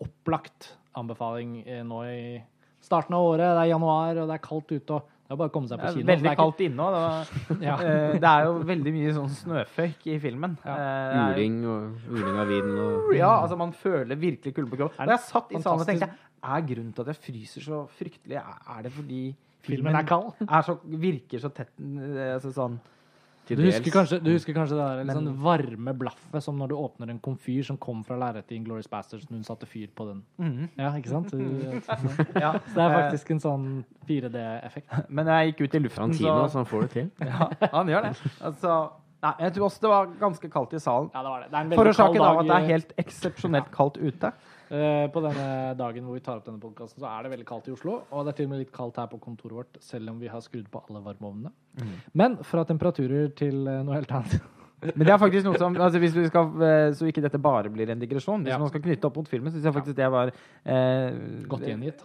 opplagt 0.00 0.72
anbefaling 0.96 1.66
eh, 1.66 1.82
nå 1.82 2.02
i 2.04 2.42
starten 2.86 3.14
av 3.18 3.26
året. 3.26 3.50
Det 3.56 3.62
er 3.66 3.70
januar, 3.74 4.22
og 4.22 4.30
det 4.30 4.36
er 4.38 4.42
kaldt 4.46 4.72
ute. 4.76 4.90
og 5.00 5.12
Det 5.26 5.34
er 5.34 5.38
bare 5.40 5.50
å 5.50 5.54
komme 5.56 5.66
seg 5.68 5.78
Det 5.78 5.82
på 5.82 5.88
er 5.90 5.94
kino. 5.96 6.06
veldig 6.06 6.22
Det 6.22 6.30
er 6.30 6.36
ikke- 6.36 6.42
kaldt 6.44 6.60
inne 6.66 6.82
òg. 6.86 7.62
Ja. 7.68 7.76
Eh, 7.86 8.12
det 8.22 8.30
er 8.30 8.44
jo 8.46 8.52
veldig 8.68 8.92
mye 8.94 9.14
sånn 9.16 9.32
snøføyk 9.40 10.06
i 10.06 10.18
filmen. 10.22 10.56
Ja. 10.64 10.76
Eh, 10.76 11.34
Uling 11.34 11.56
og 11.66 12.12
uling 12.14 12.38
av 12.38 12.46
vind 12.48 12.78
og 12.78 13.14
Ja, 13.16 13.32
altså 13.42 13.58
man 13.58 13.72
føler 13.72 14.14
virkelig 14.16 14.54
kulde 14.54 14.70
på 14.70 14.78
kroppen. 14.84 15.00
Og 15.02 15.06
det 15.10 15.18
jeg 15.18 15.26
satt 15.26 15.50
i 15.52 15.60
salen 15.62 15.80
og 15.82 15.86
tenkte 15.90 16.10
Er 16.46 16.60
grunnen 16.62 16.92
til 16.94 17.02
at 17.02 17.08
jeg 17.10 17.22
fryser 17.26 17.60
så 17.64 17.88
fryktelig, 17.98 18.38
er 18.38 18.82
det 18.84 18.92
fordi 18.92 19.34
Filmen 19.66 19.96
er 19.96 20.04
kald. 20.06 20.32
er 20.46 20.62
så, 20.62 20.78
virker 20.86 21.40
så 21.42 21.50
tett 21.50 21.72
eh, 21.80 22.36
altså 22.38 22.52
sånn 22.54 22.78
Du 23.46 23.62
husker, 23.62 23.92
kanskje, 23.94 24.18
du 24.22 24.32
husker 24.32 24.54
kanskje 24.56 24.74
det 24.74 24.82
der 24.82 24.96
litt 24.98 25.06
Men- 25.06 25.16
sånn 25.20 25.36
varme 25.42 25.94
blaffet 25.94 26.42
som 26.42 26.58
når 26.58 26.68
du 26.68 26.74
åpner 26.74 27.10
en 27.10 27.20
komfyr 27.22 27.64
som 27.64 27.76
kom 27.78 28.02
fra 28.04 28.16
lerretet 28.18 28.52
i 28.52 28.58
Glorious 28.58 28.88
Bastards 28.90 29.28
når 29.30 29.36
hun 29.38 29.44
satte 29.44 29.66
fyr 29.66 29.86
på 29.94 30.06
den. 30.08 30.22
mhm. 30.40 30.68
Ja, 30.76 30.90
ikke 30.98 31.08
sant? 31.08 31.30
Så 31.30 31.38
det 32.74 32.82
er 32.82 33.10
faktisk 33.10 33.30
en 33.30 33.40
sånn 33.40 33.84
4D-effekt. 34.08 34.90
Men 35.08 35.26
jeg 35.26 35.52
gikk 35.52 35.66
ut 35.68 35.74
i 35.74 35.78
luften, 35.78 36.14
så 36.14 36.36
så 36.50 36.58
han 36.62 36.66
får 36.66 36.80
det 36.86 36.90
til. 36.90 37.10
ja, 37.30 37.50
Han 37.72 37.86
gjør 37.86 38.02
det. 38.10 38.16
Altså 38.40 38.76
Nei, 39.22 39.32
jeg 39.40 39.54
tror 39.56 39.64
også 39.70 39.80
det 39.80 39.90
var 39.90 40.10
ganske 40.20 40.48
kaldt 40.52 40.74
i 40.76 40.78
salen. 40.78 41.08
Ja, 41.14 41.22
det 41.24 41.30
var 41.32 41.40
det. 41.40 41.46
Det 41.50 41.56
er 41.56 41.60
en 41.64 41.70
veldig 41.70 41.76
kald 41.76 41.96
Forårsaket 41.96 42.20
av 42.20 42.38
at 42.38 42.46
det 42.50 42.56
er 42.56 42.66
helt 42.68 42.92
eksepsjonelt 43.00 43.70
kaldt 43.74 43.96
ute. 43.96 44.32
Eh, 44.66 45.06
på 45.14 45.20
denne 45.22 45.46
dagen 45.78 46.04
hvor 46.08 46.16
vi 46.16 46.22
tar 46.26 46.40
opp 46.40 46.46
denne 46.48 46.58
podkasten, 46.62 46.98
så 46.98 47.06
er 47.06 47.22
det 47.22 47.30
veldig 47.36 47.46
kaldt 47.46 47.68
i 47.70 47.74
Oslo. 47.76 48.00
Og 48.10 48.24
det 48.26 48.32
er 48.32 48.36
til 48.40 48.48
og 48.48 48.52
med 48.54 48.62
litt 48.64 48.72
kaldt 48.74 48.96
her 48.98 49.06
på 49.12 49.20
kontoret 49.22 49.54
vårt, 49.60 49.78
selv 49.84 50.10
om 50.10 50.18
vi 50.18 50.26
har 50.32 50.42
skrudd 50.42 50.66
på 50.72 50.82
alle 50.88 51.02
varmeovnene. 51.04 51.52
Men 52.18 52.36
fra 52.42 52.64
temperaturer 52.66 53.30
til 53.38 53.62
eh, 53.70 53.82
noe 53.86 53.94
helt 54.00 54.10
annet. 54.18 54.40
Men 54.96 55.06
det 55.06 55.12
er 55.14 55.18
faktisk 55.22 55.46
noe 55.46 55.56
som 55.58 55.76
altså 55.80 55.98
hvis 56.02 56.12
vi 56.18 56.26
skal, 56.28 56.50
eh, 56.62 56.90
Så 56.98 57.06
ikke 57.08 57.22
dette 57.24 57.38
bare 57.40 57.70
blir 57.72 57.88
en 57.94 58.02
digresjon. 58.02 58.42
Hvis 58.44 58.52
Ja. 58.52 58.58
man 58.60 58.68
skal 58.68 58.82
knytte 58.84 59.08
opp 59.08 59.16
mot 59.22 59.28
filmen, 59.30 59.54
syns 59.54 59.64
jeg 59.64 59.72
faktisk 59.78 59.96
det 59.96 60.10
var 60.12 60.30
eh, 60.34 61.16
Godt 61.48 61.64
gjengitt. 61.70 62.04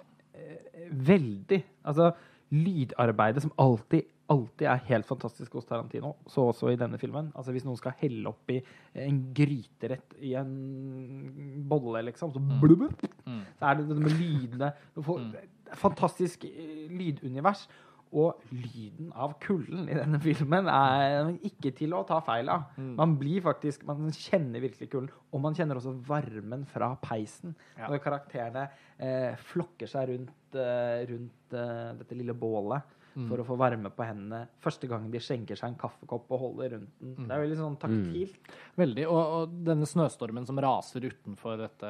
Veldig. 0.91 1.63
Altså, 1.88 2.12
lydarbeidet 2.52 3.41
som 3.45 3.52
alltid, 3.60 4.06
alltid 4.32 4.65
er 4.72 4.82
helt 4.88 5.06
fantastisk 5.10 5.54
hos 5.60 5.67
Tarantino, 5.70 6.13
så 6.32 6.48
også 6.54 6.72
i 6.72 6.80
denne 6.80 6.98
filmen. 7.02 7.30
Altså, 7.36 7.52
hvis 7.54 7.65
noen 7.67 7.78
skal 7.80 7.96
helle 8.00 8.32
oppi 8.32 8.58
en 8.96 9.22
gryterett 9.36 10.15
i 10.24 10.34
en 10.39 11.63
bolle, 11.70 12.04
liksom, 12.10 12.32
så 12.34 12.41
blubb, 12.62 12.88
Mm. 13.28 13.41
så 13.60 13.70
er 13.70 13.76
det 13.78 13.88
denne 13.89 14.04
med 14.08 14.17
lydene 14.17 14.74
Du 14.96 15.02
får 15.06 15.20
Mm. 15.20 15.32
Fantastisk 15.72 16.44
eh, 16.46 16.88
lydunivers. 16.91 17.67
Og 18.13 18.41
lyden 18.52 19.13
av 19.15 19.38
kulden 19.39 19.86
i 19.88 19.94
denne 19.96 20.20
filmen 20.20 20.67
er 20.67 21.30
ikke 21.48 21.72
til 21.78 21.94
å 21.96 22.02
ta 22.06 22.17
feil 22.20 22.50
av. 22.52 22.65
Mm. 22.76 22.96
Man 22.98 23.13
blir 23.17 23.39
faktisk, 23.41 23.86
man 23.88 24.10
kjenner 24.12 24.60
virkelig 24.60 24.89
kulden, 24.91 25.10
og 25.32 25.39
man 25.46 25.54
kjenner 25.56 25.80
også 25.80 25.94
varmen 26.10 26.65
fra 26.67 26.89
peisen. 27.02 27.56
Ja. 27.78 27.88
Når 27.88 28.02
karakterene 28.04 28.65
eh, 29.00 29.38
flokker 29.54 29.88
seg 29.88 30.10
rundt, 30.10 30.56
eh, 30.60 31.06
rundt 31.08 31.54
eh, 31.56 31.94
dette 32.02 32.17
lille 32.20 32.34
bålet 32.36 32.84
Mm. 33.12 33.26
for 33.28 33.41
å 33.41 33.43
få 33.43 33.56
varme 33.60 33.89
på 33.91 34.06
hendene. 34.08 34.45
Første 34.63 34.88
gang 34.88 35.10
de 35.12 35.19
skjenker 35.19 35.58
seg 35.60 35.74
en 35.74 35.78
kaffekopp 35.82 36.30
og 36.32 36.39
holder 36.45 36.76
rundt 36.78 36.91
den. 37.02 37.10
Mm. 37.17 37.26
Det 37.28 37.36
er 37.36 37.41
veldig 37.43 37.58
sånn 37.60 37.78
taktilt. 37.82 38.52
Veldig. 38.80 39.06
Og, 39.12 39.34
og 39.36 39.56
denne 39.67 39.88
snøstormen 39.89 40.47
som 40.47 40.62
raser 40.63 41.08
utenfor 41.10 41.60
dette 41.60 41.89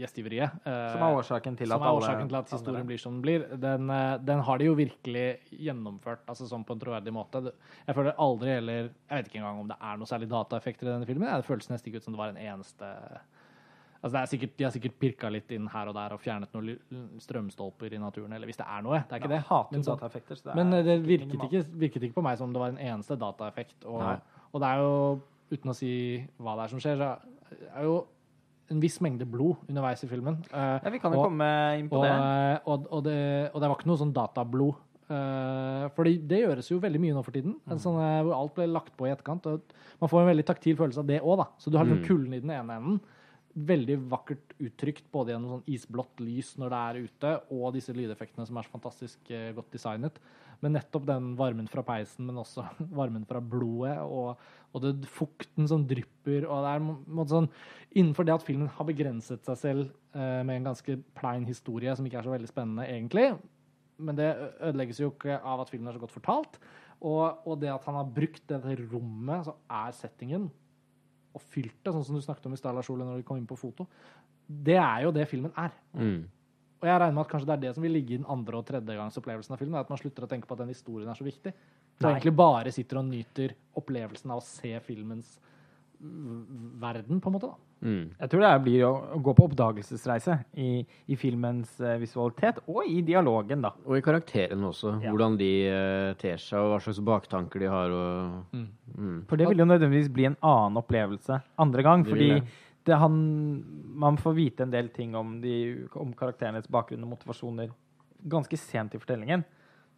gjestgiveriet 0.00 0.62
eh, 0.64 0.78
Som 0.94 1.04
er 1.04 1.18
årsaken 1.18 1.58
til 1.60 1.74
at 1.74 1.84
alle 1.84 2.00
årsaken 2.00 2.30
til 2.30 2.38
at 2.40 2.54
historien 2.54 2.80
andre- 2.80 2.88
blir 2.88 3.02
som 3.02 3.18
den 3.18 3.24
blir. 3.26 3.44
Den, 3.60 3.90
eh, 3.92 4.16
den 4.30 4.44
har 4.48 4.62
de 4.62 4.70
jo 4.70 4.78
virkelig 4.78 5.26
gjennomført 5.52 6.24
altså 6.30 6.48
sånn 6.48 6.64
på 6.64 6.76
en 6.76 6.80
troverdig 6.86 7.12
måte. 7.12 7.44
Jeg 7.86 7.98
føler 7.98 8.16
aldri 8.16 8.54
heller 8.56 8.80
Jeg 8.88 9.10
vet 9.10 9.28
ikke 9.28 9.42
engang 9.42 9.60
om 9.60 9.68
det 9.68 9.76
er 9.80 10.00
noe 10.00 10.08
særlig 10.08 10.30
dataeffekter 10.32 10.88
i 10.88 10.94
denne 10.94 11.08
filmen. 11.08 11.28
Det 11.28 11.48
føles 11.48 11.68
nesten 11.68 11.90
ikke 11.92 12.00
ut 12.00 12.08
som 12.08 12.16
det 12.16 12.22
var 12.22 12.32
en 12.32 12.40
eneste 12.40 12.94
Altså 14.02 14.14
det 14.16 14.20
er 14.22 14.28
sikkert, 14.32 14.52
De 14.56 14.64
har 14.64 14.70
sikkert 14.72 14.94
pirka 14.98 15.28
litt 15.28 15.50
inn 15.52 15.66
her 15.68 15.88
og 15.90 15.94
der 15.94 16.12
og 16.16 16.20
fjernet 16.20 16.52
noen 16.54 17.18
strømstolper 17.20 17.92
i 17.92 17.98
naturen, 18.00 18.32
eller 18.32 18.48
hvis 18.48 18.56
det 18.56 18.64
er 18.66 18.82
noe. 18.86 19.02
Det 19.08 19.12
er 19.12 19.20
ikke 19.20 19.28
det. 19.34 19.42
Men, 19.72 19.82
så 19.84 19.96
det 20.00 20.54
men 20.56 20.72
eh, 20.72 20.84
det 20.86 20.94
virket 21.04 21.34
ikke, 21.44 21.64
virket 21.82 22.02
ikke 22.08 22.14
på 22.16 22.22
meg 22.24 22.38
som 22.40 22.52
det 22.54 22.62
var 22.62 22.72
en 22.72 22.78
eneste 22.80 23.18
dataeffekt. 23.20 23.84
Og, 23.84 24.00
og 24.52 24.60
det 24.64 24.70
er 24.70 24.80
jo, 24.80 25.20
uten 25.52 25.70
å 25.70 25.76
si 25.76 25.92
hva 26.40 26.56
det 26.56 26.64
er 26.64 26.72
som 26.72 26.80
skjer, 26.80 26.96
så 26.96 27.68
er 27.76 27.84
jo 27.84 27.98
en 28.70 28.80
viss 28.80 29.00
mengde 29.02 29.26
blod 29.26 29.56
underveis 29.68 30.04
i 30.06 30.08
filmen. 30.08 30.38
Eh, 30.48 30.78
Ja, 30.84 30.90
vi 30.94 30.98
kan 31.02 31.12
jo 31.12 31.20
og- 31.20 31.26
komme 31.28 31.50
inn 31.78 31.88
på 31.90 31.98
og, 31.98 32.04
det. 32.06 32.62
og, 32.64 32.86
og, 32.90 33.04
det, 33.04 33.50
og 33.52 33.60
det 33.60 33.68
var 33.68 33.76
ikke 33.76 33.90
noe 33.90 34.00
sånn 34.00 34.14
datablod. 34.16 34.74
Uh, 35.10 35.88
for 35.96 36.06
det 36.06 36.38
gjøres 36.44 36.68
jo 36.70 36.76
veldig 36.78 37.00
mye 37.02 37.14
nå 37.16 37.22
for 37.26 37.34
tiden. 37.34 37.56
En 37.66 37.80
sånn, 37.82 37.96
eh, 37.98 38.20
hvor 38.22 38.36
alt 38.36 38.52
ble 38.54 38.68
lagt 38.70 38.92
på 38.96 39.08
i 39.08 39.10
etterkant. 39.10 39.44
Og 39.50 39.60
man 40.00 40.08
får 40.12 40.20
en 40.22 40.28
veldig 40.30 40.44
taktil 40.46 40.76
følelse 40.78 41.02
av 41.02 41.08
det 41.08 41.16
òg, 41.20 41.36
da. 41.42 41.46
Så 41.58 41.68
du 41.68 41.76
har 41.76 41.84
liksom 41.84 41.98
Mm. 42.04 42.06
kulden 42.06 42.34
i 42.36 42.38
den 42.40 42.50
ene 42.54 42.76
enden. 42.78 43.00
Veldig 43.66 43.96
vakkert 44.10 44.54
uttrykt 44.62 45.08
både 45.12 45.34
gjennom 45.34 45.56
sånn 45.56 45.72
isblått 45.72 46.22
lys 46.22 46.52
når 46.60 46.72
det 46.72 46.80
er 46.80 47.00
ute, 47.06 47.32
og 47.56 47.74
disse 47.76 47.94
lydeffektene 47.96 48.46
som 48.48 48.58
er 48.58 48.66
så 48.66 48.74
fantastisk 48.74 49.32
eh, 49.34 49.50
godt 49.56 49.74
designet. 49.74 50.20
Men 50.60 50.76
nettopp 50.76 51.06
den 51.08 51.30
varmen 51.38 51.68
fra 51.72 51.84
peisen, 51.86 52.26
men 52.28 52.40
også 52.42 52.66
varmen 53.00 53.26
fra 53.28 53.40
blodet, 53.42 53.96
og, 54.04 54.40
og 54.74 54.84
det, 54.84 54.94
fukten 55.10 55.68
som 55.70 55.86
drypper. 55.88 56.46
og 56.46 56.66
det 56.66 56.74
er 56.74 56.84
måte 56.88 57.36
sånn, 57.36 57.52
Innenfor 57.90 58.22
det 58.22 58.36
at 58.36 58.44
filmen 58.46 58.68
har 58.70 58.86
begrenset 58.86 59.42
seg 59.42 59.56
selv 59.58 59.86
eh, 60.14 60.42
med 60.46 60.60
en 60.60 60.68
ganske 60.68 60.94
plein 61.18 61.42
historie 61.48 61.90
som 61.98 62.06
ikke 62.06 62.20
er 62.20 62.28
så 62.28 62.36
veldig 62.36 62.50
spennende, 62.52 62.86
egentlig, 62.86 63.32
men 64.00 64.16
det 64.16 64.28
ødelegges 64.62 65.00
jo 65.02 65.10
ikke 65.10 65.40
av 65.42 65.64
at 65.64 65.72
filmen 65.72 65.90
er 65.90 65.96
så 65.96 66.02
godt 66.04 66.14
fortalt. 66.14 66.60
Og, 67.00 67.46
og 67.48 67.58
det 67.60 67.70
at 67.72 67.84
han 67.88 67.96
har 67.96 68.12
brukt 68.14 68.44
dette 68.48 68.76
rommet, 68.92 69.48
så 69.48 69.56
er 69.72 69.96
settingen, 69.96 70.48
og 71.34 71.42
fylt 71.52 71.76
det, 71.84 71.92
sånn 71.94 72.04
som 72.06 72.18
du 72.18 72.24
snakket 72.24 72.48
om 72.48 72.56
i 72.56 72.60
Lars 72.74 72.90
når 72.90 73.20
vi 73.20 73.26
kom 73.26 73.38
inn 73.38 73.48
på 73.48 73.58
foto, 73.58 73.86
det 74.50 74.78
er 74.80 75.04
jo 75.06 75.12
det 75.14 75.28
filmen 75.30 75.52
er. 75.58 75.74
Mm. 75.94 76.24
Og 76.80 76.88
jeg 76.88 77.00
regner 77.02 77.14
med 77.14 77.26
at 77.26 77.30
kanskje 77.30 77.48
det 77.50 77.54
er 77.54 77.62
det 77.66 77.74
som 77.76 77.84
vil 77.84 77.92
ligge 77.92 78.14
i 78.14 78.18
den 78.18 78.30
andre- 78.32 78.58
og 78.58 78.66
tredjegangsopplevelsen 78.70 79.54
av 79.54 79.60
filmen, 79.60 79.76
er 79.76 79.84
at 79.84 79.92
man 79.92 80.00
slutter 80.00 80.24
å 80.24 80.30
tenke 80.30 80.48
på 80.48 80.56
at 80.56 80.62
den 80.62 80.72
historien 80.72 81.10
er 81.12 81.18
så 81.18 81.26
viktig. 81.26 81.52
Så 82.00 82.08
egentlig 82.08 82.32
bare 82.38 82.72
sitter 82.72 83.02
og 83.02 83.08
nyter 83.10 83.52
opplevelsen 83.76 84.32
av 84.32 84.40
å 84.40 84.46
se 84.46 84.72
filmens 84.86 85.34
verden, 86.00 87.20
på 87.20 87.28
en 87.28 87.34
måte. 87.34 87.50
da. 87.50 87.70
Mm. 87.80 88.12
Jeg 88.18 88.30
tror 88.32 88.42
det 88.44 88.50
blir 88.64 88.84
å, 88.84 88.92
å 89.16 89.18
gå 89.24 89.34
på 89.36 89.46
oppdagelsesreise 89.48 90.36
i, 90.60 90.70
i 91.08 91.16
filmens 91.20 91.72
uh, 91.80 91.94
visualitet, 92.00 92.60
og 92.68 92.88
i 92.88 93.00
dialogen, 93.04 93.64
da. 93.64 93.72
Og 93.86 93.98
i 93.98 94.04
karakterene 94.04 94.70
også. 94.70 94.96
Ja. 95.04 95.12
Hvordan 95.12 95.36
de 95.40 95.50
uh, 95.68 96.08
ter 96.20 96.40
seg, 96.40 96.58
og 96.60 96.74
hva 96.74 96.80
slags 96.84 97.02
baktanker 97.04 97.64
de 97.64 97.70
har. 97.72 97.94
Og, 97.96 98.56
mm. 98.96 99.20
For 99.28 99.40
det 99.40 99.48
vil 99.50 99.64
jo 99.64 99.68
nødvendigvis 99.68 100.10
bli 100.12 100.30
en 100.30 100.40
annen 100.40 100.80
opplevelse 100.80 101.40
andre 101.60 101.86
gang. 101.86 102.04
Det 102.04 102.14
Fordi 102.14 102.32
det. 102.34 102.58
det 102.88 103.00
han, 103.04 103.22
man 104.06 104.20
får 104.20 104.36
vite 104.40 104.66
en 104.66 104.74
del 104.74 104.92
ting 104.96 105.16
om, 105.18 105.38
de, 105.44 105.54
om 106.00 106.12
karakterenes 106.16 106.68
bakgrunn 106.72 107.04
og 107.06 107.16
motivasjoner 107.16 107.72
ganske 108.30 108.56
sent 108.60 108.96
i 108.96 109.00
fortellingen. 109.00 109.44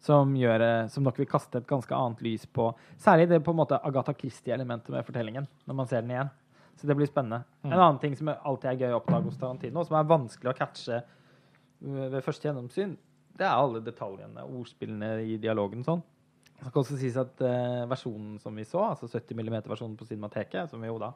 Som, 0.03 0.33
gjør, 0.35 0.61
eh, 0.65 0.87
som 0.91 1.05
nok 1.05 1.21
vil 1.21 1.29
kaste 1.31 1.61
et 1.61 1.67
ganske 1.67 1.95
annet 1.95 2.23
lys 2.25 2.43
på 2.51 2.67
særlig 2.99 3.29
det 3.31 3.39
på 3.43 3.53
en 3.53 3.61
måte 3.61 3.79
Agatha 3.87 4.11
Christie-elementet 4.11 4.91
med 4.91 5.05
fortellingen. 5.07 5.47
når 5.65 5.75
man 5.75 5.87
ser 5.87 6.01
den 6.01 6.11
igjen. 6.11 6.31
Så 6.75 6.87
det 6.87 6.97
blir 6.97 7.07
spennende. 7.07 7.45
En 7.63 7.77
annen 7.77 7.99
ting 8.01 8.15
som 8.17 8.27
alltid 8.33 8.69
er 8.69 8.79
gøy 8.81 8.95
å 8.95 8.99
oppdage 8.99 9.29
hos 9.29 9.37
Tarantino, 9.37 9.83
som 9.85 9.95
er 9.95 10.09
vanskelig 10.09 10.51
å 10.51 10.57
catche 10.57 11.03
ved 11.83 12.23
første 12.23 12.49
gjennomsyn, 12.49 12.97
det 13.37 13.45
er 13.45 13.55
alle 13.57 13.81
detaljene, 13.83 14.43
ordspillene 14.43 15.13
i 15.23 15.37
dialogen. 15.41 15.83
sånn. 15.83 16.03
Det 16.59 16.69
skal 16.69 16.83
også 16.83 16.97
sies 16.99 17.17
at 17.19 17.41
eh, 17.43 17.83
versjonen 17.89 18.37
som 18.39 18.55
vi 18.55 18.65
så, 18.67 18.83
altså 18.93 19.09
70 19.09 19.35
mm-versjonen 19.39 19.97
på 19.99 20.07
Cinemateket, 20.07 20.69
som 20.71 20.81
vi 20.81 20.87
jo 20.87 20.99
da 21.01 21.11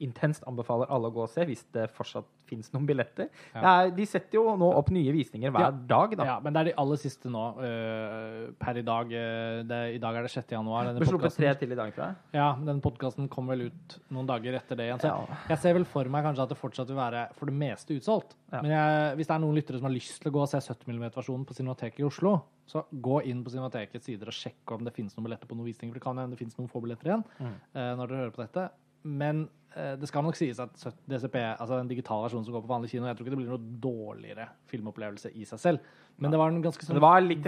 intenst 0.00 0.42
anbefaler 0.48 0.86
alle 0.90 1.08
å 1.10 1.14
gå 1.14 1.22
og 1.22 1.28
se 1.30 1.44
hvis 1.44 1.64
det 1.72 1.90
fortsatt 1.94 2.24
finnes 2.48 2.72
noen 2.74 2.86
billetter. 2.86 3.28
Ja. 3.54 3.88
De 3.90 4.04
setter 4.06 4.34
jo 4.38 4.56
nå 4.56 4.68
opp 4.76 4.90
nye 4.90 5.12
visninger 5.14 5.50
hver 5.50 5.60
Ja. 5.60 5.70
dag, 5.70 6.16
da. 6.16 6.24
Ja, 6.24 6.40
men 6.40 6.52
det 6.52 6.60
er 6.60 6.64
de 6.64 6.74
aller 6.82 6.96
siste 6.96 7.30
nå. 7.30 7.44
uh, 7.58 8.52
per 8.58 8.76
i 8.78 8.82
dag. 8.82 9.06
øh, 9.12 9.62
det, 9.68 9.94
I 9.94 9.98
dag 9.98 10.16
er 10.16 10.22
det 10.22 10.30
6. 10.30 10.50
januar. 10.52 10.90
Sluppet 11.06 11.36
tre 11.36 11.54
til 11.54 11.72
i 11.72 11.74
dag, 11.78 11.92
tror 11.94 12.06
jeg. 12.06 12.16
Ja, 12.34 12.48
den 12.66 12.80
podkasten 12.80 13.28
kom 13.30 13.46
vel 13.46 13.68
ut 13.70 13.98
noen 14.10 14.26
dager 14.26 14.54
etter 14.58 14.76
det 14.76 14.88
igjen. 14.90 15.00
Så 15.00 15.08
Ja. 15.12 15.26
jeg 15.48 15.58
ser 15.58 15.74
vel 15.74 15.84
for 15.84 16.04
meg 16.04 16.24
kanskje 16.24 16.42
at 16.42 16.48
det 16.48 16.58
fortsatt 16.58 16.88
vil 16.88 16.96
være 16.96 17.28
for 17.34 17.46
det 17.46 17.54
meste 17.54 17.94
utsolgt. 17.96 18.34
Men 18.50 18.66
jeg, 18.70 19.16
hvis 19.16 19.26
det 19.28 19.34
er 19.34 19.38
noen 19.40 19.54
lyttere 19.56 19.78
som 19.78 19.84
har 19.88 19.94
lyst 19.94 20.20
til 20.20 20.30
å 20.30 20.34
gå 20.34 20.42
og 20.42 20.48
se 20.48 20.58
70 20.60 20.84
mm-versjonen 20.92 21.46
på 21.46 21.54
Cinemateket 21.56 22.00
i 22.00 22.04
Oslo, 22.04 22.42
så 22.66 22.84
gå 22.92 23.22
inn 23.26 23.42
på 23.44 23.50
Cinematekets 23.50 24.04
sider 24.06 24.26
og 24.28 24.32
sjekk 24.36 24.70
om 24.76 24.84
det 24.84 24.92
finnes 24.94 25.14
noen 25.16 25.24
billetter 25.26 25.46
på 25.48 25.56
noen 25.56 25.66
visninger. 25.66 25.92
For 25.92 25.98
det 26.00 26.02
kan 26.04 26.16
hende 26.18 26.36
det 26.36 26.38
finnes 26.38 26.56
noen 26.58 26.68
få 26.70 26.80
billetter 26.82 27.06
igjen 27.10 27.24
Mm. 27.40 27.54
uh, 27.74 27.94
når 27.96 28.06
dere 28.08 28.18
hører 28.22 28.30
på 28.36 28.42
dette. 28.46 28.70
Men 29.02 29.48
eh, 29.74 29.94
det 29.98 30.08
skal 30.10 30.24
nok 30.26 30.36
sies 30.38 30.60
at 30.62 30.76
DCP, 31.10 31.36
altså 31.56 31.78
den 31.78 31.90
digitale 31.90 32.26
versjonen 32.26 32.46
som 32.46 32.54
går 32.54 32.64
på 32.64 32.70
vanlig 32.70 32.92
kino, 32.92 33.08
jeg 33.08 33.18
tror 33.18 33.26
ikke 33.26 33.34
det 33.34 33.40
blir 33.40 33.50
noe 33.50 33.80
dårligere 33.82 34.48
filmopplevelse 34.70 35.32
i 35.34 35.46
seg 35.48 35.62
selv. 35.62 35.92
Men 36.22 36.30
det 36.34 36.38
var 36.38 36.52
en 36.52 36.62
ganske 36.62 36.86
sånn 36.86 37.00
var 37.02 37.22
veldig 37.24 37.38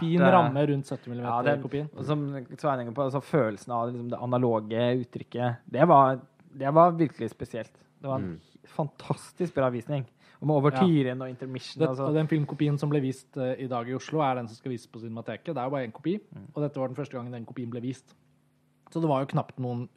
fin 0.00 0.22
eh, 0.22 0.32
ramme 0.32 0.66
rundt 0.70 0.92
70 0.92 1.16
mm-kopien. 1.20 1.88
som 2.06 2.26
Sveining 2.56 2.92
på, 2.94 3.08
altså 3.08 3.20
følelsen 3.20 3.74
av 3.76 3.90
liksom, 3.90 4.10
det 4.14 4.20
analoge 4.22 4.84
uttrykket, 5.02 5.64
det 5.76 5.88
var, 5.90 6.20
det 6.54 6.74
var 6.74 6.94
virkelig 6.96 7.32
spesielt. 7.34 7.74
Det 8.00 8.08
var 8.08 8.22
en 8.22 8.36
fantastisk 8.76 9.54
bra 9.56 9.68
visning. 9.72 10.06
Og 10.36 10.48
med 10.48 10.58
overtyren 10.60 11.22
og 11.24 11.30
intermission. 11.32 11.80
Det, 11.80 11.88
altså. 11.88 12.06
og 12.10 12.14
den 12.14 12.28
filmkopien 12.28 12.76
som 12.78 12.90
ble 12.92 13.00
vist 13.00 13.38
uh, 13.40 13.54
i 13.56 13.66
dag 13.70 13.88
i 13.88 13.94
Oslo, 13.96 14.20
er 14.20 14.36
den 14.36 14.48
som 14.50 14.58
skal 14.58 14.74
vises 14.74 14.90
på 14.92 15.00
Cinemateket. 15.00 15.54
Det 15.54 15.62
er 15.62 15.64
jo 15.64 15.72
bare 15.72 15.86
én 15.88 15.94
kopi, 15.96 16.18
Mm. 16.20 16.48
og 16.54 16.62
dette 16.62 16.80
var 16.80 16.88
den 16.88 16.96
første 16.96 17.16
gangen 17.16 17.32
den 17.32 17.46
kopien 17.48 17.70
ble 17.70 17.80
vist. 17.80 18.14
Så 18.92 19.00
det 19.00 19.08
var 19.08 19.24
jo 19.24 19.30
knapt 19.32 19.58
noen 19.58 19.88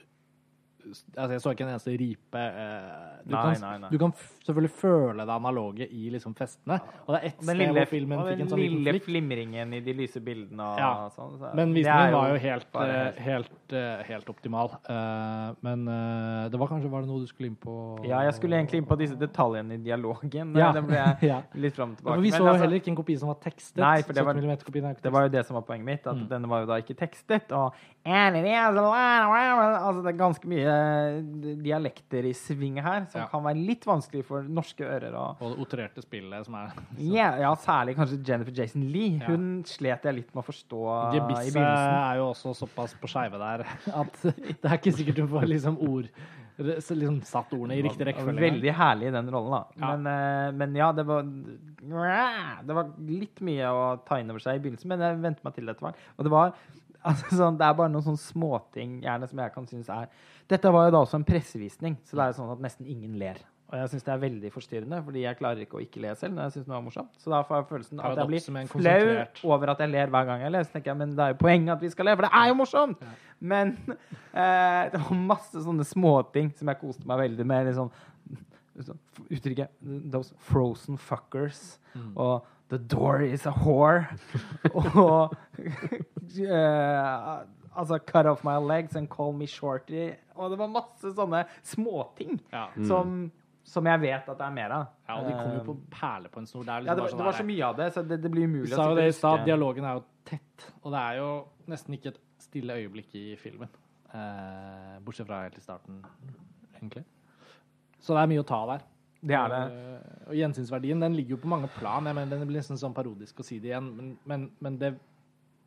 Altså, 1.18 1.32
jeg 1.36 1.42
så 1.42 1.52
ikke 1.54 1.66
en 1.66 1.72
eneste 1.74 1.94
ripe. 2.00 2.36
eh, 2.36 3.24
du, 3.26 3.34
Nei, 3.36 3.42
kan, 3.54 3.62
nei, 3.62 3.78
nei. 3.84 3.90
du 3.92 3.98
kan 4.02 4.12
f 4.16 4.26
selvfølgelig 4.46 4.72
føle 4.80 5.26
det 5.26 5.34
analoge 5.36 5.88
i 5.92 6.10
liksom 6.10 6.34
festene. 6.36 6.80
Og 7.08 7.14
det 7.16 7.20
er 7.24 7.28
ett 7.28 7.38
Den 7.40 7.46
sted 7.50 7.58
lille, 7.58 7.74
hvor 7.80 7.90
filmen 7.92 8.20
fikk 8.26 8.40
en 8.42 8.48
sånn 8.50 8.60
liten 8.64 8.84
lille 8.84 9.00
flimringen 9.06 9.74
i 9.74 9.80
de 9.86 9.94
lyse 9.94 10.20
bildene 10.24 10.60
og 10.62 10.80
Ja. 10.80 11.10
sånn. 11.16 11.38
Så 11.40 11.54
Men 11.56 11.74
visningen 11.74 12.14
var 12.14 12.30
jo 12.34 12.40
helt, 12.40 12.72
bare 12.72 12.96
eh, 13.16 13.22
helt, 13.22 13.74
eh, 13.74 14.04
helt 14.04 14.26
optimal. 14.30 14.70
Eh, 14.90 15.54
men 15.62 15.86
det 16.50 16.58
var 16.60 16.68
kanskje 16.68 16.90
Var 16.90 17.02
det 17.02 17.10
noe 17.10 17.20
du 17.20 17.28
skulle 17.28 17.48
inn 17.50 17.56
på? 17.56 18.06
Ja, 18.08 18.22
jeg 18.26 18.34
skulle 18.34 18.56
egentlig 18.58 18.78
inn 18.82 18.86
på 18.90 18.98
disse 18.98 19.16
detaljene 19.16 19.74
i 19.74 19.78
dialogen. 19.78 20.56
Ja. 20.56 20.72
Den 20.72 20.86
ble 20.88 20.96
jeg 20.96 21.18
Ja. 21.30 21.42
litt 21.54 21.76
fram 21.76 21.92
og 21.92 21.98
Ja, 21.98 22.02
tilbake. 22.02 22.16
for 22.16 22.22
vi 22.22 22.32
Men 22.32 22.40
så 22.40 22.46
altså, 22.48 22.62
heller 22.62 22.80
ikke 22.80 22.88
en 22.90 22.96
kopi 22.96 23.18
som 23.20 23.28
var 23.28 23.36
tekstet. 23.44 23.78
Nei, 23.78 24.02
for 24.02 24.14
det 24.14 24.26
var- 24.26 24.36
er 24.36 24.96
Det 25.02 25.12
var 25.12 25.22
jo 25.24 25.30
det 25.30 25.46
som 25.46 25.54
var 25.56 25.62
poenget 25.64 25.86
mitt, 25.86 26.08
at 26.08 26.16
Mm. 26.16 26.28
denne 26.30 26.48
var 26.48 26.62
jo 26.62 26.66
da 26.66 26.74
ikke 26.82 26.96
tekstet. 26.96 27.52
Og 27.52 27.74
altså 28.10 30.02
det 30.04 30.12
er 30.12 30.18
ganske 30.20 30.50
mye 30.50 30.74
dialekter 31.64 32.28
i 32.30 32.34
svinget 32.38 32.84
her 32.86 33.06
som 33.12 33.22
Ja. 33.22 33.28
kan 33.32 33.44
være 33.44 33.62
litt 33.66 33.86
vanskelig 33.86 34.26
for 34.26 34.44
norske 34.44 34.86
ører. 34.86 35.14
Og, 35.14 35.42
Og 35.42 35.54
det 35.54 35.60
otererte 35.66 36.02
spillet 36.02 36.46
som 36.46 36.56
er 36.56 36.72
ja, 36.98 37.30
ja, 37.44 37.54
særlig 37.56 37.96
kanskje 38.00 38.20
Jennifer 38.26 38.52
Jason 38.56 38.88
Lee. 38.92 39.20
Ja. 39.20 39.28
Hun 39.28 39.64
slet 39.68 40.04
jeg 40.04 40.16
litt 40.16 40.34
med 40.34 40.44
å 40.44 40.48
forstå 40.50 40.82
i 41.14 41.20
begynnelsen. 41.20 41.62
er 41.64 42.20
jo 42.22 42.30
også 42.34 42.56
såpass 42.56 42.96
på 43.00 43.08
skeive 43.12 43.40
der 43.42 43.66
at 43.94 44.22
det 44.62 44.66
er 44.66 44.78
ikke 44.78 44.96
sikkert 44.96 45.16
du 45.24 45.28
får 45.28 45.50
liksom 45.50 45.80
ord 45.90 46.10
liksom 46.60 47.22
satt 47.24 47.54
ordene 47.56 47.78
i 47.78 47.84
riktig 47.86 48.04
rekkefølge. 48.10 48.42
Veldig 48.44 48.74
herlig 48.76 49.08
i 49.08 49.14
den 49.16 49.30
rollen, 49.32 49.54
da. 49.54 49.62
Ja. 49.80 49.96
Men, 49.96 50.08
eh, 50.12 50.52
men 50.60 50.76
ja, 50.76 50.92
det 50.92 51.06
var 51.08 51.24
Det 51.24 52.76
var 52.76 52.90
litt 53.08 53.40
mye 53.40 53.70
å 53.72 53.84
ta 54.06 54.20
inn 54.20 54.30
over 54.30 54.44
seg 54.44 54.58
i 54.60 54.64
begynnelsen, 54.66 54.92
men 54.92 55.00
jeg 55.00 55.22
vente 55.24 55.46
meg 55.48 55.56
til 55.56 55.66
det 55.66 55.76
etter 55.76 55.88
hvert. 55.88 55.96
Og 56.18 56.28
det 56.28 56.34
var 56.34 56.54
altså, 57.04 57.30
sånn, 57.44 57.60
Det 57.60 57.68
er 57.68 57.78
bare 57.78 57.92
noen 57.94 58.06
sånne 58.06 58.24
småting 58.24 58.98
gjerne 59.06 59.30
som 59.30 59.44
jeg 59.44 59.54
kan 59.56 59.70
synes 59.70 59.94
er 59.94 60.10
Dette 60.50 60.74
var 60.74 60.88
jo 60.88 60.96
da 60.96 61.06
også 61.06 61.20
en 61.20 61.28
pressevisning, 61.28 62.00
så 62.04 62.18
det 62.18 62.26
er 62.26 62.38
sånn 62.40 62.52
at 62.56 62.62
nesten 62.64 62.88
ingen 62.90 63.18
ler. 63.22 63.38
Og 63.70 63.78
jeg 63.78 63.90
syns 63.92 64.06
det 64.08 64.14
er 64.16 64.22
veldig 64.24 64.50
forstyrrende, 64.50 65.00
fordi 65.06 65.24
jeg 65.28 65.38
klarer 65.38 65.60
ikke 65.62 65.78
å 65.78 65.82
ikke 65.84 66.02
le 66.02 66.16
selv 66.18 66.34
når 66.34 66.48
jeg 66.48 66.54
synes 66.56 66.70
noe 66.72 66.78
er 66.80 66.86
morsomt. 66.88 67.12
Så 67.22 67.30
da 67.30 67.44
får 67.46 67.60
jeg 67.60 67.68
følelsen 67.70 68.00
at 68.02 68.18
jeg 68.18 68.30
blir 68.32 68.72
flau 68.72 69.52
over 69.54 69.72
at 69.76 69.84
jeg 69.84 69.92
ler 69.92 70.14
hver 70.16 70.26
gang 70.26 70.42
jeg 70.42 70.54
ler. 70.56 70.66
Så 70.66 70.74
tenker 70.74 70.90
jeg, 70.90 71.00
men 71.04 71.14
det 71.14 71.26
er 71.26 71.36
jo 71.36 71.38
poenget 71.44 71.76
at 71.76 71.84
vi 71.86 71.92
skal 71.94 72.10
le, 72.10 72.16
for 72.18 72.26
det 72.26 72.32
er 72.40 72.48
jo 72.50 72.56
morsomt! 72.58 73.04
Men 73.54 73.76
eh, 74.42 74.90
det 74.90 75.04
var 75.04 75.22
masse 75.22 75.62
sånne 75.68 75.86
småting 75.86 76.50
som 76.58 76.74
jeg 76.74 76.82
koste 76.82 77.06
meg 77.12 77.22
veldig 77.28 77.46
med. 77.54 77.70
Liksom, 77.70 77.94
uttrykket 79.30 79.70
'those 79.84 80.34
frozen 80.50 80.98
fuckers' 80.98 81.78
og 82.16 82.48
'the 82.70 82.78
door 82.78 83.22
is 83.22 83.46
a 83.46 83.52
whore' 83.52 84.06
og 84.74 85.36
uh, 86.42 87.46
Altså 87.80 87.98
'cut 88.00 88.26
off 88.26 88.44
my 88.44 88.58
legs 88.58 88.96
and 88.96 89.08
call 89.08 89.34
me 89.34 89.46
shorty'. 89.48 90.16
Og 90.36 90.52
det 90.52 90.58
var 90.60 90.68
masse 90.68 91.14
sånne 91.16 91.46
småting 91.64 92.40
Ja. 92.52 92.66
som, 92.88 93.32
som 93.64 93.86
jeg 93.86 94.02
vet 94.02 94.30
at 94.30 94.38
det 94.38 94.46
er 94.46 94.52
mer 94.52 94.70
av. 94.72 94.86
ja, 95.08 95.20
og 95.20 95.26
de 95.28 95.32
kom 95.34 95.52
jo 95.54 95.60
Eh, 95.60 95.66
på 95.66 95.78
perle 95.92 96.30
på 96.30 96.40
en 96.40 96.48
snor. 96.48 96.64
Det, 96.64 96.70
er 96.74 96.80
liksom 96.82 96.90
ja, 96.90 96.96
det, 96.96 97.02
var, 97.02 97.10
sånn 97.10 97.18
det 97.20 97.26
var 97.26 97.38
så 97.38 97.44
mye 97.46 97.66
av 97.66 97.76
det, 97.78 97.94
så 97.94 98.02
det, 98.10 98.22
det 98.24 98.32
blir 98.32 98.44
umulig 98.48 98.70
sa 98.74 98.84
sitte 98.84 98.96
det 98.96 99.08
i 99.08 99.12
stad, 99.12 99.32
huske. 99.38 99.46
dialogen 99.46 99.86
er 99.86 99.94
jo 99.94 100.04
tett, 100.26 100.74
og 100.84 100.92
det 100.92 101.00
er 101.00 101.14
jo 101.22 101.30
nesten 101.68 101.94
ikke 101.94 102.10
et 102.14 102.20
stille 102.40 102.74
øyeblikk 102.74 103.16
i 103.16 103.36
filmen. 103.36 103.70
Eh, 104.14 105.00
bortsett 105.06 105.28
fra 105.28 105.44
helt 105.44 105.58
i 105.58 105.62
starten, 105.62 106.04
egentlig. 106.82 107.04
Så 108.00 108.14
det 108.16 108.22
er 108.24 108.28
mye 108.34 108.44
å 108.44 108.48
ta 108.48 108.66
der. 108.66 108.82
Det 109.22 109.36
er 109.36 109.50
det. 109.52 109.62
Eh, 109.76 110.28
og 110.30 110.36
gjensynsverdien 110.38 111.02
den 111.04 111.16
ligger 111.18 111.36
jo 111.36 111.42
på 111.44 111.50
mange 111.52 111.68
plan. 111.76 112.06
Jeg 112.08 112.16
mener, 112.16 112.38
Den 112.40 112.48
blir 112.48 112.62
nesten 112.62 112.80
sånn 112.80 112.94
parodisk 112.96 113.40
å 113.40 113.44
si 113.44 113.60
det 113.60 113.74
igjen, 113.74 113.90
men, 113.98 114.14
men, 114.26 114.46
men 114.64 114.78
det, 114.80 114.94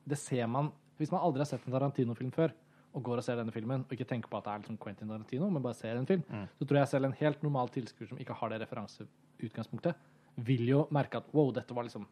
det 0.09 0.19
ser 0.19 0.47
man 0.49 0.71
Hvis 0.99 1.11
man 1.13 1.21
aldri 1.25 1.43
har 1.43 1.49
sett 1.51 1.65
en 1.67 1.73
Tarantino-film 1.75 2.31
før, 2.33 2.53
og 2.95 3.03
går 3.03 3.19
og 3.19 3.25
ser 3.25 3.39
denne 3.41 3.51
filmen, 3.51 3.83
og 3.83 3.93
ikke 3.97 4.07
tenker 4.07 4.29
på 4.31 4.37
at 4.39 4.45
det 4.45 4.53
er 4.53 4.61
liksom 4.63 4.77
Quentin 4.79 5.09
Tarantino, 5.09 5.49
men 5.51 5.63
bare 5.65 5.75
ser 5.75 5.97
en 5.97 6.07
film, 6.07 6.23
Mm. 6.29 6.45
så 6.59 6.67
tror 6.69 6.79
jeg 6.79 6.89
selv 6.89 7.05
en 7.09 7.17
helt 7.19 7.43
normal 7.43 7.69
tilskuer 7.73 8.09
som 8.09 8.19
ikke 8.21 8.37
har 8.39 8.53
det 8.53 8.61
referanseutgangspunktet, 8.61 9.95
vil 10.37 10.69
jo 10.69 10.83
merke 10.95 11.19
at 11.19 11.31
wow, 11.33 11.51
dette 11.53 11.75
var 11.75 11.89
liksom 11.89 12.07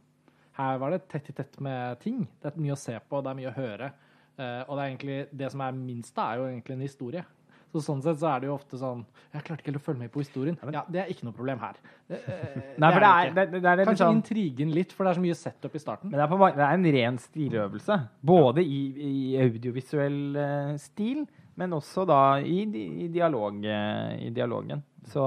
Her 0.56 0.78
var 0.82 0.90
det 0.90 1.04
tett 1.08 1.28
i 1.30 1.32
tett 1.32 1.60
med 1.60 2.00
ting. 2.00 2.26
Det 2.42 2.50
er 2.50 2.60
mye 2.60 2.74
å 2.74 2.80
se 2.80 2.96
på, 2.98 3.20
det 3.22 3.30
er 3.30 3.38
mye 3.38 3.52
å 3.52 3.54
høre. 3.54 3.92
Uh, 4.40 4.64
og 4.66 4.76
det 4.76 4.82
er 4.82 4.88
egentlig 4.90 5.18
det 5.38 5.50
som 5.52 5.60
er 5.60 5.72
minst 5.76 6.14
da, 6.16 6.24
er 6.32 6.40
jo 6.40 6.48
egentlig 6.48 6.74
en 6.74 6.82
historie. 6.88 7.22
Så 7.70 7.82
sånn 7.84 8.00
sett 8.02 8.18
så 8.18 8.32
er 8.32 8.42
det 8.42 8.48
jo 8.48 8.54
ofte 8.56 8.78
sånn 8.80 9.04
Jeg 9.30 9.44
klarte 9.46 9.62
ikke 9.62 9.70
helt 9.70 9.78
å 9.78 9.84
følge 9.84 10.02
med 10.02 10.10
på 10.10 10.24
historien. 10.24 10.56
Ja, 10.74 10.82
det 10.90 11.02
er 11.04 11.12
ikke 11.12 11.28
noe 11.28 11.36
problem 11.36 11.60
her. 11.62 11.78
Nei, 12.82 12.90
for 12.90 13.04
det 13.04 13.10
er, 13.10 13.32
det, 13.36 13.46
det, 13.54 13.60
er 13.62 13.80
litt 13.80 13.90
Kanskje 13.92 14.06
sånn 14.08 14.18
intrigen 14.18 14.74
litt, 14.74 14.94
for 14.96 15.06
det 15.06 15.12
er 15.12 15.20
så 15.20 15.24
mye 15.24 15.38
setup 15.38 15.78
i 15.78 15.82
starten. 15.82 16.10
Men 16.10 16.18
det 16.18 16.26
er, 16.26 16.32
på, 16.34 16.50
det 16.58 16.66
er 16.66 16.76
en 16.80 16.90
ren 16.98 17.20
stiløvelse. 17.22 18.00
Både 18.32 18.66
i, 18.66 18.82
i 19.06 19.14
audiovisuell 19.46 20.20
eh, 20.42 20.76
stil, 20.82 21.24
men 21.60 21.78
også 21.78 22.06
da 22.08 22.20
i, 22.42 22.62
i, 22.66 23.10
dialog, 23.12 23.62
eh, 23.62 24.16
i 24.26 24.34
dialogen. 24.34 24.82
Så 25.10 25.26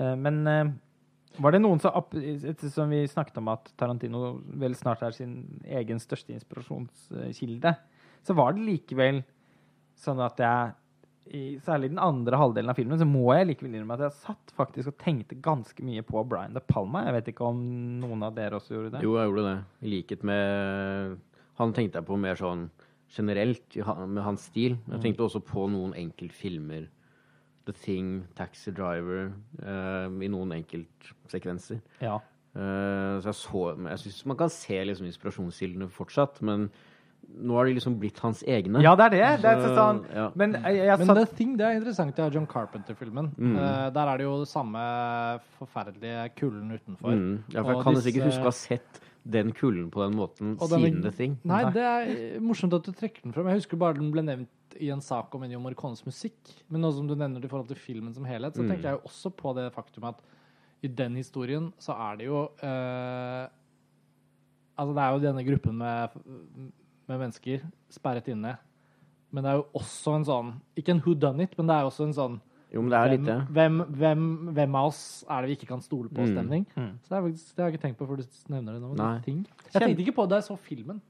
Eh, 0.00 0.16
men 0.16 0.44
var 1.40 1.54
det 1.54 1.62
noen 1.62 1.80
som, 1.82 1.94
ettersom 1.94 2.92
vi 2.92 3.04
snakket 3.10 3.40
om 3.40 3.50
at 3.52 3.70
Tarantino 3.80 4.34
vel 4.60 4.76
snart 4.78 5.04
er 5.06 5.16
sin 5.16 5.34
egen 5.64 6.02
største 6.02 6.34
inspirasjonskilde, 6.34 7.74
så 8.26 8.36
var 8.36 8.56
det 8.56 8.66
likevel 8.66 9.22
sånn 10.00 10.20
at 10.24 10.40
jeg 10.40 10.74
i 11.30 11.58
særlig 11.62 11.92
den 11.92 12.00
andre 12.02 12.38
halvdelen 12.40 12.72
av 12.72 12.78
filmen 12.78 12.98
så 12.98 13.06
må 13.06 13.26
jeg 13.36 13.50
likevel 13.50 13.74
innrømme 13.74 13.98
at 13.98 14.06
jeg 14.08 14.18
satt 14.24 14.52
faktisk 14.56 14.90
og 14.90 15.00
tenkte 15.02 15.38
ganske 15.42 15.84
mye 15.86 16.02
på 16.06 16.22
Brian 16.26 16.56
De 16.56 16.62
Palma. 16.64 17.04
Jeg 17.06 17.16
vet 17.18 17.32
ikke 17.32 17.50
om 17.52 17.60
noen 18.02 18.24
av 18.26 18.34
dere 18.38 18.58
også 18.58 18.74
gjorde 18.74 18.94
det? 18.96 19.02
Jo, 19.06 19.16
jeg 19.18 19.30
gjorde 19.30 19.44
det. 19.46 19.58
I 19.84 19.92
likhet 19.94 20.24
med 20.26 21.18
Han 21.60 21.74
tenkte 21.76 22.00
jeg 22.00 22.08
på 22.08 22.16
mer 22.18 22.40
sånn 22.40 22.70
generelt 23.10 23.76
med 23.76 24.22
hans 24.24 24.48
stil. 24.48 24.78
Mm. 24.86 24.94
Jeg 24.94 25.04
tenkte 25.04 25.26
også 25.26 25.42
på 25.44 25.66
noen 25.70 25.94
enkeltfilmer. 25.98 26.88
The 27.68 27.74
Thing, 27.76 28.24
Taxi 28.38 28.72
Driver, 28.74 29.30
uh, 29.60 30.08
i 30.08 30.30
noen 30.32 30.54
enkeltsekvenser. 30.56 31.82
Ja. 32.02 32.16
Uh, 32.56 33.20
så 33.22 33.28
jeg 33.30 33.36
så 33.38 33.60
Jeg 33.86 34.00
syns 34.02 34.24
man 34.26 34.38
kan 34.40 34.50
se 34.50 34.78
liksom 34.82 35.06
inspirasjonskildene 35.06 35.90
fortsatt, 35.92 36.40
men 36.42 36.70
nå 37.38 37.54
har 37.56 37.64
de 37.66 37.74
liksom 37.78 37.98
blitt 38.00 38.18
hans 38.20 38.42
egne. 38.42 38.82
ja, 38.82 38.94
det 38.96 39.04
er 39.06 39.10
det. 39.10 39.42
det 39.42 39.50
er 39.50 39.60
Så, 39.62 39.74
sånn, 39.76 40.00
ja. 40.14 40.30
Men 40.34 40.52
jeg, 40.58 40.76
jeg 40.86 40.98
Men 40.98 41.14
The 41.16 41.26
Thing 41.36 41.56
det 41.56 41.66
er 41.66 41.78
interessant 41.78 42.18
i 42.18 42.28
John 42.34 42.46
Carpenter-filmen. 42.46 43.30
Mm. 43.38 43.54
Uh, 43.56 43.90
der 43.90 44.06
er 44.12 44.16
det 44.18 44.24
jo 44.26 44.38
det 44.40 44.48
samme 44.48 44.78
forferdelige 45.58 46.28
kulden 46.36 46.72
utenfor. 46.74 47.14
Mm. 47.14 47.38
Ja, 47.54 47.62
for 47.62 47.70
jeg 47.72 47.76
Og 47.78 47.84
kan 47.84 47.94
disse- 47.94 48.08
ikke 48.12 48.26
huske 48.26 48.40
å 48.42 48.50
ha 48.50 48.56
sett 48.56 49.00
den 49.30 49.52
kulden 49.52 49.90
på 49.92 50.00
den 50.02 50.16
måten 50.16 50.56
siden 50.58 51.02
The 51.02 51.10
Thing. 51.12 51.38
Nei. 51.44 51.64
det 51.70 51.82
er 51.82 52.40
morsomt 52.40 52.72
at 52.74 52.82
du 52.84 52.92
trekker 52.92 53.22
den 53.22 53.32
fram. 53.32 53.46
Jeg 53.52 53.60
husker 53.62 53.76
bare 53.76 53.94
den 53.94 54.10
ble 54.10 54.22
nevnt 54.22 54.48
i 54.80 54.88
en 54.90 55.00
sak 55.00 55.34
om 55.34 55.42
Ennio 55.42 55.60
Morricones 55.60 56.04
musikk. 56.06 56.38
Men 56.70 56.80
nå 56.82 56.92
som 56.94 57.06
du 57.06 57.14
nevner 57.14 57.40
det 57.40 57.44
i 57.44 57.52
forhold 57.52 57.68
til 57.68 57.76
filmen 57.76 58.14
som 58.14 58.24
helhet, 58.24 58.54
så 58.54 58.62
Mm. 58.62 58.68
tenker 58.70 58.82
jeg 58.82 58.98
jo 58.98 59.08
også 59.08 59.30
på 59.36 59.54
det 59.54 59.72
faktum 59.74 60.04
at 60.08 60.20
i 60.82 60.88
den 60.88 61.14
historien 61.16 61.72
så 61.78 61.92
er 61.92 62.16
det 62.16 62.26
jo 62.26 62.48
uh, 62.62 63.46
Altså, 64.78 64.94
det 64.94 65.02
er 65.02 65.10
jo 65.12 65.18
denne 65.20 65.44
gruppen 65.44 65.76
med, 65.76 66.08
med 67.10 67.18
mennesker 67.24 67.64
sperret 67.92 68.28
inne. 68.32 68.54
Men 69.34 69.44
det 69.46 69.50
er 69.52 69.58
jo 69.60 69.66
også 69.78 70.14
en 70.18 70.24
sånn 70.26 70.48
Ikke 70.80 70.90
en 70.94 71.02
who 71.04 71.12
done 71.14 71.44
it, 71.44 71.52
men 71.58 71.68
det 71.70 71.74
er 71.76 71.84
også 71.86 72.06
en 72.08 72.14
sånn 72.16 72.40
Jo, 72.72 72.80
men 72.82 72.90
det 72.90 72.98
er 72.98 73.12
litt 73.16 73.24
det. 73.26 73.36
hvem, 73.54 73.76
hvem, 73.98 74.24
hvem 74.54 74.74
av 74.78 74.88
oss 74.90 75.02
er 75.28 75.42
det 75.42 75.50
vi 75.52 75.56
ikke 75.58 75.68
kan 75.70 75.80
stole 75.82 76.08
på? 76.10 76.22
Mm. 76.22 76.32
Stemning. 76.34 76.64
Mm. 76.76 76.90
Så 77.02 77.08
det, 77.12 77.16
er 77.18 77.22
faktisk, 77.28 77.46
det 77.56 77.62
har 77.62 77.70
jeg 77.70 77.74
ikke 77.78 77.84
tenkt 77.88 77.98
på 78.00 78.06
før 78.10 78.20
du 78.22 78.26
nevner 78.54 78.72
det 78.74 78.82
nå. 78.82 78.90
Jeg 78.96 79.84
tenkte 79.84 80.02
ikke 80.06 80.14
på 80.18 80.26
det 80.26 80.30
da 80.36 80.40
jeg 80.42 80.48
så 80.50 80.56
filmen. 80.66 81.00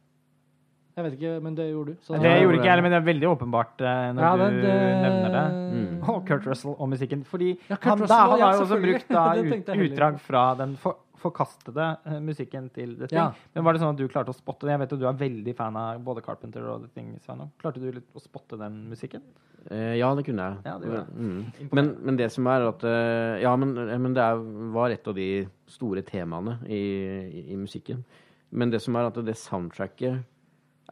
Jeg 0.97 1.05
vet 1.07 1.13
ikke, 1.17 1.33
men 1.45 1.55
det 1.57 1.67
gjorde 1.71 1.93
du. 1.95 1.99
Så 2.05 2.13
Det 2.19 2.23
det 2.27 2.33
gjorde 2.43 2.57
ikke 2.59 2.65
jeg 2.67 2.73
heller, 2.75 2.83
men 2.85 2.93
det 2.93 2.99
er 3.01 3.07
veldig 3.07 3.29
åpenbart 3.31 3.81
eh, 3.81 4.09
når 4.17 4.25
Ja, 4.25 4.31
du 4.37 4.43
det- 4.43 4.51
du 4.61 4.69
nevner 5.05 5.31
det. 5.37 5.45
Mm. 5.77 6.03
Og 6.13 6.27
Kurt 6.27 6.47
Russell 6.51 6.75
og 6.77 6.89
musikken. 6.91 7.23
Fordi 7.25 7.51
Ja, 7.71 7.77
han, 7.81 8.01
Russell, 8.01 8.09
da, 8.09 8.19
han 8.27 8.41
har 8.41 8.53
jo 8.57 8.65
også 8.67 8.81
brukt 8.83 9.09
da, 9.09 9.77
utdrag 9.87 10.21
fra 10.21 10.43
den 10.59 10.77
for, 10.77 10.97
forkastede 11.21 11.87
eh, 12.09 12.19
musikken 12.25 12.71
til 12.75 12.97
The 12.97 13.11
Thing. 13.11 13.21
Ja. 13.21 13.53
Men 13.55 13.67
var 13.67 13.77
det 13.77 13.83
sånn 13.83 13.95
at 13.95 14.01
du 14.01 14.09
klarte 14.11 14.35
å 14.35 14.37
spotte 14.37 14.67
det? 14.67 14.75
Jeg 14.75 14.83
vet 14.83 14.97
at 14.97 15.03
du 15.03 15.07
er 15.11 15.21
veldig 15.21 15.55
fan 15.59 15.79
av 15.81 16.03
både 16.07 16.25
Carpenter 16.25 16.67
og 16.73 16.87
The 16.87 16.91
Thing. 16.97 17.13
Sveinung. 17.25 17.53
Klarte 17.61 17.83
du 17.83 17.89
litt 17.93 18.17
å 18.17 18.23
spotte 18.23 18.59
den 18.61 18.83
musikken? 18.91 19.25
Eh, 19.69 19.97
ja, 20.01 20.09
det 20.17 20.25
kunne 20.27 20.49
jeg. 20.49 20.65
Ja, 20.65 20.79
det 20.81 20.91
jeg. 20.95 21.07
Mm. 21.15 21.71
Men, 21.77 21.93
men 22.09 22.19
det 22.21 22.31
som 22.33 22.49
er 22.49 22.67
at 22.71 22.85
eh, 22.89 23.43
Ja, 23.45 23.55
men, 23.61 23.77
men 23.77 24.17
det 24.17 24.25
er, 24.25 24.43
var 24.75 24.95
et 24.95 25.09
av 25.11 25.17
de 25.17 25.31
store 25.71 26.05
temaene 26.07 26.59
i, 26.67 26.81
i, 26.81 27.47
i 27.53 27.61
musikken. 27.61 28.05
Men 28.51 28.73
det 28.73 28.81
som 28.83 28.97
er 28.99 29.11
at 29.11 29.19
det 29.23 29.37
soundtracket 29.39 30.25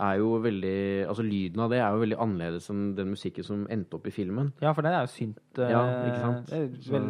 er 0.01 0.19
jo 0.21 0.29
veldig 0.43 0.75
Altså 1.09 1.25
lyden 1.27 1.61
av 1.65 1.71
det 1.73 1.79
er 1.83 1.91
jo 1.95 2.01
veldig 2.05 2.19
annerledes 2.23 2.69
enn 2.71 2.95
den 2.95 3.11
musikken 3.15 3.45
som 3.45 3.67
endte 3.71 3.95
opp 3.99 4.07
i 4.07 4.13
filmen. 4.15 4.53
Ja, 4.63 4.73
for 4.73 4.83
det 4.87 4.93
er 4.95 5.01
jo 5.07 5.11
synt. 5.13 5.39
eh, 5.59 5.71
Ja, 5.73 5.81
ikke 6.09 6.21
sant? 6.23 6.47
Det 6.51 6.59
er 6.59 6.93
vel 6.93 7.09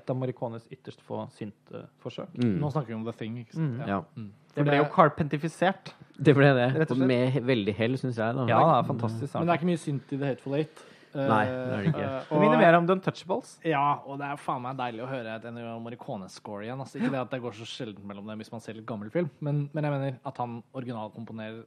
et 0.00 0.10
av 0.10 0.16
Marikones 0.20 0.68
ytterst 0.70 1.00
få 1.06 1.24
syntforsøk. 1.38 2.34
Mm. 2.38 2.58
Nå 2.60 2.70
snakker 2.72 2.86
vi 2.92 2.94
om 2.94 3.04
The 3.04 3.12
Thing. 3.18 3.38
Ikke 3.44 3.54
sant? 3.58 3.80
Mm. 3.80 3.88
Ja. 3.88 4.00
Mm. 4.16 4.30
Det 4.54 4.64
ble 4.66 4.76
jo 4.80 4.84
carpentifisert. 4.94 5.92
Det 6.18 6.34
ble 6.36 6.52
det. 6.54 6.68
Rett 6.74 6.90
og 6.90 6.96
Og 6.96 7.02
slett. 7.02 7.08
med 7.08 7.42
veldig 7.46 7.74
hell, 7.78 7.92
syns 7.98 8.16
jeg. 8.18 8.34
da. 8.34 8.46
Ja, 8.50 8.60
det 8.66 8.78
er 8.84 8.88
fantastisk. 8.94 9.34
Men 9.34 9.46
det 9.46 9.52
er 9.54 9.58
ikke 9.60 9.70
mye 9.70 9.82
synt 9.84 10.12
i 10.12 10.16
The 10.18 10.26
Hateful 10.26 10.54
Eight. 10.58 10.86
Nei, 11.12 11.44
det 11.46 11.54
er 11.54 11.70
det 11.82 11.86
ikke. 11.90 12.02
eh, 12.06 12.26
Det 12.30 12.38
minner 12.40 12.58
mer 12.60 12.74
om 12.78 12.86
The 12.86 12.94
Untouchables. 12.94 13.58
Ja, 13.66 13.98
og 14.06 14.18
det 14.20 14.26
er 14.30 14.36
faen 14.38 14.62
meg 14.62 14.76
deilig 14.78 15.02
å 15.02 15.08
høre 15.10 15.32
et 15.34 15.44
Ennio 15.44 15.72
Morricone-score 15.82 16.62
igjen. 16.68 16.78
Altså, 16.78 17.00
ikke 17.00 17.10
det 17.10 17.18
at 17.18 17.30
det 17.32 17.40
går 17.42 17.52
så 17.58 17.66
sjelden 17.66 18.06
mellom 18.06 18.26
dem 18.30 18.38
hvis 18.38 18.52
man 18.52 18.60
ser 18.62 18.74
litt 18.78 18.86
gammel 18.86 19.10
film, 19.10 19.28
men, 19.40 19.68
men 19.74 19.84
jeg 19.84 19.92
mener 19.96 20.18
at 20.24 20.36
han 20.38 20.62
originalkomponerer 20.72 21.64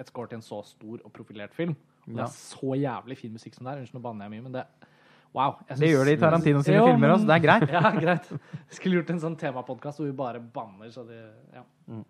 et 0.00 0.08
score 0.08 0.30
til 0.30 0.40
en 0.40 0.46
så 0.46 0.62
stor 0.66 1.02
og 1.02 1.12
profilert 1.12 1.54
film. 1.54 1.76
Og 2.06 2.16
det 2.16 2.24
er 2.24 2.32
så 2.34 2.74
jævlig 2.78 3.18
fin 3.18 3.32
musikk 3.32 3.54
som 3.54 3.66
det 3.66 3.74
er. 3.74 3.82
Unnskyld, 3.82 3.98
nå 4.00 4.04
banner 4.04 4.26
jeg 4.26 4.34
mye, 4.36 4.46
men 4.48 4.58
det 4.58 4.66
Wow. 5.32 5.54
jeg 5.64 5.78
Det 5.80 5.88
gjør 5.88 6.04
de 6.04 6.12
i 6.12 6.16
Tarantino 6.20 6.60
sine 6.60 6.76
Jo, 6.76 6.88
filmer 6.90 7.14
også, 7.14 7.24
det 7.24 7.36
er 7.38 7.40
greit. 7.40 7.70
Ja, 7.72 7.90
greit. 7.96 8.26
Skulle 8.68 8.98
gjort 8.98 9.12
en 9.14 9.22
sånn 9.22 9.36
temapodkast 9.40 10.00
hvor 10.00 10.10
vi 10.10 10.12
bare 10.16 10.40
banner, 10.40 10.90
så 10.92 11.06
det 11.08 11.22
Ja. 11.54 11.64
Mm. 11.88 12.04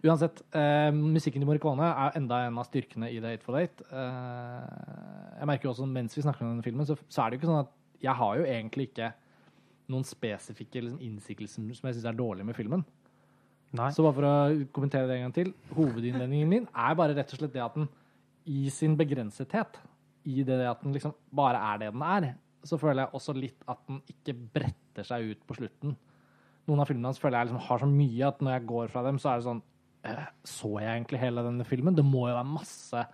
Uansett, 0.00 0.38
eh, 0.56 0.90
musikken 0.96 1.42
til 1.42 1.48
Morricone 1.48 1.84
er 1.84 2.14
enda 2.16 2.46
en 2.46 2.56
av 2.56 2.64
styrkene 2.64 3.10
i 3.10 3.18
The 3.20 3.34
Hateful 3.34 3.58
Eight. 3.58 3.82
Eh, 3.90 5.40
jeg 5.40 5.48
merker 5.50 5.68
jo 5.68 5.72
også 5.74 5.88
mens 5.90 6.16
vi 6.16 6.22
snakker 6.22 6.46
om 6.46 6.54
denne 6.54 6.64
filmen, 6.64 6.86
så, 6.88 6.96
så 7.10 7.24
er 7.24 7.30
det 7.30 7.36
jo 7.36 7.40
ikke 7.42 7.50
sånn 7.50 7.64
at 7.66 7.74
jeg 8.00 8.14
har 8.16 8.38
jo 8.38 8.46
egentlig 8.48 8.86
ikke 8.88 9.10
noen 9.92 10.06
spesifikke 10.06 10.86
liksom, 10.86 11.02
innsigelser 11.04 11.66
som 11.74 11.90
jeg 11.90 11.98
syns 11.98 12.08
er 12.08 12.16
dårlige 12.16 12.48
med 12.48 12.56
filmen. 12.56 12.86
Nei. 13.76 13.88
Så 13.94 14.02
bare 14.02 14.16
for 14.16 14.26
å 14.26 14.68
kommentere 14.74 15.06
det 15.06 15.16
en 15.18 15.28
gang 15.28 15.34
til. 15.36 15.52
Hovedinnvendingen 15.76 16.50
min 16.50 16.68
er 16.68 16.96
bare 16.98 17.14
rett 17.14 17.30
og 17.34 17.38
slett 17.38 17.54
det 17.54 17.62
at 17.62 17.76
den 17.78 17.86
i 18.50 18.64
sin 18.72 18.96
begrensethet, 18.98 19.78
i 20.26 20.42
det 20.46 20.58
at 20.66 20.80
den 20.82 20.94
liksom 20.96 21.14
bare 21.36 21.60
er 21.70 21.82
det 21.82 21.90
den 21.94 22.02
er, 22.02 22.30
så 22.66 22.76
føler 22.80 23.04
jeg 23.04 23.16
også 23.16 23.34
litt 23.36 23.68
at 23.70 23.80
den 23.88 24.00
ikke 24.10 24.34
bretter 24.56 25.06
seg 25.06 25.30
ut 25.30 25.46
på 25.48 25.56
slutten. 25.60 25.94
Noen 26.68 26.82
av 26.82 26.90
filmene 26.90 27.08
hans 27.08 27.20
føler 27.20 27.38
jeg 27.38 27.50
liksom 27.50 27.64
har 27.68 27.82
så 27.82 27.88
mye 27.88 28.28
at 28.28 28.42
når 28.44 28.56
jeg 28.56 28.68
går 28.72 28.92
fra 28.92 29.04
dem, 29.06 29.20
så 29.22 29.30
er 29.30 29.40
det 29.40 29.46
sånn 29.46 29.62
eh, 30.06 30.26
Så 30.46 30.74
jeg 30.76 30.90
egentlig 30.90 31.22
hele 31.22 31.46
denne 31.46 31.66
filmen? 31.66 31.96
Det 31.96 32.04
må 32.06 32.26
jo 32.28 32.36
være 32.36 32.50
masse 32.50 33.04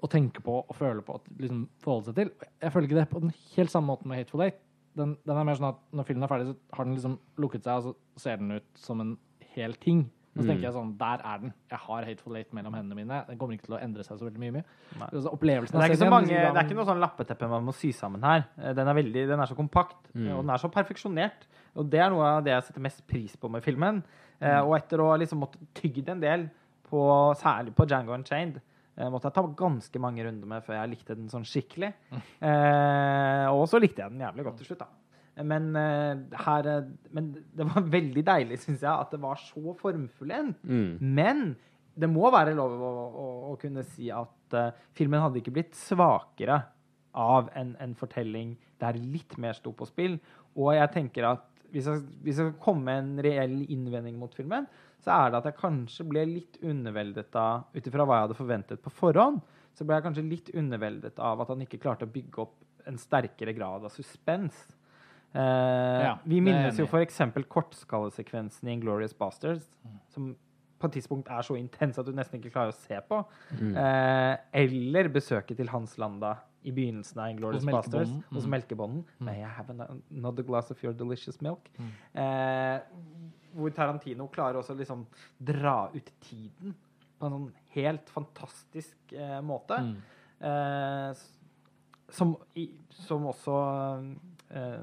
å 0.00 0.08
tenke 0.08 0.40
på 0.44 0.54
og 0.62 0.76
føle 0.76 1.04
på 1.04 1.18
og 1.18 1.28
liksom 1.42 1.64
forholde 1.82 2.08
seg 2.08 2.20
til. 2.22 2.30
Jeg 2.62 2.72
føler 2.72 2.88
ikke 2.88 3.00
det 3.02 3.10
på 3.10 3.22
den 3.26 3.34
helt 3.56 3.72
samme 3.72 3.92
måten 3.92 4.08
med 4.08 4.22
Hateful 4.22 4.46
Eight. 4.46 4.62
Den, 4.96 5.12
den 5.28 5.38
er 5.38 5.46
mer 5.46 5.58
sånn 5.58 5.70
at 5.74 5.82
når 5.94 6.08
filmen 6.08 6.24
er 6.24 6.32
ferdig, 6.32 6.46
så 6.48 6.78
har 6.78 6.88
den 6.88 6.96
liksom 6.96 7.18
lukket 7.42 7.66
seg, 7.66 7.82
og 7.90 7.92
så 8.16 8.24
ser 8.24 8.40
den 8.40 8.56
ut 8.56 8.80
som 8.80 9.02
en 9.04 9.12
hel 9.56 9.74
ting. 9.82 10.10
Og 10.36 10.44
så 10.44 10.46
tenker 10.52 10.62
jeg 10.68 10.74
sånn, 10.76 10.92
der 10.96 11.22
er 11.26 11.38
den. 11.42 11.52
Jeg 11.72 11.78
har 11.82 12.04
Hateful 12.06 12.36
Eight 12.38 12.52
mellom 12.54 12.72
hendene 12.78 12.94
mine. 12.94 13.16
Den 13.26 13.36
kommer 13.38 13.56
ikke 13.56 13.66
til 13.66 13.74
å 13.74 13.80
endre 13.82 14.04
seg 14.06 14.20
så 14.20 14.28
veldig 14.28 14.38
mye. 14.40 14.52
Nei. 14.62 15.08
Altså, 15.10 15.32
Det 15.34 15.50
er, 15.50 15.88
ikke 15.90 15.98
så 15.98 16.10
mange, 16.12 16.28
det 16.30 16.54
er 16.54 16.64
ikke 16.68 16.76
noe 16.78 16.86
sånn 16.86 17.00
lappeteppe 17.02 17.48
man 17.50 17.64
må 17.66 17.74
sy 17.74 17.90
sammen 17.92 18.22
her. 18.22 18.44
Eh, 18.62 18.72
Den 18.78 18.86
er, 18.88 18.94
veldig, 18.94 19.24
den 19.28 19.40
er 19.42 19.46
så 19.50 19.56
kompakt, 19.58 19.98
Mm. 20.14 20.28
og 20.36 20.44
den 20.44 20.50
er 20.54 20.62
så 20.62 20.70
perfeksjonert. 20.70 21.48
Og 21.76 21.90
det 21.90 22.00
er 22.00 22.10
noe 22.10 22.22
av 22.38 22.44
det 22.44 22.52
jeg 22.54 22.62
setter 22.68 22.80
mest 22.80 23.02
pris 23.06 23.34
på 23.36 23.50
med 23.50 23.62
filmen. 23.62 24.02
Mm. 24.40 24.64
og 24.64 24.72
etter 24.78 24.96
å 25.02 25.10
ha 25.10 25.16
liksom 25.20 25.36
måtte 25.42 25.58
tygge 25.74 26.08
en 26.08 26.20
del, 26.20 26.48
på, 26.88 27.34
særlig 27.36 27.74
på 27.76 27.84
Django 27.86 28.14
Unchained, 28.14 28.60
eh, 28.96 29.10
måtte 29.10 29.28
jeg 29.28 29.34
ta 29.34 29.42
ganske 29.42 30.00
mange 30.00 30.24
runder 30.24 30.46
med 30.46 30.62
før 30.64 30.78
jeg 30.80 30.90
likte 30.94 31.14
den 31.14 31.28
sånn 31.28 31.44
skikkelig. 31.44 31.92
Eh, 32.40 33.46
og 33.52 33.66
så 33.68 33.78
likte 33.82 34.00
jeg 34.02 34.10
den 34.14 34.20
jævlig 34.24 34.44
godt 34.46 34.56
til 34.62 34.70
slutt, 34.70 34.78
da. 34.78 34.88
Men, 35.46 35.70
eh, 35.76 36.38
her, 36.44 36.68
men 37.16 37.32
det 37.56 37.66
var 37.68 37.86
veldig 37.96 38.24
deilig, 38.26 38.60
syns 38.64 38.84
jeg, 38.84 38.92
at 38.92 39.12
det 39.14 39.20
var 39.22 39.40
så 39.40 39.74
formfullendt. 39.78 40.60
Mm. 40.64 40.98
Men 41.00 41.44
det 42.00 42.08
må 42.10 42.30
være 42.32 42.56
lov 42.56 42.76
å, 42.76 42.90
å, 42.90 43.28
å 43.52 43.54
kunne 43.60 43.84
si 43.86 44.08
at 44.14 44.56
uh, 44.56 44.70
filmen 44.96 45.22
hadde 45.22 45.40
ikke 45.40 45.54
blitt 45.54 45.76
svakere 45.76 46.60
av 47.18 47.50
en, 47.58 47.74
en 47.82 47.94
fortelling 47.98 48.54
der 48.80 48.98
litt 49.00 49.36
mer 49.42 49.56
sto 49.58 49.72
på 49.76 49.88
spill. 49.88 50.16
Og 50.56 50.72
jeg 50.76 50.92
tenker 50.94 51.26
at 51.32 51.46
hvis 51.70 51.86
jeg, 51.86 52.02
hvis 52.24 52.40
jeg 52.42 52.56
komme 52.62 52.86
med 52.86 53.02
en 53.02 53.24
reell 53.26 53.58
innvending 53.70 54.16
mot 54.18 54.32
filmen, 54.34 54.66
så 55.00 55.14
er 55.16 55.30
det 55.30 55.40
at 55.40 55.48
jeg 55.50 55.60
kanskje 55.60 56.06
ble 56.08 56.24
litt 56.28 56.58
underveldet 56.66 57.36
av 57.38 57.70
Ut 57.72 57.86
ifra 57.86 58.04
hva 58.04 58.18
jeg 58.18 58.26
hadde 58.26 58.38
forventet 58.38 58.82
på 58.84 58.92
forhånd, 58.92 59.40
så 59.76 59.86
ble 59.86 59.96
jeg 59.96 60.06
kanskje 60.08 60.26
litt 60.26 60.50
underveldet 60.58 61.20
av 61.22 61.40
at 61.40 61.52
han 61.52 61.62
ikke 61.64 61.80
klarte 61.80 62.08
å 62.08 62.12
bygge 62.12 62.42
opp 62.42 62.88
en 62.90 62.98
sterkere 63.00 63.54
grad 63.56 63.86
av 63.86 63.94
suspens. 63.94 64.56
Eh, 65.34 66.02
Ja, 66.04 66.18
vi 66.24 66.40
minnes 66.40 66.78
jo 66.78 66.86
f.eks. 66.86 67.18
kortskallesekvensen 67.48 68.68
i 68.68 68.72
Inglorious 68.72 69.12
Bastards, 69.14 69.68
som 70.08 70.32
på 70.80 70.88
et 70.88 70.92
tidspunkt 70.96 71.28
er 71.28 71.42
så 71.44 71.58
intens 71.60 71.98
at 72.00 72.06
du 72.08 72.12
nesten 72.16 72.40
ikke 72.40 72.50
klarer 72.54 72.72
å 72.72 72.78
se 72.78 72.96
på. 73.08 73.18
Mm. 73.60 73.74
Eh, 73.76 74.36
eller 74.62 75.08
besøket 75.12 75.56
til 75.60 75.68
Hans 75.68 75.98
Landa 76.00 76.38
i 76.64 76.72
begynnelsen 76.72 77.18
av 77.20 77.30
Inglorious 77.30 77.62
Hos 77.64 77.72
Bastards. 77.72 78.10
melkebonden. 78.10 78.24
Hos 78.32 78.46
Mm. 79.20 79.24
May 79.26 79.40
I 79.44 79.48
have 79.48 79.70
another 79.70 80.42
glass 80.42 80.70
of 80.70 80.82
your 80.82 80.92
delicious 80.94 81.40
milk? 81.42 81.68
Mm. 81.78 81.90
Eh, 82.14 82.80
hvor 83.54 83.70
Tarantino 83.74 84.26
klarer 84.28 84.56
også 84.60 84.74
liksom 84.76 85.06
dra 85.44 85.90
ut 85.94 86.10
tiden 86.20 86.74
på 87.20 87.26
en 87.26 87.32
sånn 87.32 87.52
helt 87.74 88.08
fantastisk 88.08 89.12
eh, 89.12 89.40
måte. 89.42 89.76
Mm. 89.78 89.96
Eh, 90.40 91.14
som, 92.10 92.36
i, 92.56 92.70
som 92.90 93.26
også 93.26 93.56
eh, 94.50 94.80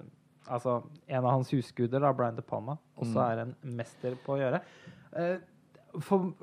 Altså, 0.48 0.78
en 1.08 1.24
av 1.26 1.32
hans 1.32 1.50
husguder, 1.52 2.00
da, 2.00 2.14
Brian 2.14 2.36
De 2.36 2.42
Palma, 2.42 2.78
også 2.98 3.14
Mm. 3.18 3.32
er 3.32 3.40
en 3.42 3.56
mester 3.76 4.16
på 4.26 4.36
å 4.36 4.40
gjøre. 4.40 4.62
Eh, 5.14 5.38
for 6.00 6.34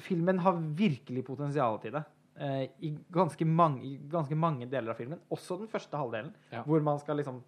filmen 0.00 0.38
har 0.38 0.52
virkelig 0.76 1.24
potensial 1.24 1.78
til 1.80 1.92
det. 1.92 2.04
Eh, 2.38 2.68
i, 2.82 2.90
ganske 3.10 3.44
mange, 3.46 3.82
I 3.84 3.98
ganske 4.08 4.36
mange 4.36 4.68
deler 4.70 4.90
av 4.90 4.96
filmen, 4.96 5.18
også 5.30 5.58
den 5.58 5.68
første 5.68 5.96
halvdelen, 5.96 6.32
Ja. 6.52 6.62
hvor 6.62 6.80
man 6.82 6.98
skal 6.98 7.16
liksom 7.16 7.42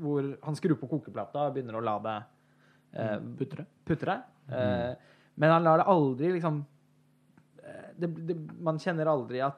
hvor 0.00 0.36
han 0.42 0.54
skrur 0.54 0.74
på 0.76 0.88
kokeplata 0.88 1.46
og 1.46 1.54
begynner 1.54 1.74
å 1.80 1.82
la 1.82 1.98
det 1.98 2.24
eh, 2.94 3.18
Putre. 3.38 3.66
putre. 3.86 4.22
Eh, 4.50 4.94
men 5.36 5.50
han 5.50 5.64
lar 5.64 5.78
det 5.78 5.86
aldri 5.86 6.32
liksom 6.34 6.66
eh, 7.64 7.92
det, 7.98 8.26
det, 8.26 8.36
Man 8.60 8.76
kjenner 8.78 9.06
aldri 9.06 9.40
at 9.40 9.56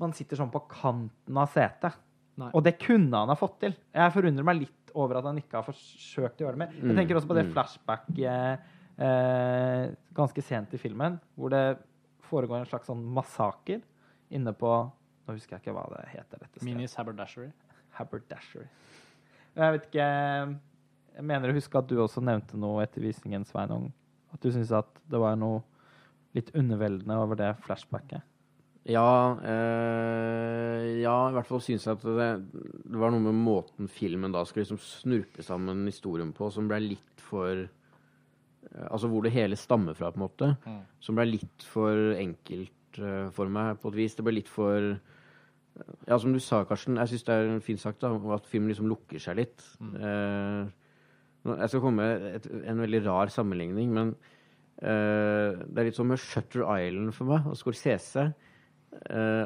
man 0.00 0.12
sitter 0.12 0.36
sånn 0.36 0.50
på 0.50 0.66
kanten 0.68 1.36
av 1.36 1.48
setet. 1.48 1.94
Nei. 2.38 2.50
Og 2.54 2.62
det 2.62 2.76
kunne 2.78 3.18
han 3.24 3.28
ha 3.32 3.34
fått 3.38 3.56
til. 3.64 3.72
Jeg 3.94 4.12
forundrer 4.14 4.46
meg 4.46 4.60
litt 4.60 4.92
over 4.94 5.18
at 5.18 5.26
han 5.26 5.38
ikke 5.40 5.58
har 5.58 5.66
forsøkt 5.66 6.38
å 6.40 6.44
gjøre 6.46 6.54
det 6.56 6.60
mer. 6.62 6.74
Jeg 6.76 6.84
Mm, 6.86 6.96
tenker 6.96 7.18
også 7.18 7.28
på 7.30 7.36
det 7.38 7.46
mm. 7.48 7.52
flashback 7.56 8.06
eh, 8.18 8.68
eh, 9.04 9.84
ganske 10.14 10.42
sent 10.46 10.74
i 10.74 10.80
filmen, 10.80 11.18
hvor 11.36 11.50
det 11.52 11.64
foregår 12.28 12.60
en 12.62 12.68
slags 12.70 12.86
sånn 12.90 13.02
massaker 13.16 13.82
inne 14.30 14.52
på 14.54 14.72
Nå 15.28 15.34
husker 15.36 15.58
jeg 15.58 15.60
ikke 15.66 15.74
hva 15.76 15.82
det 15.92 16.06
heter. 16.14 16.38
dette. 16.40 16.62
Minis 16.64 16.94
haberdashery. 16.96 17.50
Haberdashery. 17.98 18.64
Jeg 19.58 19.74
vet 19.74 19.88
ikke 19.90 20.06
Jeg 21.18 21.24
mener 21.26 21.50
å 21.50 21.56
huske 21.58 21.76
at 21.82 21.88
du 21.90 21.98
også 22.00 22.22
nevnte 22.24 22.56
noe 22.56 22.80
etter 22.86 23.02
visningen, 23.04 23.44
Sveinung. 23.44 23.90
At 24.32 24.40
du 24.40 24.48
syntes 24.54 24.70
at 24.72 24.88
det 25.10 25.18
var 25.20 25.36
noe 25.36 25.60
litt 26.36 26.48
underveldende 26.56 27.16
over 27.18 27.34
det 27.36 27.50
flashbacket. 27.66 28.22
Ja, 28.88 29.36
eh, 29.44 30.84
ja, 31.02 31.16
i 31.28 31.34
hvert 31.36 31.48
fall 31.48 31.60
syns 31.60 31.84
jeg 31.84 31.98
at 31.98 32.04
det, 32.06 32.28
det 32.88 33.00
var 33.00 33.12
noe 33.12 33.20
med 33.26 33.36
måten 33.36 33.90
filmen 33.92 34.32
da 34.32 34.46
skulle 34.48 34.64
liksom 34.64 34.80
snurpe 34.80 35.44
sammen 35.44 35.84
historien 35.90 36.30
på, 36.36 36.48
som 36.54 36.70
ble 36.70 36.80
litt 36.86 37.20
for 37.28 37.66
eh, 37.66 38.86
Altså 38.88 39.10
hvor 39.12 39.26
det 39.26 39.34
hele 39.34 39.58
stammer 39.60 39.96
fra, 39.96 40.08
på 40.12 40.20
en 40.20 40.24
måte. 40.24 40.50
Mm. 40.64 40.80
Som 41.04 41.20
ble 41.20 41.28
litt 41.34 41.68
for 41.68 42.14
enkelt 42.16 43.00
uh, 43.00 43.28
for 43.34 43.52
meg, 43.52 43.78
på 43.80 43.92
et 43.92 44.00
vis. 44.00 44.16
Det 44.16 44.24
ble 44.24 44.38
litt 44.38 44.50
for 44.52 44.90
Ja, 46.08 46.18
som 46.18 46.32
du 46.34 46.40
sa, 46.42 46.64
Karsten, 46.68 46.98
jeg 46.98 47.12
syns 47.12 47.28
det 47.28 47.36
er 47.36 47.62
fint 47.64 47.80
sagt 47.80 48.02
da, 48.02 48.10
at 48.34 48.48
filmen 48.50 48.72
liksom 48.72 48.88
lukker 48.90 49.20
seg 49.22 49.38
litt. 49.38 49.62
Eh, 49.78 50.64
jeg 51.48 51.70
skal 51.70 51.84
komme 51.84 52.02
med 52.02 52.28
et, 52.32 52.48
en 52.72 52.82
veldig 52.82 53.04
rar 53.06 53.30
sammenligning, 53.30 53.92
men 53.94 54.10
eh, 54.82 55.54
det 55.54 55.78
er 55.78 55.88
litt 55.88 55.98
som 56.00 56.10
med 56.10 56.20
Shutter 56.20 56.64
Island 56.66 57.14
for 57.14 57.30
meg 57.30 57.46
og 57.46 57.56
Scorsese. 57.60 58.26
Eh, 58.32 58.47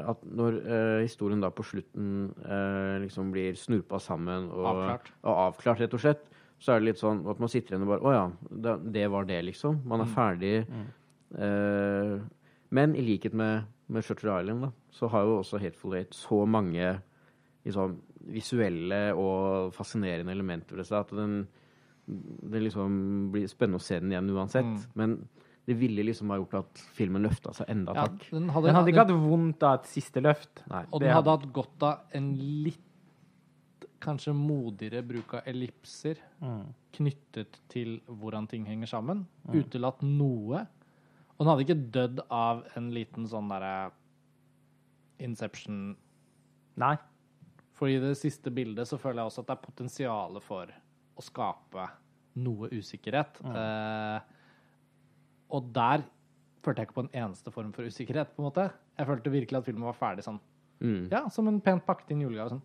at 0.08 0.22
når 0.24 0.58
eh, 0.62 0.98
historien 1.02 1.42
da 1.42 1.50
på 1.54 1.64
slutten 1.66 2.30
eh, 2.46 2.96
liksom 3.02 3.32
blir 3.34 3.56
snurpa 3.58 3.98
sammen 4.02 4.48
og 4.52 4.68
Avklart. 4.70 5.10
og 5.22 5.40
avklart, 5.48 5.82
rett 5.82 5.96
og 5.98 6.02
slett, 6.02 6.22
så 6.62 6.74
er 6.74 6.80
det 6.80 6.92
litt 6.92 7.00
sånn 7.02 7.24
at 7.30 7.40
man 7.42 7.50
sitter 7.50 7.74
igjen 7.74 7.86
og 7.86 7.90
bare 7.90 8.06
Å 8.06 8.12
ja, 8.14 8.26
det, 8.94 9.06
var 9.10 9.26
det, 9.26 9.40
liksom. 9.48 9.80
Man 9.88 10.04
er 10.04 10.12
ferdig. 10.12 10.54
Eh, 11.34 12.14
men 12.72 12.94
i 12.96 13.02
likhet 13.04 13.34
med, 13.36 13.66
med 13.92 14.06
Shutter 14.06 14.30
Island, 14.30 14.68
da, 14.68 14.70
så 14.94 15.10
har 15.12 15.26
jo 15.26 15.40
også 15.40 15.60
Hateful 15.60 15.98
Eight 15.98 16.14
så 16.16 16.44
mange 16.46 16.94
liksom, 17.66 17.98
visuelle 18.32 19.02
og 19.18 19.74
fascinerende 19.74 20.32
elementer 20.32 20.78
ved 20.78 20.86
seg 20.88 21.02
at 21.02 21.14
den, 21.18 21.40
det 22.06 22.62
liksom 22.62 22.94
blir 23.34 23.50
spennende 23.50 23.82
å 23.82 23.84
se 23.84 23.98
den 23.98 24.14
igjen 24.14 24.30
uansett. 24.32 24.70
Mm. 24.70 24.86
Men 25.02 25.18
det 25.66 25.74
ville 25.78 26.02
liksom 26.02 26.30
ha 26.30 26.36
gjort 26.40 26.54
at 26.58 26.78
filmen 26.96 27.22
løfta 27.22 27.52
seg 27.54 27.68
enda 27.70 27.92
Ja, 27.94 28.06
takk. 28.08 28.24
den 28.30 28.48
hadde, 28.50 28.66
Den 28.66 28.74
hadde 28.74 28.88
ikke 28.92 29.04
hatt 29.06 29.12
vondt 29.30 29.62
av 29.62 29.74
et 29.80 29.86
siste 29.86 30.20
løft. 30.20 30.62
Nei. 30.68 30.84
Og 30.92 31.00
den 31.00 31.10
hadde- 31.10 31.30
hadde 31.30 31.30
hatt 31.40 31.52
godt 31.52 31.82
av 31.82 32.00
en 32.12 32.32
litt 32.64 32.78
kanskje 34.00 34.34
modigere 34.34 35.02
bruk 35.06 35.34
av 35.34 35.42
ellipser 35.46 36.16
Mm. 36.42 36.74
knyttet 36.92 37.60
til 37.68 38.00
hvordan 38.08 38.48
ting 38.48 38.64
henger 38.66 38.86
sammen. 38.88 39.26
Utelatt 39.48 40.02
noe. 40.02 40.66
Og 41.38 41.46
den 41.46 41.46
hadde 41.46 41.64
ikke 41.68 41.90
dødd 41.92 42.20
av 42.30 42.64
en 42.76 42.90
liten 42.90 43.28
sånn 43.28 43.48
derre 43.48 43.92
Inception 45.20 45.96
Nei. 46.76 46.96
For 47.76 47.88
i 47.88 47.98
det 48.00 48.14
siste 48.16 48.50
bildet 48.54 48.86
så 48.88 48.98
føler 48.98 49.22
jeg 49.22 49.30
også 49.30 49.42
at 49.42 49.46
det 49.46 49.56
er 49.58 49.66
potensial 49.66 50.40
for 50.40 50.66
å 51.18 51.22
skape 51.24 51.88
noe 52.36 52.68
usikkerhet. 52.72 53.40
Eh, 53.44 54.20
og 55.52 55.72
der 55.76 56.04
følte 56.64 56.80
jeg 56.82 56.88
ikke 56.88 56.98
på 57.00 57.06
en 57.08 57.14
eneste 57.24 57.50
form 57.52 57.72
for 57.74 57.82
usikkerhet, 57.88 58.32
på 58.36 58.42
en 58.42 58.48
måte. 58.50 58.68
Jeg 58.98 59.06
følte 59.08 59.30
virkelig 59.34 59.58
at 59.58 59.64
filmen 59.68 59.84
var 59.88 59.96
ferdig 59.98 60.24
sånn. 60.24 60.40
Mm. 60.82 61.08
Ja, 61.12 61.24
som 61.30 61.48
en 61.50 61.60
pent 61.62 61.84
pakket 61.86 62.10
inn 62.14 62.22
julegave. 62.24 62.54
Sånn. 62.56 62.62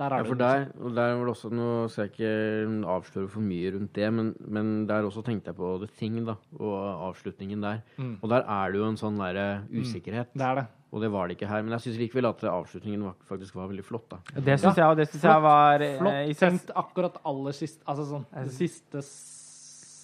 Der 0.00 0.14
Ja, 0.14 0.18
er 0.22 0.24
for 0.24 0.38
det. 0.40 0.46
der, 0.48 0.62
og 0.80 0.94
der 0.96 1.10
var 1.18 1.26
det 1.26 1.32
også, 1.34 1.50
Nå 1.52 1.66
skal 1.92 2.06
jeg 2.08 2.12
ikke 2.14 2.86
avsløre 2.88 3.28
for 3.28 3.40
mye 3.44 3.72
rundt 3.74 3.92
det, 3.92 4.06
men, 4.16 4.30
men 4.48 4.86
der 4.88 5.04
også 5.04 5.20
tenkte 5.26 5.50
jeg 5.52 5.56
på 5.58 5.74
The 5.82 5.88
Thing 5.98 6.24
da, 6.24 6.36
og 6.56 7.10
avslutningen 7.10 7.60
der. 7.60 7.82
Mm. 7.98 8.14
Og 8.22 8.30
der 8.32 8.46
er 8.48 8.72
det 8.72 8.80
jo 8.80 8.86
en 8.88 8.96
sånn 8.96 9.18
der 9.20 9.66
usikkerhet. 9.68 10.32
Det 10.32 10.46
er 10.46 10.54
det. 10.62 10.66
Og 10.90 11.02
det 11.04 11.10
var 11.12 11.28
det 11.28 11.36
ikke 11.36 11.50
her. 11.50 11.62
Men 11.62 11.76
jeg 11.76 11.84
syns 11.84 11.98
likevel 12.00 12.26
at 12.30 12.40
avslutningen 12.48 13.12
faktisk 13.28 13.54
var 13.60 13.68
veldig 13.68 13.84
flott. 13.84 14.08
da. 14.10 14.22
Det 14.40 14.56
syns 14.58 14.76
jeg, 14.80 14.86
og 14.88 14.96
det 14.96 15.08
synes 15.10 15.22
jeg 15.28 15.42
var 15.44 15.80
eh, 15.84 15.98
Flott 16.00 16.14
i 16.14 16.32
seg- 16.32 16.48
tenkt 16.56 16.72
akkurat 16.74 17.20
aller 17.24 17.52
sist 17.52 17.84
Altså 17.86 18.06
sånn 18.08 18.24
det 18.32 18.54
siste 18.56 19.02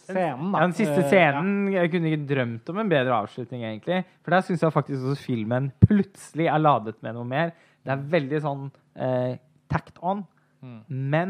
scenen, 0.09 0.52
da. 0.52 0.59
Ja, 0.61 0.64
den 0.68 0.76
siste 0.76 1.02
scenen 1.07 1.11
scenen 1.11 1.50
Jeg 1.74 1.86
kunne 1.92 2.07
ikke 2.12 2.28
drømt 2.30 2.66
om 2.72 2.76
en 2.82 2.90
bedre 2.92 3.12
avslutning, 3.18 3.61
egentlig. 3.66 3.98
For 4.22 4.30
der 4.36 4.42
syns 4.46 4.62
jeg 4.64 4.72
faktisk 4.74 5.00
også 5.02 5.18
filmen 5.26 5.64
plutselig 5.84 6.46
er 6.52 6.61
ladet 6.62 6.98
med 7.04 7.12
noe 7.18 7.26
mer. 7.28 7.48
Det 7.86 7.92
er 7.94 7.98
veldig 8.16 8.38
sånn 8.42 8.64
eh, 8.94 9.32
tacked 9.72 9.98
on. 10.02 10.18
Mm. 10.64 10.80
Men 10.88 11.28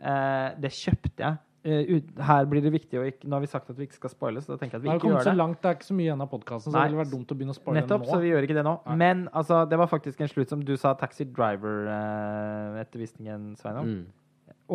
eh, 0.00 0.48
det 0.62 0.70
kjøpte 0.76 1.20
jeg. 1.24 1.34
Uh, 1.68 1.98
her 2.22 2.44
blir 2.46 2.62
det 2.62 2.70
viktig 2.70 3.00
å 3.00 3.02
ikke 3.08 3.26
Nå 3.26 3.34
har 3.34 3.42
vi 3.42 3.48
sagt 3.50 3.66
at 3.72 3.76
vi 3.76 3.82
ikke 3.88 3.98
skal 3.98 4.10
spoile, 4.12 4.40
så 4.40 4.52
da 4.52 4.56
tenker 4.60 4.74
jeg 4.76 4.78
at 4.78 4.84
Vi 4.86 4.90
ikke 4.94 5.08
gjør 5.10 5.24
så 5.26 5.32
det. 5.32 5.40
langt, 5.40 5.58
det 5.58 5.68
er 5.68 5.74
ikke 5.76 5.88
så 5.88 5.96
mye 5.98 6.06
igjen 6.06 6.22
av 6.22 6.28
podkasten, 6.30 6.70
så 6.70 6.74
Nei. 6.76 6.78
det 6.78 6.84
ville 6.92 7.02
vært 7.02 7.14
dumt 7.16 7.30
å 7.34 7.36
begynne 7.40 7.54
å 7.56 7.58
spoile 7.58 7.76
Nettopp, 7.80 8.04
nå. 8.06 8.10
så 8.12 8.18
vi 8.22 8.30
gjør 8.30 8.42
ikke 8.46 8.58
det 8.60 8.66
nå. 8.68 8.74
Nei. 8.86 8.96
Men 9.02 9.16
altså, 9.36 9.56
det 9.68 9.76
var 9.82 9.88
faktisk 9.90 10.16
en 10.22 10.30
slutt 10.30 10.50
som 10.54 10.60
du 10.64 10.74
sa, 10.78 10.88
Taxi 11.00 11.24
Driver-ettervisningen, 11.26 13.40
uh, 13.50 13.58
Sveinung. 13.58 13.86
Mm. 13.90 14.04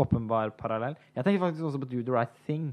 Åpenbar 0.04 0.48
parallell. 0.60 0.96
Jeg 1.16 1.24
tenker 1.24 1.40
faktisk 1.46 1.64
også 1.72 1.80
på 1.86 1.90
Do 1.94 2.00
the 2.04 2.14
Right 2.14 2.36
Thing. 2.50 2.66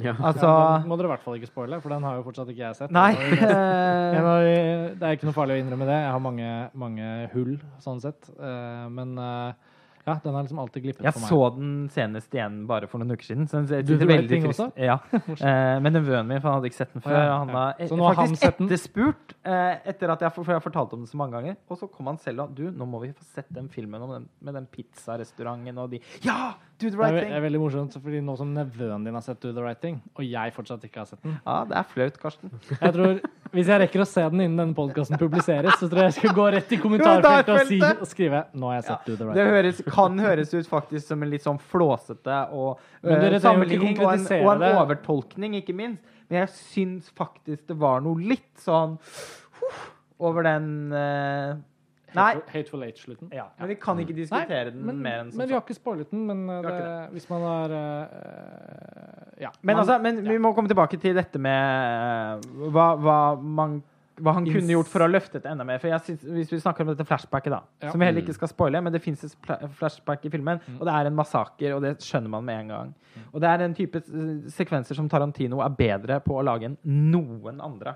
Ja. 0.00 0.14
Altså 0.18 0.46
ja, 0.46 0.78
den 0.82 0.88
må 0.90 0.96
dere 1.00 1.08
i 1.10 1.12
hvert 1.16 1.24
fall 1.26 1.38
ikke 1.40 1.50
spoile, 1.50 1.80
for 1.82 1.90
den 1.94 2.04
har 2.06 2.18
jo 2.18 2.26
fortsatt 2.26 2.50
ikke 2.52 2.64
jeg 2.68 2.76
sett. 2.78 2.92
Nei. 2.94 3.12
Det 4.98 5.04
er 5.06 5.16
ikke 5.16 5.28
noe 5.28 5.36
farlig 5.36 5.56
å 5.58 5.62
innrømme 5.62 5.86
det. 5.88 5.96
Jeg 6.04 6.12
har 6.14 6.22
mange, 6.22 6.52
mange 6.78 7.08
hull, 7.34 7.56
sånn 7.82 8.00
sett. 8.02 8.28
Eh, 8.38 8.86
Men 8.94 9.16
eh, 9.18 9.52
ja, 10.08 10.14
den 10.24 10.32
har 10.32 10.44
liksom 10.46 10.60
alltid 10.62 10.84
glippet 10.86 11.04
Jeg 11.04 11.12
for 11.12 11.20
meg. 11.20 11.28
Jeg 11.28 11.36
så 11.36 11.48
den 11.58 11.72
senest 11.92 12.32
igjen 12.32 12.54
bare 12.70 12.86
for 12.88 13.02
noen 13.02 13.12
uker 13.12 13.26
siden. 13.28 13.44
Så 13.50 13.60
den 13.68 13.84
Du 13.84 13.92
det 14.00 14.06
veldig 14.08 14.30
ting 14.30 14.46
frist- 14.46 14.62
også? 14.64 14.70
Ja. 14.80 14.96
Eh, 15.48 15.74
men 15.84 15.92
nevøen 15.98 16.26
min, 16.30 16.40
for 16.40 16.48
han 16.48 16.56
hadde 16.62 16.70
ikke 16.70 16.78
sett 16.80 16.94
den 16.96 17.04
før. 17.04 17.12
Ja, 17.18 17.24
ja, 17.28 17.34
Han 17.42 17.52
har 17.52 17.74
eh, 17.76 17.90
Så 17.90 17.98
nå 17.98 18.06
har 18.08 18.16
han 18.16 18.30
faktisk 18.30 18.46
sett 18.46 18.58
den? 18.62 18.70
etterspurt 18.70 19.34
etter 19.92 20.14
at 20.14 20.24
jeg, 20.24 20.32
for 20.38 20.48
jeg 20.54 20.56
har 20.60 20.64
fortalt 20.64 20.94
om 20.96 21.02
den 21.04 21.10
så 21.10 21.20
mange 21.20 21.36
ganger. 21.36 21.58
Og 21.68 21.78
så 21.82 21.90
kom 21.92 22.08
han 22.10 22.18
selv 22.24 22.46
og 22.46 22.54
Du, 22.56 22.64
nå 22.72 22.88
må 22.88 23.02
vi 23.04 23.12
få 23.12 23.26
sett 23.34 23.50
den 23.54 23.68
filmen 23.72 24.02
om 24.06 24.14
den, 24.16 24.28
med 24.40 24.56
den 24.56 24.66
pizzarestauranten 24.72 25.78
og 25.84 25.92
de 25.92 26.00
Ja! 26.24 26.54
Do 26.78 26.90
the 26.90 26.98
right 26.98 27.10
thing. 27.10 27.32
Det 27.32 27.34
er 27.34 27.42
veldig 27.42 27.58
morsomt, 27.58 27.94
fordi 27.98 28.20
nå 28.22 28.34
som 28.38 28.50
nevøen 28.54 29.02
din 29.06 29.16
har 29.16 29.22
sett 29.24 29.40
Do 29.42 29.50
the 29.54 29.62
Right 29.64 29.80
Thing, 29.82 29.96
og 30.14 30.22
jeg 30.22 30.52
fortsatt 30.54 30.84
ikke 30.86 31.00
har 31.00 31.08
sett 31.10 31.22
den 31.24 31.34
Ja, 31.34 31.56
det 31.66 31.74
er 31.80 31.86
flaut, 31.90 32.18
Karsten. 32.22 32.52
Jeg 32.84 32.94
tror, 32.94 33.22
Hvis 33.50 33.70
jeg 33.72 33.80
rekker 33.82 34.02
å 34.04 34.06
se 34.06 34.22
den 34.28 34.42
innen 34.44 34.60
denne 34.60 34.76
podkasten 34.76 35.18
publiseres, 35.18 35.74
så 35.80 35.88
tror 35.88 36.04
jeg 36.04 36.12
jeg 36.12 36.16
skal 36.18 36.34
gå 36.36 36.44
rett 36.54 36.74
i 36.76 36.78
kommentarfeltet 36.84 37.50
og, 37.54 37.70
si, 37.70 37.78
og 37.80 38.10
skrive 38.10 38.42
'Nå 38.52 38.70
har 38.70 38.76
jeg 38.76 38.84
sett 38.90 39.08
Do 39.08 39.16
the 39.16 39.26
Right 39.26 39.38
Det 39.38 39.46
Thing'. 39.48 39.80
Det 39.88 39.94
kan 39.96 40.20
høres 40.22 40.54
ut 40.54 40.68
faktisk 40.68 41.06
som 41.08 41.24
en 41.24 41.32
litt 41.32 41.46
sånn 41.46 41.58
flåsete 41.72 42.38
og 42.52 42.78
ikke 43.02 43.40
sammenligning 43.42 43.98
og 44.04 44.12
en, 44.12 44.28
og 44.38 44.52
en 44.54 44.82
overtolkning, 44.84 45.56
ikke 45.62 45.74
minst. 45.74 46.04
Men 46.28 46.42
jeg 46.44 46.52
syns 46.52 47.08
faktisk 47.16 47.66
det 47.72 47.78
var 47.80 48.04
noe 48.04 48.20
litt 48.20 48.52
sånn 48.60 48.98
uh, 49.00 49.82
over 50.28 50.44
den 50.44 50.92
Nei. 50.92 51.56
Hateful, 52.14 52.42
Hateful 52.52 52.82
Eight-slutten. 52.86 53.28
Ja, 53.32 53.48
men 53.58 53.68
vi 53.68 53.74
kan 53.74 53.98
ikke 54.00 54.14
diskutere 54.16 54.70
den 54.70 54.84
men, 54.86 55.02
mer 55.02 55.20
enn 55.24 55.32
men 55.36 55.48
vi 55.48 55.52
har 55.54 55.60
ikke 55.60 55.74
spoilet 55.76 56.10
den. 56.10 56.26
Men, 56.26 56.48
uh, 56.48 56.62
det, 56.62 57.10
hvis 57.12 57.28
man 57.30 57.42
har 57.42 57.74
uh, 57.74 59.40
Ja. 59.40 59.50
Men, 59.62 59.76
man- 59.76 59.82
altså, 59.84 59.98
men 60.02 60.22
vi 60.28 60.38
må 60.38 60.52
komme 60.56 60.68
tilbake 60.70 60.98
til 61.00 61.14
dette 61.14 61.38
med 61.38 62.42
uh, 62.48 62.70
hva, 62.74 62.88
hva, 62.98 63.18
man, 63.38 63.76
hva 64.18 64.32
han 64.34 64.48
kunne 64.48 64.72
gjort 64.72 64.88
for 64.90 65.04
å 65.04 65.10
løfte 65.10 65.38
det 65.44 65.50
enda 65.52 65.64
mer. 65.68 65.78
For 65.78 65.92
jeg 65.92 66.00
synes, 66.08 66.24
Hvis 66.40 66.50
vi 66.56 66.58
snakker 66.64 66.82
om 66.86 66.90
dette 66.94 67.06
flashbacket, 67.06 67.52
da, 67.54 67.60
Ja. 67.84 67.92
som 67.92 68.00
vi 68.02 68.08
heller 68.08 68.24
ikke 68.24 68.34
skal 68.34 68.48
spoile, 68.50 68.80
men 68.82 68.92
det 68.92 69.02
fins 69.04 69.22
et 69.28 69.36
flashback 69.78 70.24
i 70.26 70.30
filmen, 70.32 70.58
Mm. 70.66 70.80
og 70.80 70.86
det 70.88 70.94
er 70.94 71.06
en 71.06 71.14
massaker, 71.16 71.74
og 71.76 71.82
det 71.82 71.98
skjønner 72.02 72.28
man 72.30 72.44
med 72.44 72.60
en 72.64 72.68
gang. 72.68 72.94
Og 73.32 73.40
det 73.40 73.48
er 73.48 73.62
en 73.64 73.74
type 73.74 73.96
eh, 73.96 74.50
sekvenser 74.50 74.94
som 74.98 75.08
Tarantino 75.08 75.60
er 75.60 75.68
bedre 75.70 76.20
på 76.20 76.34
å 76.38 76.42
lage 76.44 76.64
enn 76.72 76.76
noen 76.84 77.60
andre. 77.60 77.94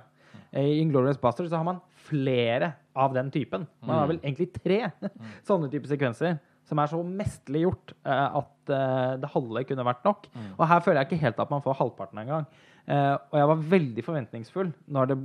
Mm. 0.52 0.60
I 0.62 0.80
Inglorious 0.80 1.16
Bastard 1.18 1.48
så 1.48 1.56
har 1.56 1.64
man 1.64 1.80
flere 2.08 2.72
av 2.98 3.14
den 3.16 3.30
typen. 3.32 3.66
Man 3.80 3.98
har 3.98 4.08
vel 4.10 4.20
egentlig 4.22 4.50
tre 4.56 4.80
Mm. 5.02 5.30
sånne 5.48 5.70
type 5.72 5.88
sekvenser. 5.90 6.38
Som 6.68 6.78
er 6.78 6.86
så 6.90 7.00
mesterlig 7.02 7.64
gjort 7.64 7.92
eh, 8.06 8.36
at 8.38 8.70
eh, 8.70 9.16
det 9.20 9.30
halve 9.32 9.64
kunne 9.68 9.84
vært 9.88 10.04
nok. 10.06 10.28
Mm. 10.32 10.52
Og 10.58 10.68
her 10.70 10.84
føler 10.84 11.00
jeg 11.02 11.10
ikke 11.10 11.24
helt 11.24 11.42
at 11.42 11.50
man 11.50 11.64
får 11.64 11.78
halvparten 11.80 12.22
engang. 12.22 12.46
Uh, 12.82 13.14
og 13.30 13.36
jeg 13.38 13.46
var 13.46 13.60
veldig 13.70 14.02
forventningsfull 14.02 14.70
når, 14.90 15.12
det, 15.12 15.16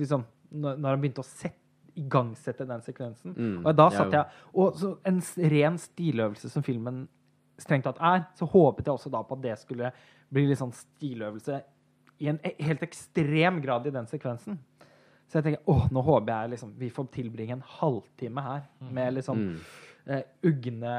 liksom, 0.00 0.22
når, 0.48 0.78
når 0.80 0.94
han 0.94 1.02
begynte 1.02 1.20
å 1.20 1.28
sette, 1.28 1.58
igangsette 2.00 2.64
den 2.64 2.80
sekvensen. 2.80 3.34
Mm, 3.36 3.66
og 3.66 3.74
da 3.76 3.90
satt 3.92 4.14
jeg 4.16 4.46
Og 4.56 4.78
så 4.80 4.94
en 5.04 5.18
ren 5.52 5.74
stiløvelse 5.76 6.48
som 6.48 6.64
filmen 6.64 7.02
strengt 7.60 7.84
tatt 7.84 8.00
er, 8.00 8.22
så 8.38 8.48
håpet 8.48 8.88
jeg 8.88 8.94
også 8.94 9.12
da 9.12 9.20
på 9.28 9.36
at 9.36 9.42
det 9.44 9.58
skulle 9.60 9.90
bli 10.32 10.46
litt 10.48 10.60
sånn 10.62 10.72
stiløvelse 10.72 11.58
i 12.24 12.30
en 12.32 12.38
e- 12.48 12.54
helt 12.64 12.82
ekstrem 12.86 13.60
grad 13.60 13.86
i 13.90 13.92
den 13.92 14.08
sekvensen. 14.08 14.56
Så 15.32 15.40
jeg 15.40 15.46
tenker 15.46 15.72
åh, 15.72 15.86
nå 15.88 16.02
håper 16.04 16.28
jeg 16.34 16.52
liksom 16.52 16.74
vi 16.76 16.90
får 16.92 17.06
tilbringe 17.14 17.56
en 17.56 17.64
halvtime 17.78 18.44
her 18.44 18.66
med 18.92 19.14
liksom 19.16 19.38
Mm. 19.42 19.58
uh, 20.12 20.22
ugne 20.44 20.92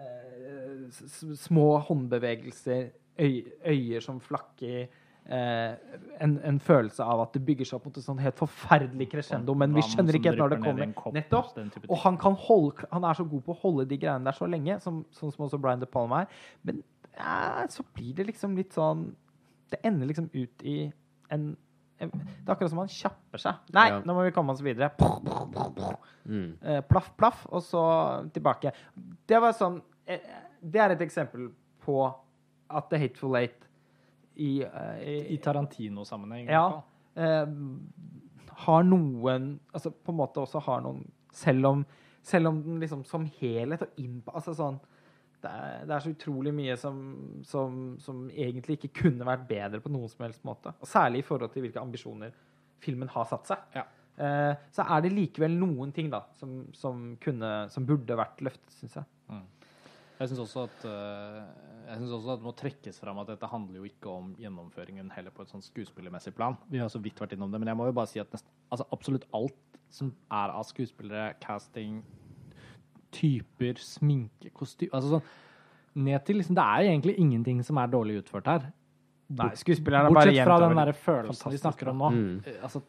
uh, 0.00 1.34
små 1.36 1.78
håndbevegelser, 1.84 2.86
øy, 3.20 3.42
øyer 3.66 4.00
som 4.00 4.20
flakker. 4.20 4.86
Eh, 5.24 5.74
en, 6.20 6.34
en 6.44 6.58
følelse 6.60 7.00
av 7.02 7.22
at 7.22 7.32
det 7.32 7.40
bygger 7.46 7.64
seg 7.64 7.78
opp 7.78 7.86
mot 7.88 7.96
et 7.96 8.04
sånn 8.04 8.18
helt 8.20 8.36
forferdelig 8.36 9.06
crescendo, 9.08 9.54
men 9.56 9.72
vi 9.72 9.80
skjønner 9.80 10.18
ikke 10.18 10.34
helt 10.34 10.42
når 10.42 10.52
det 10.52 10.58
kommer. 10.60 10.90
kopp, 10.98 11.14
Nettopp. 11.16 11.86
Og 11.88 11.96
han, 12.02 12.18
kan 12.20 12.34
holde, 12.36 12.84
han 12.90 13.06
er 13.08 13.16
så 13.16 13.24
god 13.24 13.44
på 13.46 13.54
å 13.54 13.60
holde 13.62 13.86
de 13.88 13.96
greiene 14.02 14.28
der 14.28 14.36
så 14.36 14.44
lenge, 14.52 14.76
som, 14.84 14.98
sånn 15.16 15.32
som 15.32 15.46
også 15.46 15.60
Brian 15.64 15.80
De 15.80 15.88
Palma 15.88 16.26
er. 16.26 16.34
Men 16.68 16.82
eh, 17.16 17.62
så 17.72 17.86
blir 17.96 18.12
det 18.18 18.26
liksom 18.34 18.56
litt 18.60 18.76
sånn 18.76 19.14
Det 19.72 19.80
ender 19.88 20.06
liksom 20.06 20.28
ut 20.34 20.62
i 20.68 20.92
en 21.32 21.54
Det 21.98 22.08
er 22.10 22.52
akkurat 22.52 22.70
som 22.72 22.78
han 22.82 22.88
kjapper 22.90 23.38
seg. 23.40 23.54
Nei, 23.72 23.88
Ja. 23.88 24.00
nå 24.04 24.14
må 24.16 24.24
vi 24.26 24.32
komme 24.34 24.50
oss 24.52 24.60
videre. 24.60 24.90
Mm. 26.26 26.56
Eh, 26.62 26.80
plaff, 26.88 27.12
plaff, 27.16 27.46
og 27.52 27.62
så 27.62 27.82
tilbake. 28.34 28.72
Det 29.28 29.40
var 29.40 29.52
sånn 29.52 29.80
eh, 30.06 30.20
Det 30.60 30.80
er 30.80 30.94
et 30.94 31.00
eksempel 31.04 31.50
på 31.84 31.98
at 32.70 32.88
The 32.90 32.98
Hateful 32.98 33.36
Eight 33.36 33.66
i, 34.36 34.62
eh, 34.62 35.02
i, 35.04 35.34
I 35.34 35.38
Tarantino-sammenheng. 35.38 36.48
ja, 36.48 36.82
eh, 37.16 37.46
har 38.66 38.82
noen 38.84 39.60
Altså 39.74 39.90
på 39.92 40.12
en 40.12 40.16
måte 40.18 40.40
også 40.42 40.60
har 40.62 40.80
noen 40.80 41.04
Selv 41.34 41.66
om, 41.66 41.86
selv 42.22 42.48
om 42.48 42.62
den 42.62 42.80
liksom 42.80 43.04
som 43.04 43.26
helhet 43.40 43.82
og 43.82 43.88
innpå 43.98 44.34
Altså 44.34 44.54
sånn 44.54 44.80
det 45.44 45.52
er, 45.52 45.82
det 45.88 45.96
er 45.96 46.04
så 46.04 46.12
utrolig 46.14 46.52
mye 46.56 46.76
som, 46.80 47.00
som, 47.46 47.82
som 48.02 48.24
egentlig 48.30 48.78
ikke 48.78 48.94
kunne 49.04 49.28
vært 49.28 49.46
bedre 49.50 49.82
på 49.84 49.92
noen 49.92 50.10
som 50.10 50.24
helst 50.26 50.44
måte. 50.46 50.74
Og 50.80 50.90
særlig 50.90 51.22
i 51.22 51.26
forhold 51.26 51.52
til 51.54 51.66
hvilke 51.66 51.82
ambisjoner 51.82 52.34
filmen 52.84 53.10
har 53.12 53.28
satt 53.30 53.52
seg. 53.52 53.66
Ja. 53.76 53.84
Eh, 54.14 54.52
så 54.74 54.86
er 54.86 55.04
det 55.04 55.14
likevel 55.14 55.56
noen 55.58 55.92
ting 55.94 56.10
da 56.12 56.22
som, 56.38 56.62
som, 56.76 57.12
kunne, 57.22 57.52
som 57.72 57.86
burde 57.88 58.18
vært 58.18 58.42
løftet, 58.46 58.78
syns 58.78 59.00
jeg. 59.00 59.10
Jeg 60.14 60.30
syns 60.30 60.44
også, 60.44 60.68
at, 60.68 60.84
jeg 61.88 61.96
synes 61.98 62.12
også 62.14 62.34
at 62.36 62.38
det 62.38 62.46
må 62.46 62.52
trekkes 62.56 63.00
fram 63.02 63.18
at 63.18 63.32
dette 63.32 63.48
handler 63.50 63.80
jo 63.80 63.88
ikke 63.88 64.12
om 64.12 64.28
gjennomføringen 64.38 65.08
heller 65.10 65.34
på 65.34 65.42
et 65.42 65.50
sånn 65.50 65.64
skuespillermessig 65.64 66.32
plan. 66.36 66.54
Vi 66.70 66.78
har 66.78 66.92
så 66.92 67.00
vidt 67.02 67.18
vært 67.20 67.34
innom 67.34 67.50
det, 67.50 67.58
men 67.58 67.72
jeg 67.72 67.80
må 67.80 67.88
jo 67.88 67.96
bare 67.98 68.12
si 68.12 68.22
at 68.22 68.30
nesten, 68.32 68.52
altså 68.70 68.86
absolutt 68.94 69.26
alt 69.34 69.58
som 69.94 70.12
er 70.32 70.54
av 70.54 70.62
skuespillere, 70.70 71.34
casting, 71.42 71.98
typer, 73.14 73.80
sminke, 73.80 74.50
kostyme 74.56 74.92
Altså 74.94 75.16
sånn 75.16 75.26
ned 75.94 76.24
til 76.26 76.40
liksom 76.40 76.56
Det 76.58 76.64
er 76.64 76.88
egentlig 76.90 77.18
ingenting 77.22 77.60
som 77.66 77.78
er 77.78 77.90
dårlig 77.92 78.22
utført 78.22 78.48
her. 78.50 78.70
Nei, 79.34 79.52
skuespillerne 79.56 80.10
er 80.10 80.14
bare 80.14 80.30
Bortsett 80.30 80.48
fra 80.48 80.56
den 80.62 80.80
der 80.80 80.96
følelsen 81.04 81.52
vi 81.54 81.60
snakker 81.60 81.90
om 81.92 82.02
nå. 82.02 82.08
Mm. 82.14 82.32
Eh, 82.44 82.64
Altså, 82.66 82.82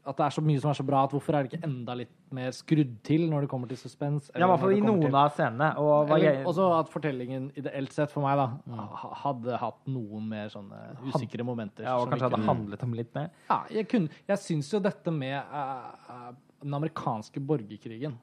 at 0.00 0.16
det 0.16 0.24
er 0.24 0.32
så 0.32 0.42
mye 0.42 0.60
som 0.62 0.70
er 0.70 0.76
så 0.78 0.84
bra, 0.86 1.02
at 1.04 1.12
hvorfor 1.12 1.36
er 1.36 1.44
det 1.44 1.50
ikke 1.50 1.66
enda 1.66 1.94
litt 1.98 2.12
mer 2.32 2.54
skrudd 2.56 2.94
til 3.04 3.26
når 3.28 3.44
det 3.44 3.50
kommer 3.52 3.68
til 3.68 3.76
suspens? 3.76 4.30
Ja, 4.32 4.46
i 4.46 4.48
hvert 4.48 4.62
fall 4.62 4.72
i 4.72 4.80
noen 4.80 5.10
av 5.10 5.18
av 5.26 5.34
scenene. 5.36 5.68
Og 5.82 5.90
hva 6.08 6.16
eller, 6.16 6.38
jeg, 6.38 6.46
også 6.48 6.68
at 6.78 6.92
fortellingen 6.92 7.50
ideelt 7.60 7.92
sett 7.92 8.12
for 8.12 8.24
meg 8.24 8.40
da 8.40 8.86
hadde 9.24 9.58
hatt 9.60 9.90
noen 9.92 10.30
mer 10.30 10.48
sånne 10.52 10.80
usikre 11.04 11.44
momenter. 11.44 11.84
ja, 11.84 11.98
og 12.00 12.08
kanskje 12.08 12.30
hadde 12.30 12.48
handlet 12.48 12.86
om 12.86 12.96
litt 12.96 13.12
mer. 13.18 13.28
ja, 13.50 13.60
jeg, 13.76 13.90
kunne, 13.92 14.22
jeg 14.30 14.44
syns 14.46 14.72
jo 14.72 14.80
dette 14.80 15.12
med 15.12 15.36
uh, 15.36 16.32
den 16.64 16.80
amerikanske 16.80 17.44
borgerkrigen 17.44 18.16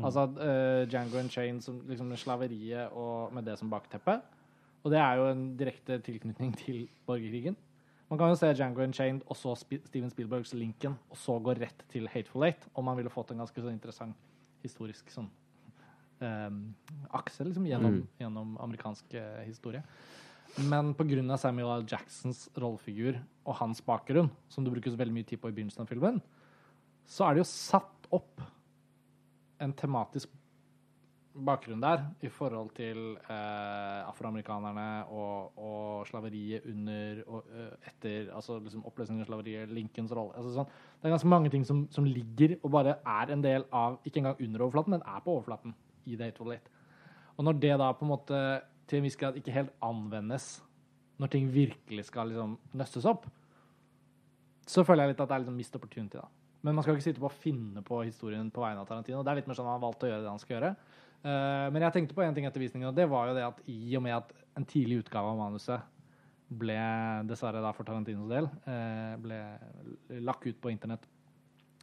Altså 0.00 0.24
uh, 0.24 0.88
Django 0.88 1.18
and 1.20 1.30
Chain 1.30 1.60
som 1.60 1.82
liksom 1.88 2.06
med 2.08 2.16
slaveriet 2.16 2.94
og 2.96 3.32
med 3.34 3.44
det 3.44 3.58
som 3.58 3.70
bakteppe. 3.70 4.20
Og 4.82 4.90
det 4.90 4.98
er 4.98 5.18
jo 5.20 5.26
en 5.30 5.42
direkte 5.56 5.98
tilknytning 6.02 6.54
til 6.56 6.88
borgerkrigen. 7.06 7.56
Man 8.10 8.18
kan 8.18 8.28
jo 8.28 8.36
se 8.36 8.54
Django 8.54 8.82
and 8.82 8.94
Chain 8.96 9.22
og 9.26 9.36
så 9.36 9.54
Sp 9.56 9.78
Steven 9.86 10.10
Spielbergs 10.10 10.54
Lincoln, 10.54 10.96
og 11.10 11.16
så 11.16 11.38
gå 11.40 11.54
rett 11.56 11.84
til 11.92 12.08
Hateful 12.08 12.44
Eight, 12.44 12.66
om 12.74 12.84
man 12.84 12.96
ville 12.96 13.12
fått 13.12 13.30
en 13.32 13.38
ganske 13.40 13.60
sånn 13.60 13.72
interessant 13.72 14.16
historisk 14.62 15.08
sånn 15.10 15.30
um, 16.20 16.74
akse 17.12 17.44
liksom, 17.44 17.64
gjennom, 17.66 17.94
Mm. 18.02 18.08
gjennom 18.20 18.56
amerikansk 18.60 19.14
uh, 19.14 19.40
historie. 19.46 19.82
Men 20.68 20.92
pga. 20.94 21.36
Samuel 21.40 21.80
L. 21.80 21.86
Jacksons 21.88 22.48
rollefigur 22.56 23.16
og 23.46 23.54
hans 23.56 23.80
bakgrunn, 23.80 24.30
som 24.48 24.64
det 24.64 24.72
brukes 24.72 24.98
veldig 24.98 25.14
mye 25.14 25.24
tid 25.24 25.40
på 25.40 25.48
i 25.48 25.52
begynnelsen 25.52 25.80
av 25.80 25.88
filmen, 25.88 26.20
så 27.08 27.24
er 27.24 27.34
det 27.34 27.44
jo 27.44 27.48
satt 27.48 28.08
opp 28.12 28.42
en 29.62 29.74
tematisk 29.78 30.32
bakgrunn 31.32 31.80
der 31.80 32.02
i 32.20 32.28
forhold 32.28 32.70
til 32.76 32.98
eh, 33.16 34.00
afroamerikanerne 34.04 35.06
og, 35.08 35.58
og 35.58 36.06
slaveriet 36.06 36.66
under 36.68 37.22
og 37.26 37.46
eh, 37.56 37.88
etter 37.88 38.34
altså 38.36 38.58
liksom 38.60 38.84
oppløsningen 38.88 39.24
av 39.24 39.30
slaveriet, 39.30 39.72
Lincolns 39.72 40.12
rolle 40.12 40.36
altså 40.36 40.52
sånn. 40.52 40.68
Det 41.00 41.08
er 41.08 41.14
ganske 41.14 41.32
mange 41.32 41.52
ting 41.52 41.64
som, 41.68 41.86
som 41.94 42.04
ligger 42.08 42.58
og 42.60 42.74
bare 42.74 42.98
er 43.00 43.32
en 43.32 43.44
del 43.44 43.64
av 43.72 43.98
Ikke 44.04 44.20
engang 44.20 44.40
under 44.40 44.66
overflaten, 44.66 44.96
men 44.96 45.06
er 45.06 45.24
på 45.24 45.38
overflaten 45.38 45.74
i 46.04 46.18
Hateful 46.20 46.52
Eight. 46.52 46.68
Og 47.38 47.46
når 47.48 47.62
det 47.64 47.72
da 47.80 47.88
på 47.96 48.04
en 48.04 48.12
måte 48.12 48.42
til 48.90 49.00
en 49.00 49.06
viss 49.06 49.16
grad 49.16 49.38
ikke 49.40 49.54
helt 49.54 49.72
anvendes 49.82 50.58
når 51.22 51.32
ting 51.32 51.48
virkelig 51.54 52.08
skal 52.10 52.28
liksom 52.28 52.58
nøstes 52.76 53.06
opp, 53.08 53.28
så 54.68 54.84
føler 54.84 55.06
jeg 55.06 55.14
litt 55.14 55.22
at 55.22 55.30
det 55.30 55.36
er 55.36 55.44
liksom 55.44 55.58
mist 55.58 55.76
opportunity. 55.78 56.18
da. 56.18 56.41
Men 56.62 56.76
man 56.76 56.84
skal 56.84 56.96
ikke 56.96 57.08
sitte 57.08 57.22
på 57.22 57.30
å 57.30 57.34
finne 57.42 57.82
på 57.86 58.02
historien 58.06 58.50
på 58.54 58.62
vegne 58.62 58.82
av 58.82 58.88
Tarantino. 58.88 59.22
Det 59.22 59.32
er 59.32 59.40
litt 59.40 59.48
mer 59.50 59.58
sånn 59.58 59.68
han 59.68 59.78
har 59.78 59.86
valgt 59.86 60.04
å 60.06 60.10
gjøre 60.10 60.24
det 60.24 60.30
han 60.30 60.42
skal 60.42 60.56
gjøre. 60.56 60.74
Uh, 61.22 61.66
men 61.74 61.84
jeg 61.86 61.94
tenkte 61.96 62.18
på 62.18 62.22
en 62.24 62.36
ting 62.36 62.46
etter 62.48 62.62
visningen, 62.62 62.90
og 62.90 62.98
det 62.98 63.08
var 63.10 63.30
jo 63.30 63.34
det 63.38 63.46
at 63.46 63.58
i 63.70 63.96
og 63.98 64.04
med 64.06 64.16
at 64.16 64.30
en 64.58 64.66
tidlig 64.68 65.02
utgave 65.04 65.32
av 65.32 65.38
manuset 65.38 65.90
ble, 66.62 66.78
dessverre 67.30 67.62
da 67.64 67.70
for 67.74 67.88
Tarantinos 67.88 68.30
del, 68.30 68.48
uh, 68.66 69.14
ble 69.22 69.40
lagt 70.22 70.46
ut 70.46 70.58
på 70.62 70.72
internett 70.72 71.06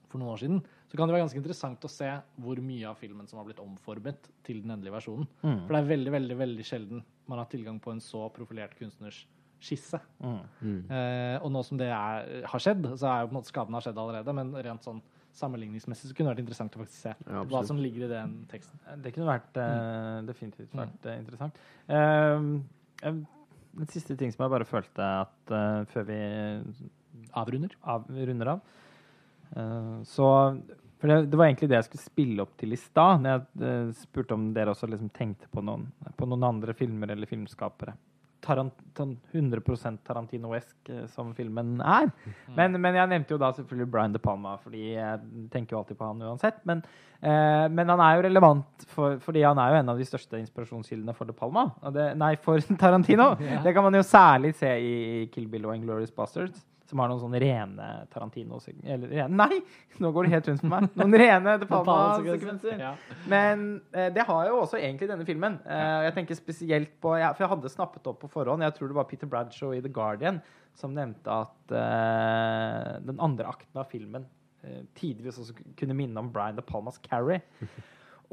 for 0.10 0.20
noen 0.20 0.34
år 0.34 0.42
siden, 0.42 0.62
så 0.90 0.98
kan 0.98 1.08
det 1.08 1.16
være 1.16 1.26
ganske 1.28 1.40
interessant 1.40 1.86
å 1.86 1.92
se 1.92 2.10
hvor 2.42 2.60
mye 2.66 2.88
av 2.90 2.98
filmen 3.00 3.28
som 3.30 3.40
har 3.40 3.48
blitt 3.48 3.62
omformet 3.62 4.30
til 4.46 4.64
den 4.64 4.74
endelige 4.74 4.96
versjonen. 4.96 5.28
Mm. 5.44 5.60
For 5.68 5.76
det 5.76 5.82
er 5.82 5.92
veldig, 5.92 6.14
veldig, 6.16 6.38
veldig 6.40 6.66
sjelden 6.66 7.04
man 7.30 7.42
har 7.42 7.50
tilgang 7.52 7.78
på 7.84 7.94
en 7.94 8.02
så 8.04 8.24
profilert 8.34 8.74
kunstners 8.80 9.22
skisse. 9.60 10.00
Mm. 10.24 10.42
Eh, 10.88 11.38
og 11.44 11.52
nå 11.52 11.64
som 11.68 11.80
det 11.80 11.90
er, 11.92 12.44
har 12.48 12.64
skjedd, 12.64 12.86
så 13.00 13.10
er 13.12 13.24
jo 13.24 13.32
på 13.32 13.34
en 13.36 13.40
måte 13.40 13.52
skaden 13.52 13.76
har 13.78 13.86
skjedd 13.86 14.02
allerede, 14.02 14.36
men 14.38 14.54
rent 14.56 14.88
sånn 14.88 15.02
sammenligningsmessig 15.40 16.10
så 16.10 16.16
kunne 16.16 16.32
det 16.32 16.36
vært 16.36 16.44
interessant 16.44 16.76
å 16.76 16.82
faktisk 16.82 17.04
se 17.06 17.12
Ja, 17.14 17.44
hva 17.52 17.62
som 17.68 17.80
ligger 17.80 18.08
i 18.08 18.12
den 18.12 18.34
teksten. 18.52 18.80
Det 19.04 19.14
kunne 19.16 19.30
vært 19.30 19.60
eh, 19.62 19.76
Mm. 19.80 20.26
definitivt 20.28 20.74
vært 20.76 21.06
mm. 21.06 21.20
interessant. 21.20 21.60
Um, 21.88 22.50
en 23.78 23.90
siste 23.92 24.18
ting 24.18 24.34
som 24.34 24.44
jeg 24.46 24.54
bare 24.54 24.68
følte 24.68 25.06
at 25.24 25.54
eh, 25.54 25.86
før 25.94 26.08
vi 26.10 26.20
Avrunder. 27.38 27.76
av, 27.84 28.06
runder 28.10 28.54
av 28.56 28.62
eh, 29.56 29.96
Så 30.08 30.28
For 31.00 31.08
det, 31.08 31.30
det 31.32 31.40
var 31.40 31.48
egentlig 31.48 31.70
det 31.70 31.78
jeg 31.80 31.88
skulle 31.88 32.04
spille 32.04 32.44
opp 32.44 32.58
til 32.60 32.76
i 32.76 32.80
stad, 32.80 33.22
når 33.24 33.36
jeg 33.38 33.44
uh, 33.64 33.92
spurte 34.02 34.36
om 34.36 34.50
dere 34.56 34.74
også 34.74 34.90
liksom 34.92 35.12
tenkte 35.16 35.48
på 35.48 35.64
noen, 35.64 35.86
på 36.18 36.28
noen 36.28 36.44
andre 36.44 36.76
filmer 36.76 37.14
eller 37.14 37.30
filmskapere. 37.30 37.94
Tarant, 38.44 38.74
sånn 38.98 39.16
100 39.34 39.62
Tarantino-esk 40.08 40.92
eh, 40.94 41.06
som 41.12 41.34
filmen 41.36 41.78
er. 41.84 42.10
Men, 42.56 42.78
men 42.80 42.98
jeg 42.98 43.12
nevnte 43.12 43.36
jo 43.36 43.40
da 43.42 43.52
selvfølgelig 43.56 43.90
Brian 43.92 44.16
De 44.16 44.22
Palma, 44.24 44.56
fordi 44.64 44.94
jeg 44.94 45.48
tenker 45.54 45.76
jo 45.76 45.82
alltid 45.82 46.00
på 46.00 46.08
han 46.08 46.24
uansett. 46.24 46.62
Men, 46.70 46.84
eh, 47.20 47.66
men 47.74 47.92
han 47.92 48.04
er 48.06 48.16
jo 48.16 48.26
relevant 48.30 48.88
for, 48.94 49.20
fordi 49.24 49.44
han 49.44 49.60
er 49.60 49.74
jo 49.74 49.82
en 49.82 49.94
av 49.94 50.00
de 50.00 50.08
største 50.08 50.40
inspirasjonskildene 50.40 51.16
for 51.18 51.30
De 51.30 51.36
Palma. 51.36 51.68
Det, 51.96 52.10
nei, 52.20 52.34
for 52.44 52.64
Tarantino. 52.84 53.34
Det 53.40 53.76
kan 53.76 53.88
man 53.88 54.00
jo 54.00 54.06
særlig 54.08 54.56
se 54.60 54.72
i 54.80 54.98
Kill 55.34 55.50
Bill 55.52 55.68
og 55.68 55.76
Inglorious 55.76 56.16
Bastards. 56.16 56.64
Som 56.90 57.02
har 57.04 57.12
noen 57.12 57.22
sånne 57.22 57.40
rene 57.42 57.88
Tarantino 58.10 58.58
Eller 58.82 59.12
rene 59.12 59.38
Nei! 59.38 59.60
Nå 60.02 60.10
går 60.16 60.26
det 60.26 60.32
helt 60.34 60.48
rundt 60.50 60.64
for 60.64 60.72
meg. 60.72 60.88
Noen 60.98 61.18
rene 61.22 61.54
De 61.62 61.68
Palma-sekvenser. 61.70 62.80
Ja. 62.82 62.94
Men 63.30 63.68
eh, 63.94 64.08
det 64.16 64.26
har 64.26 64.48
jo 64.50 64.64
også 64.64 64.80
egentlig 64.80 65.10
denne 65.12 65.28
filmen. 65.28 65.60
Eh, 65.70 66.00
jeg 66.08 66.16
tenker 66.18 66.40
spesielt 66.40 66.96
på 67.04 67.14
ja, 67.22 67.30
For 67.36 67.46
jeg 67.46 67.54
hadde 67.54 67.72
snappet 67.74 68.10
opp 68.10 68.24
på 68.24 68.32
forhånd. 68.34 68.66
Jeg 68.66 68.78
tror 68.78 68.90
det 68.90 68.98
var 68.98 69.08
Peter 69.12 69.30
Bradshaw 69.30 69.76
i 69.78 69.84
The 69.86 69.94
Guardian 69.94 70.42
som 70.80 70.94
nevnte 70.96 71.30
at 71.46 71.74
eh, 71.76 72.92
den 73.06 73.22
andre 73.22 73.50
akten 73.52 73.82
av 73.82 73.90
filmen 73.92 74.26
eh, 74.64 74.84
tidvis 74.98 75.40
også 75.42 75.58
kunne 75.80 75.98
minne 75.98 76.22
om 76.22 76.30
Brian 76.34 76.58
De 76.58 76.66
Palmas 76.66 77.00
Carrie. 77.04 77.42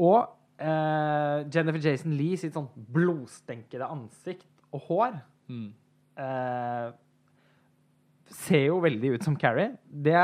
Og 0.00 0.22
eh, 0.60 1.38
Jennifer 1.52 1.82
Jason 1.90 2.14
Lee 2.16 2.38
sitt 2.40 2.56
sånn 2.56 2.70
blodstenkede 2.94 3.88
ansikt 3.92 4.48
og 4.72 4.86
hår 4.88 5.18
Mm. 5.46 5.68
Eh, 8.26 8.34
ser 8.34 8.66
jo 8.68 8.80
veldig 8.84 9.16
ut 9.16 9.26
som 9.26 9.36
Carrie. 9.38 9.76
Det 9.86 10.18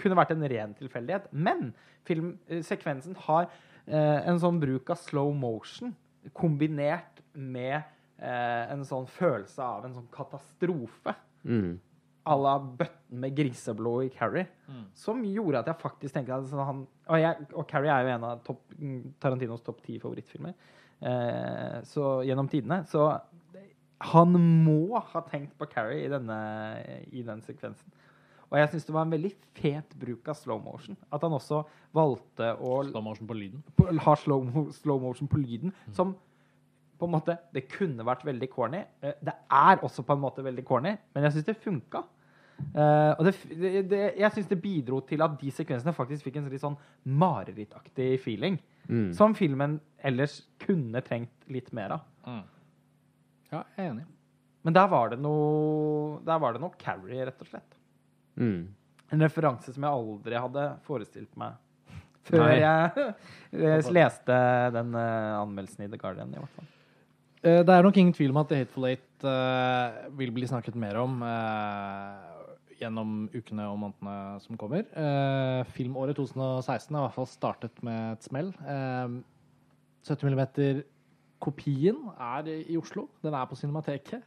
kunne 0.00 0.18
vært 0.18 0.34
en 0.34 0.48
ren 0.52 0.74
tilfeldighet. 0.78 1.28
Men 1.32 1.70
filmsekvensen 2.08 3.18
har 3.26 3.48
eh, 3.86 4.20
en 4.28 4.40
sånn 4.40 4.60
bruk 4.62 4.92
av 4.92 5.00
slow 5.00 5.32
motion 5.36 5.94
kombinert 6.36 7.22
med 7.32 7.76
eh, 8.20 8.64
en 8.72 8.84
sånn 8.86 9.06
følelse 9.10 9.64
av 9.64 9.86
en 9.86 9.96
sånn 9.96 10.10
katastrofe. 10.14 11.14
Mm. 11.44 11.78
À 12.30 12.36
la 12.36 12.56
bøtten 12.60 13.22
med 13.22 13.36
griseblod 13.36 14.06
i 14.06 14.12
Carrie. 14.14 14.48
Mm. 14.68 14.84
Som 14.96 15.22
gjorde 15.24 15.62
at 15.62 15.70
jeg 15.72 15.82
faktisk 15.82 16.16
tenkte 16.16 16.36
at 16.36 16.50
sånn 16.50 16.66
han, 16.68 16.82
og, 17.08 17.16
jeg, 17.20 17.48
og 17.54 17.64
Carrie 17.70 17.94
er 17.94 18.06
jo 18.06 18.12
en 18.16 18.28
av 18.28 18.44
top, 18.46 18.66
Tarantinos 19.22 19.64
topp 19.66 19.80
ti 19.86 19.96
favorittfilmer 20.02 20.54
eh, 21.00 21.80
så, 21.88 22.20
gjennom 22.26 22.50
tidene. 22.52 22.82
Så 22.90 23.08
han 24.00 24.32
må 24.64 24.98
ha 25.12 25.20
tenkt 25.28 25.56
på 25.58 25.68
Carrie 25.68 26.06
i, 26.06 26.08
denne, 26.12 26.36
i 27.12 27.22
den 27.26 27.42
sekvensen. 27.44 27.92
Og 28.50 28.58
jeg 28.58 28.70
syns 28.72 28.86
det 28.88 28.94
var 28.94 29.04
en 29.06 29.12
veldig 29.12 29.30
fet 29.54 29.92
bruk 30.00 30.28
av 30.32 30.34
slow 30.34 30.58
motion. 30.64 30.96
At 31.12 31.22
han 31.22 31.36
også 31.36 31.60
valgte 31.94 32.48
å 32.58 32.80
Slow 32.88 33.04
motion 33.04 33.28
på 33.28 33.36
lyden. 33.38 33.62
på- 33.76 33.98
ha 33.98 34.14
slow, 34.16 34.70
slow 34.72 35.00
motion 35.00 35.28
på 35.28 35.38
lyden, 35.38 35.72
som 35.92 36.16
på 36.98 37.06
en 37.06 37.12
måte 37.12 37.38
Det 37.52 37.68
kunne 37.68 38.04
vært 38.04 38.24
veldig 38.24 38.50
corny. 38.50 38.82
Eh, 39.02 39.12
Det 39.22 39.34
er 39.50 39.76
også 39.76 40.02
på 40.04 40.12
en 40.12 40.20
måte 40.20 40.42
veldig 40.42 40.64
corny, 40.64 40.96
men 41.14 41.24
jeg 41.24 41.32
syns 41.32 41.44
det 41.44 41.56
funka. 41.56 42.02
Uh, 42.76 43.14
og 43.18 43.24
det, 43.24 43.34
det, 43.56 43.88
det, 43.88 44.00
jeg 44.18 44.32
syns 44.32 44.46
det 44.50 44.60
bidro 44.60 45.00
til 45.00 45.22
at 45.22 45.30
de 45.40 45.50
sekvensene 45.50 45.94
faktisk 45.96 46.24
fikk 46.26 46.36
en 46.36 46.50
litt 46.50 46.60
sånn 46.60 46.76
marerittaktig 47.06 48.18
feeling. 48.20 48.58
Mm. 48.88 49.12
Som 49.16 49.34
filmen 49.34 49.78
ellers 50.04 50.42
kunne 50.58 51.00
trengt 51.00 51.48
litt 51.48 51.72
mer 51.72 51.96
av. 51.96 52.00
Ja, 53.50 53.64
jeg 53.76 53.84
er 53.84 53.92
enig. 53.92 54.06
Men 54.66 54.76
der 54.76 54.88
var 54.92 55.10
det 55.12 55.18
noe 55.22 56.20
Der 56.26 56.40
var 56.42 56.52
det 56.54 56.60
noe 56.62 56.76
Carrie, 56.78 57.24
rett 57.26 57.40
og 57.40 57.48
slett. 57.48 57.78
Mm. 58.40 58.68
En 59.10 59.24
referanse 59.24 59.72
som 59.74 59.82
jeg 59.86 59.90
aldri 59.90 60.38
hadde 60.38 60.66
forestilt 60.86 61.32
meg 61.40 61.56
før 62.28 62.44
Nei. 62.44 62.60
jeg, 62.60 63.06
jeg 63.64 63.94
leste 63.96 64.36
den 64.76 64.92
eh, 64.94 65.38
anmeldelsen 65.40 65.86
i 65.86 65.90
The 65.90 65.98
Guardian, 66.00 66.34
i 66.34 66.42
hvert 66.42 66.58
fall. 66.58 66.68
Eh, 67.42 67.62
Det 67.66 67.74
er 67.74 67.86
nok 67.86 67.96
ingen 67.96 68.14
tvil 68.16 68.34
om 68.34 68.42
at 68.42 68.50
The 68.52 68.60
Hateful 68.62 68.86
Eight 68.90 69.24
uh, 69.24 70.04
vil 70.18 70.32
bli 70.36 70.46
snakket 70.48 70.76
mer 70.78 71.00
om 71.00 71.22
uh, 71.24 72.30
gjennom 72.80 73.24
ukene 73.34 73.66
og 73.68 73.78
månedene 73.80 74.40
som 74.44 74.58
kommer. 74.60 74.86
Uh, 74.94 75.64
filmåret 75.74 76.16
2016 76.16 76.94
har 76.94 77.02
i 77.02 77.06
hvert 77.08 77.18
fall 77.18 77.28
startet 77.28 77.82
med 77.86 78.14
et 78.14 78.28
smell. 78.28 78.52
Eh, 78.64 79.18
70 80.08 80.32
mm 80.32 80.82
Kopien 81.40 81.98
er 82.20 82.48
i 82.52 82.76
Oslo. 82.76 83.06
Den 83.24 83.34
er 83.36 83.48
på 83.48 83.56
Cinemateket. 83.56 84.24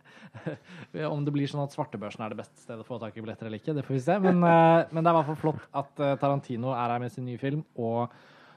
Om 1.14 1.26
det 1.26 1.34
blir 1.36 1.50
sånn 1.50 1.62
at 1.64 1.76
svartebørsen 1.76 2.24
er 2.26 2.34
det 2.34 2.40
beste 2.40 2.64
stedet 2.64 2.82
å 2.82 2.88
få 2.88 2.98
tak 3.02 3.18
i 3.18 3.24
billetter 3.24 3.50
eller 3.50 3.62
ikke, 3.62 3.76
det 3.78 3.86
får 3.86 3.96
vi 3.96 4.04
se. 4.06 4.16
Men, 4.24 4.42
eh, 4.48 4.90
men 4.90 5.02
det 5.02 5.12
er 5.12 5.14
i 5.14 5.18
hvert 5.20 5.30
fall 5.30 5.42
flott 5.44 5.68
at 5.84 6.02
eh, 6.02 6.16
Tarantino 6.22 6.74
er 6.74 6.96
her 6.96 7.04
med 7.04 7.14
sin 7.14 7.28
nye 7.30 7.42
film. 7.42 7.62
Og 7.78 8.10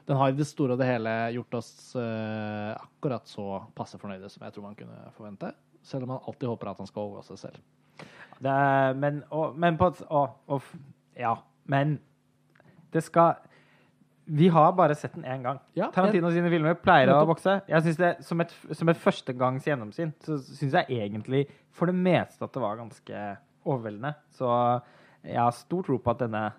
den 0.09 0.17
har 0.17 0.31
i 0.31 0.37
det 0.37 0.47
store 0.49 0.73
og 0.73 0.81
det 0.81 0.89
hele 0.89 1.13
gjort 1.35 1.59
oss 1.59 1.71
eh, 1.99 2.73
akkurat 2.73 3.29
så 3.29 3.61
passe 3.77 3.99
fornøyde 4.01 4.29
som 4.33 4.45
jeg 4.47 4.55
tror 4.55 4.69
man 4.69 4.77
kunne 4.79 5.13
forvente. 5.17 5.51
Selv 5.85 6.07
om 6.07 6.15
man 6.15 6.23
alltid 6.25 6.49
håper 6.49 6.71
at 6.71 6.81
han 6.81 6.89
skal 6.89 7.05
overgå 7.05 7.27
seg 7.29 7.43
selv. 7.45 7.61
Det 8.41 8.55
men, 9.01 9.23
og, 9.33 9.57
men 9.57 9.77
på 9.77 9.89
å, 10.13 10.23
å, 10.53 10.61
Ja, 11.17 11.37
men 11.69 11.97
det 12.93 13.01
skal 13.05 13.37
Vi 14.29 14.47
har 14.51 14.73
bare 14.75 14.95
sett 14.95 15.13
den 15.15 15.23
én 15.23 15.41
gang. 15.43 15.59
Ja, 15.77 15.87
Tarantino 15.95 16.29
sine 16.35 16.49
filmer 16.51 16.75
pleier 16.75 17.13
å 17.15 17.21
vokse. 17.29 17.61
Jeg 17.69 17.81
synes 17.85 17.97
det, 18.01 18.09
Som 18.27 18.41
et, 18.43 18.51
som 18.75 18.89
et 18.91 18.97
førstegangs 18.99 19.63
gjennomsyn 19.69 20.13
så 20.25 20.37
syns 20.43 20.73
jeg 20.73 20.87
egentlig 20.99 21.45
for 21.71 21.87
det 21.87 21.95
meste 21.95 22.43
at 22.43 22.51
det 22.53 22.61
var 22.61 22.75
ganske 22.77 23.25
overveldende. 23.65 24.15
Så 24.35 24.47
jeg 25.23 25.39
har 25.39 25.51
stor 25.55 25.83
tro 25.87 25.97
på 25.99 26.11
at 26.11 26.19
denne 26.25 26.49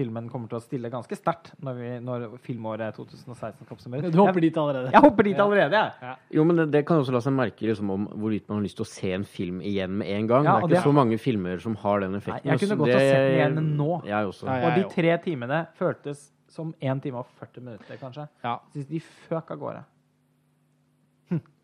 filmen 0.00 0.30
kommer 0.32 0.48
til 0.48 0.56
å 0.56 0.62
stille 0.64 0.88
ganske 0.88 1.12
sterkt 1.18 1.50
når, 1.60 2.00
når 2.00 2.22
filmåret 2.40 2.94
2016 2.96 3.66
skal 3.66 3.74
oppsummeres. 3.76 4.12
Du 4.14 4.16
hopper 4.22 4.40
dit 4.40 4.56
allerede. 4.56 4.92
jeg 4.94 5.02
hopper 5.04 5.26
dit 5.28 5.40
allerede, 5.44 5.80
jeg. 6.00 6.16
Jo, 6.38 6.44
men 6.48 6.56
det, 6.56 6.66
det 6.72 6.82
kan 6.88 7.02
også 7.02 7.12
la 7.12 7.20
seg 7.20 7.34
merke 7.36 7.66
liksom, 7.68 7.90
om 7.92 8.06
hvorvidt 8.14 8.46
man 8.48 8.60
har 8.60 8.64
lyst 8.64 8.78
til 8.80 8.86
å 8.86 8.88
se 8.88 9.12
en 9.12 9.26
film 9.28 9.60
igjen 9.60 9.92
med 10.00 10.08
en 10.14 10.30
gang. 10.30 10.46
Ja, 10.48 10.54
det 10.54 10.62
er 10.62 10.68
ikke 10.70 10.74
det- 10.78 10.84
så 10.86 10.94
mange 10.96 11.18
filmer 11.20 11.60
som 11.60 11.74
har 11.82 12.00
den 12.00 12.14
effekten. 12.16 12.40
Nei, 12.46 12.52
jeg 12.54 12.62
kunne 12.64 12.78
godt 12.80 12.94
ha 12.94 12.98
sett 13.02 13.20
den 13.26 13.36
igjen 13.36 13.76
nå. 13.76 13.90
Jeg 14.08 14.30
også. 14.32 14.46
Ja, 14.48 14.60
Og 14.70 14.78
de 14.78 14.84
tre 14.94 15.18
timene 15.26 15.60
føltes 15.76 16.30
som 16.50 16.74
1 16.80 17.02
time 17.04 17.22
og 17.22 17.30
40 17.40 17.64
minutter, 17.64 17.98
kanskje. 18.00 18.26
Ja. 18.44 18.58
Syns 18.74 18.90
de 18.90 19.00
føk 19.28 19.54
av 19.54 19.62
gårde. 19.62 19.82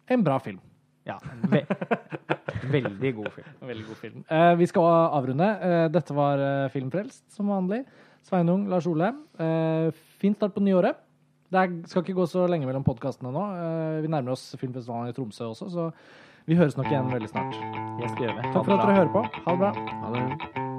En 0.07 0.23
bra 0.23 0.39
film. 0.39 0.61
Ja, 1.07 1.17
ve 1.51 1.65
veldig 2.77 3.13
god 3.15 3.31
film. 3.35 3.49
Veldig 3.69 3.87
god 3.87 3.99
film. 4.01 4.25
Eh, 4.31 4.53
vi 4.59 4.67
skal 4.71 4.87
avrunde. 5.19 5.49
Eh, 5.63 5.87
dette 5.95 6.15
var 6.15 6.43
eh, 6.43 6.69
Filmfrelst, 6.75 7.25
som 7.35 7.51
vanlig. 7.51 7.85
Sveinung, 8.27 8.67
Lars 8.71 8.87
Ole. 8.91 9.13
Eh, 9.39 9.91
fin 10.23 10.35
start 10.35 10.55
på 10.55 10.63
nyåret. 10.63 11.03
Det 11.51 11.63
er, 11.63 11.75
skal 11.87 12.03
ikke 12.03 12.17
gå 12.19 12.27
så 12.31 12.47
lenge 12.51 12.67
mellom 12.67 12.87
podkastene 12.87 13.31
nå. 13.35 13.45
Eh, 13.55 13.99
vi 14.07 14.11
nærmer 14.11 14.35
oss 14.35 14.49
filmfestivalen 14.59 15.11
i 15.11 15.17
Tromsø 15.17 15.51
også, 15.53 15.71
så 15.71 15.91
vi 16.47 16.59
høres 16.59 16.79
nok 16.79 16.91
igjen 16.91 17.11
veldig 17.11 17.31
snart. 17.31 17.59
Det. 17.99 18.33
Takk 18.55 18.63
for 18.63 18.75
at 18.79 18.87
dere 18.87 18.99
hører 19.03 19.15
på. 19.15 19.27
Ha 19.47 19.55
det 19.55 19.61
bra. 19.63 19.75
Ha 20.07 20.15
det. 20.15 20.76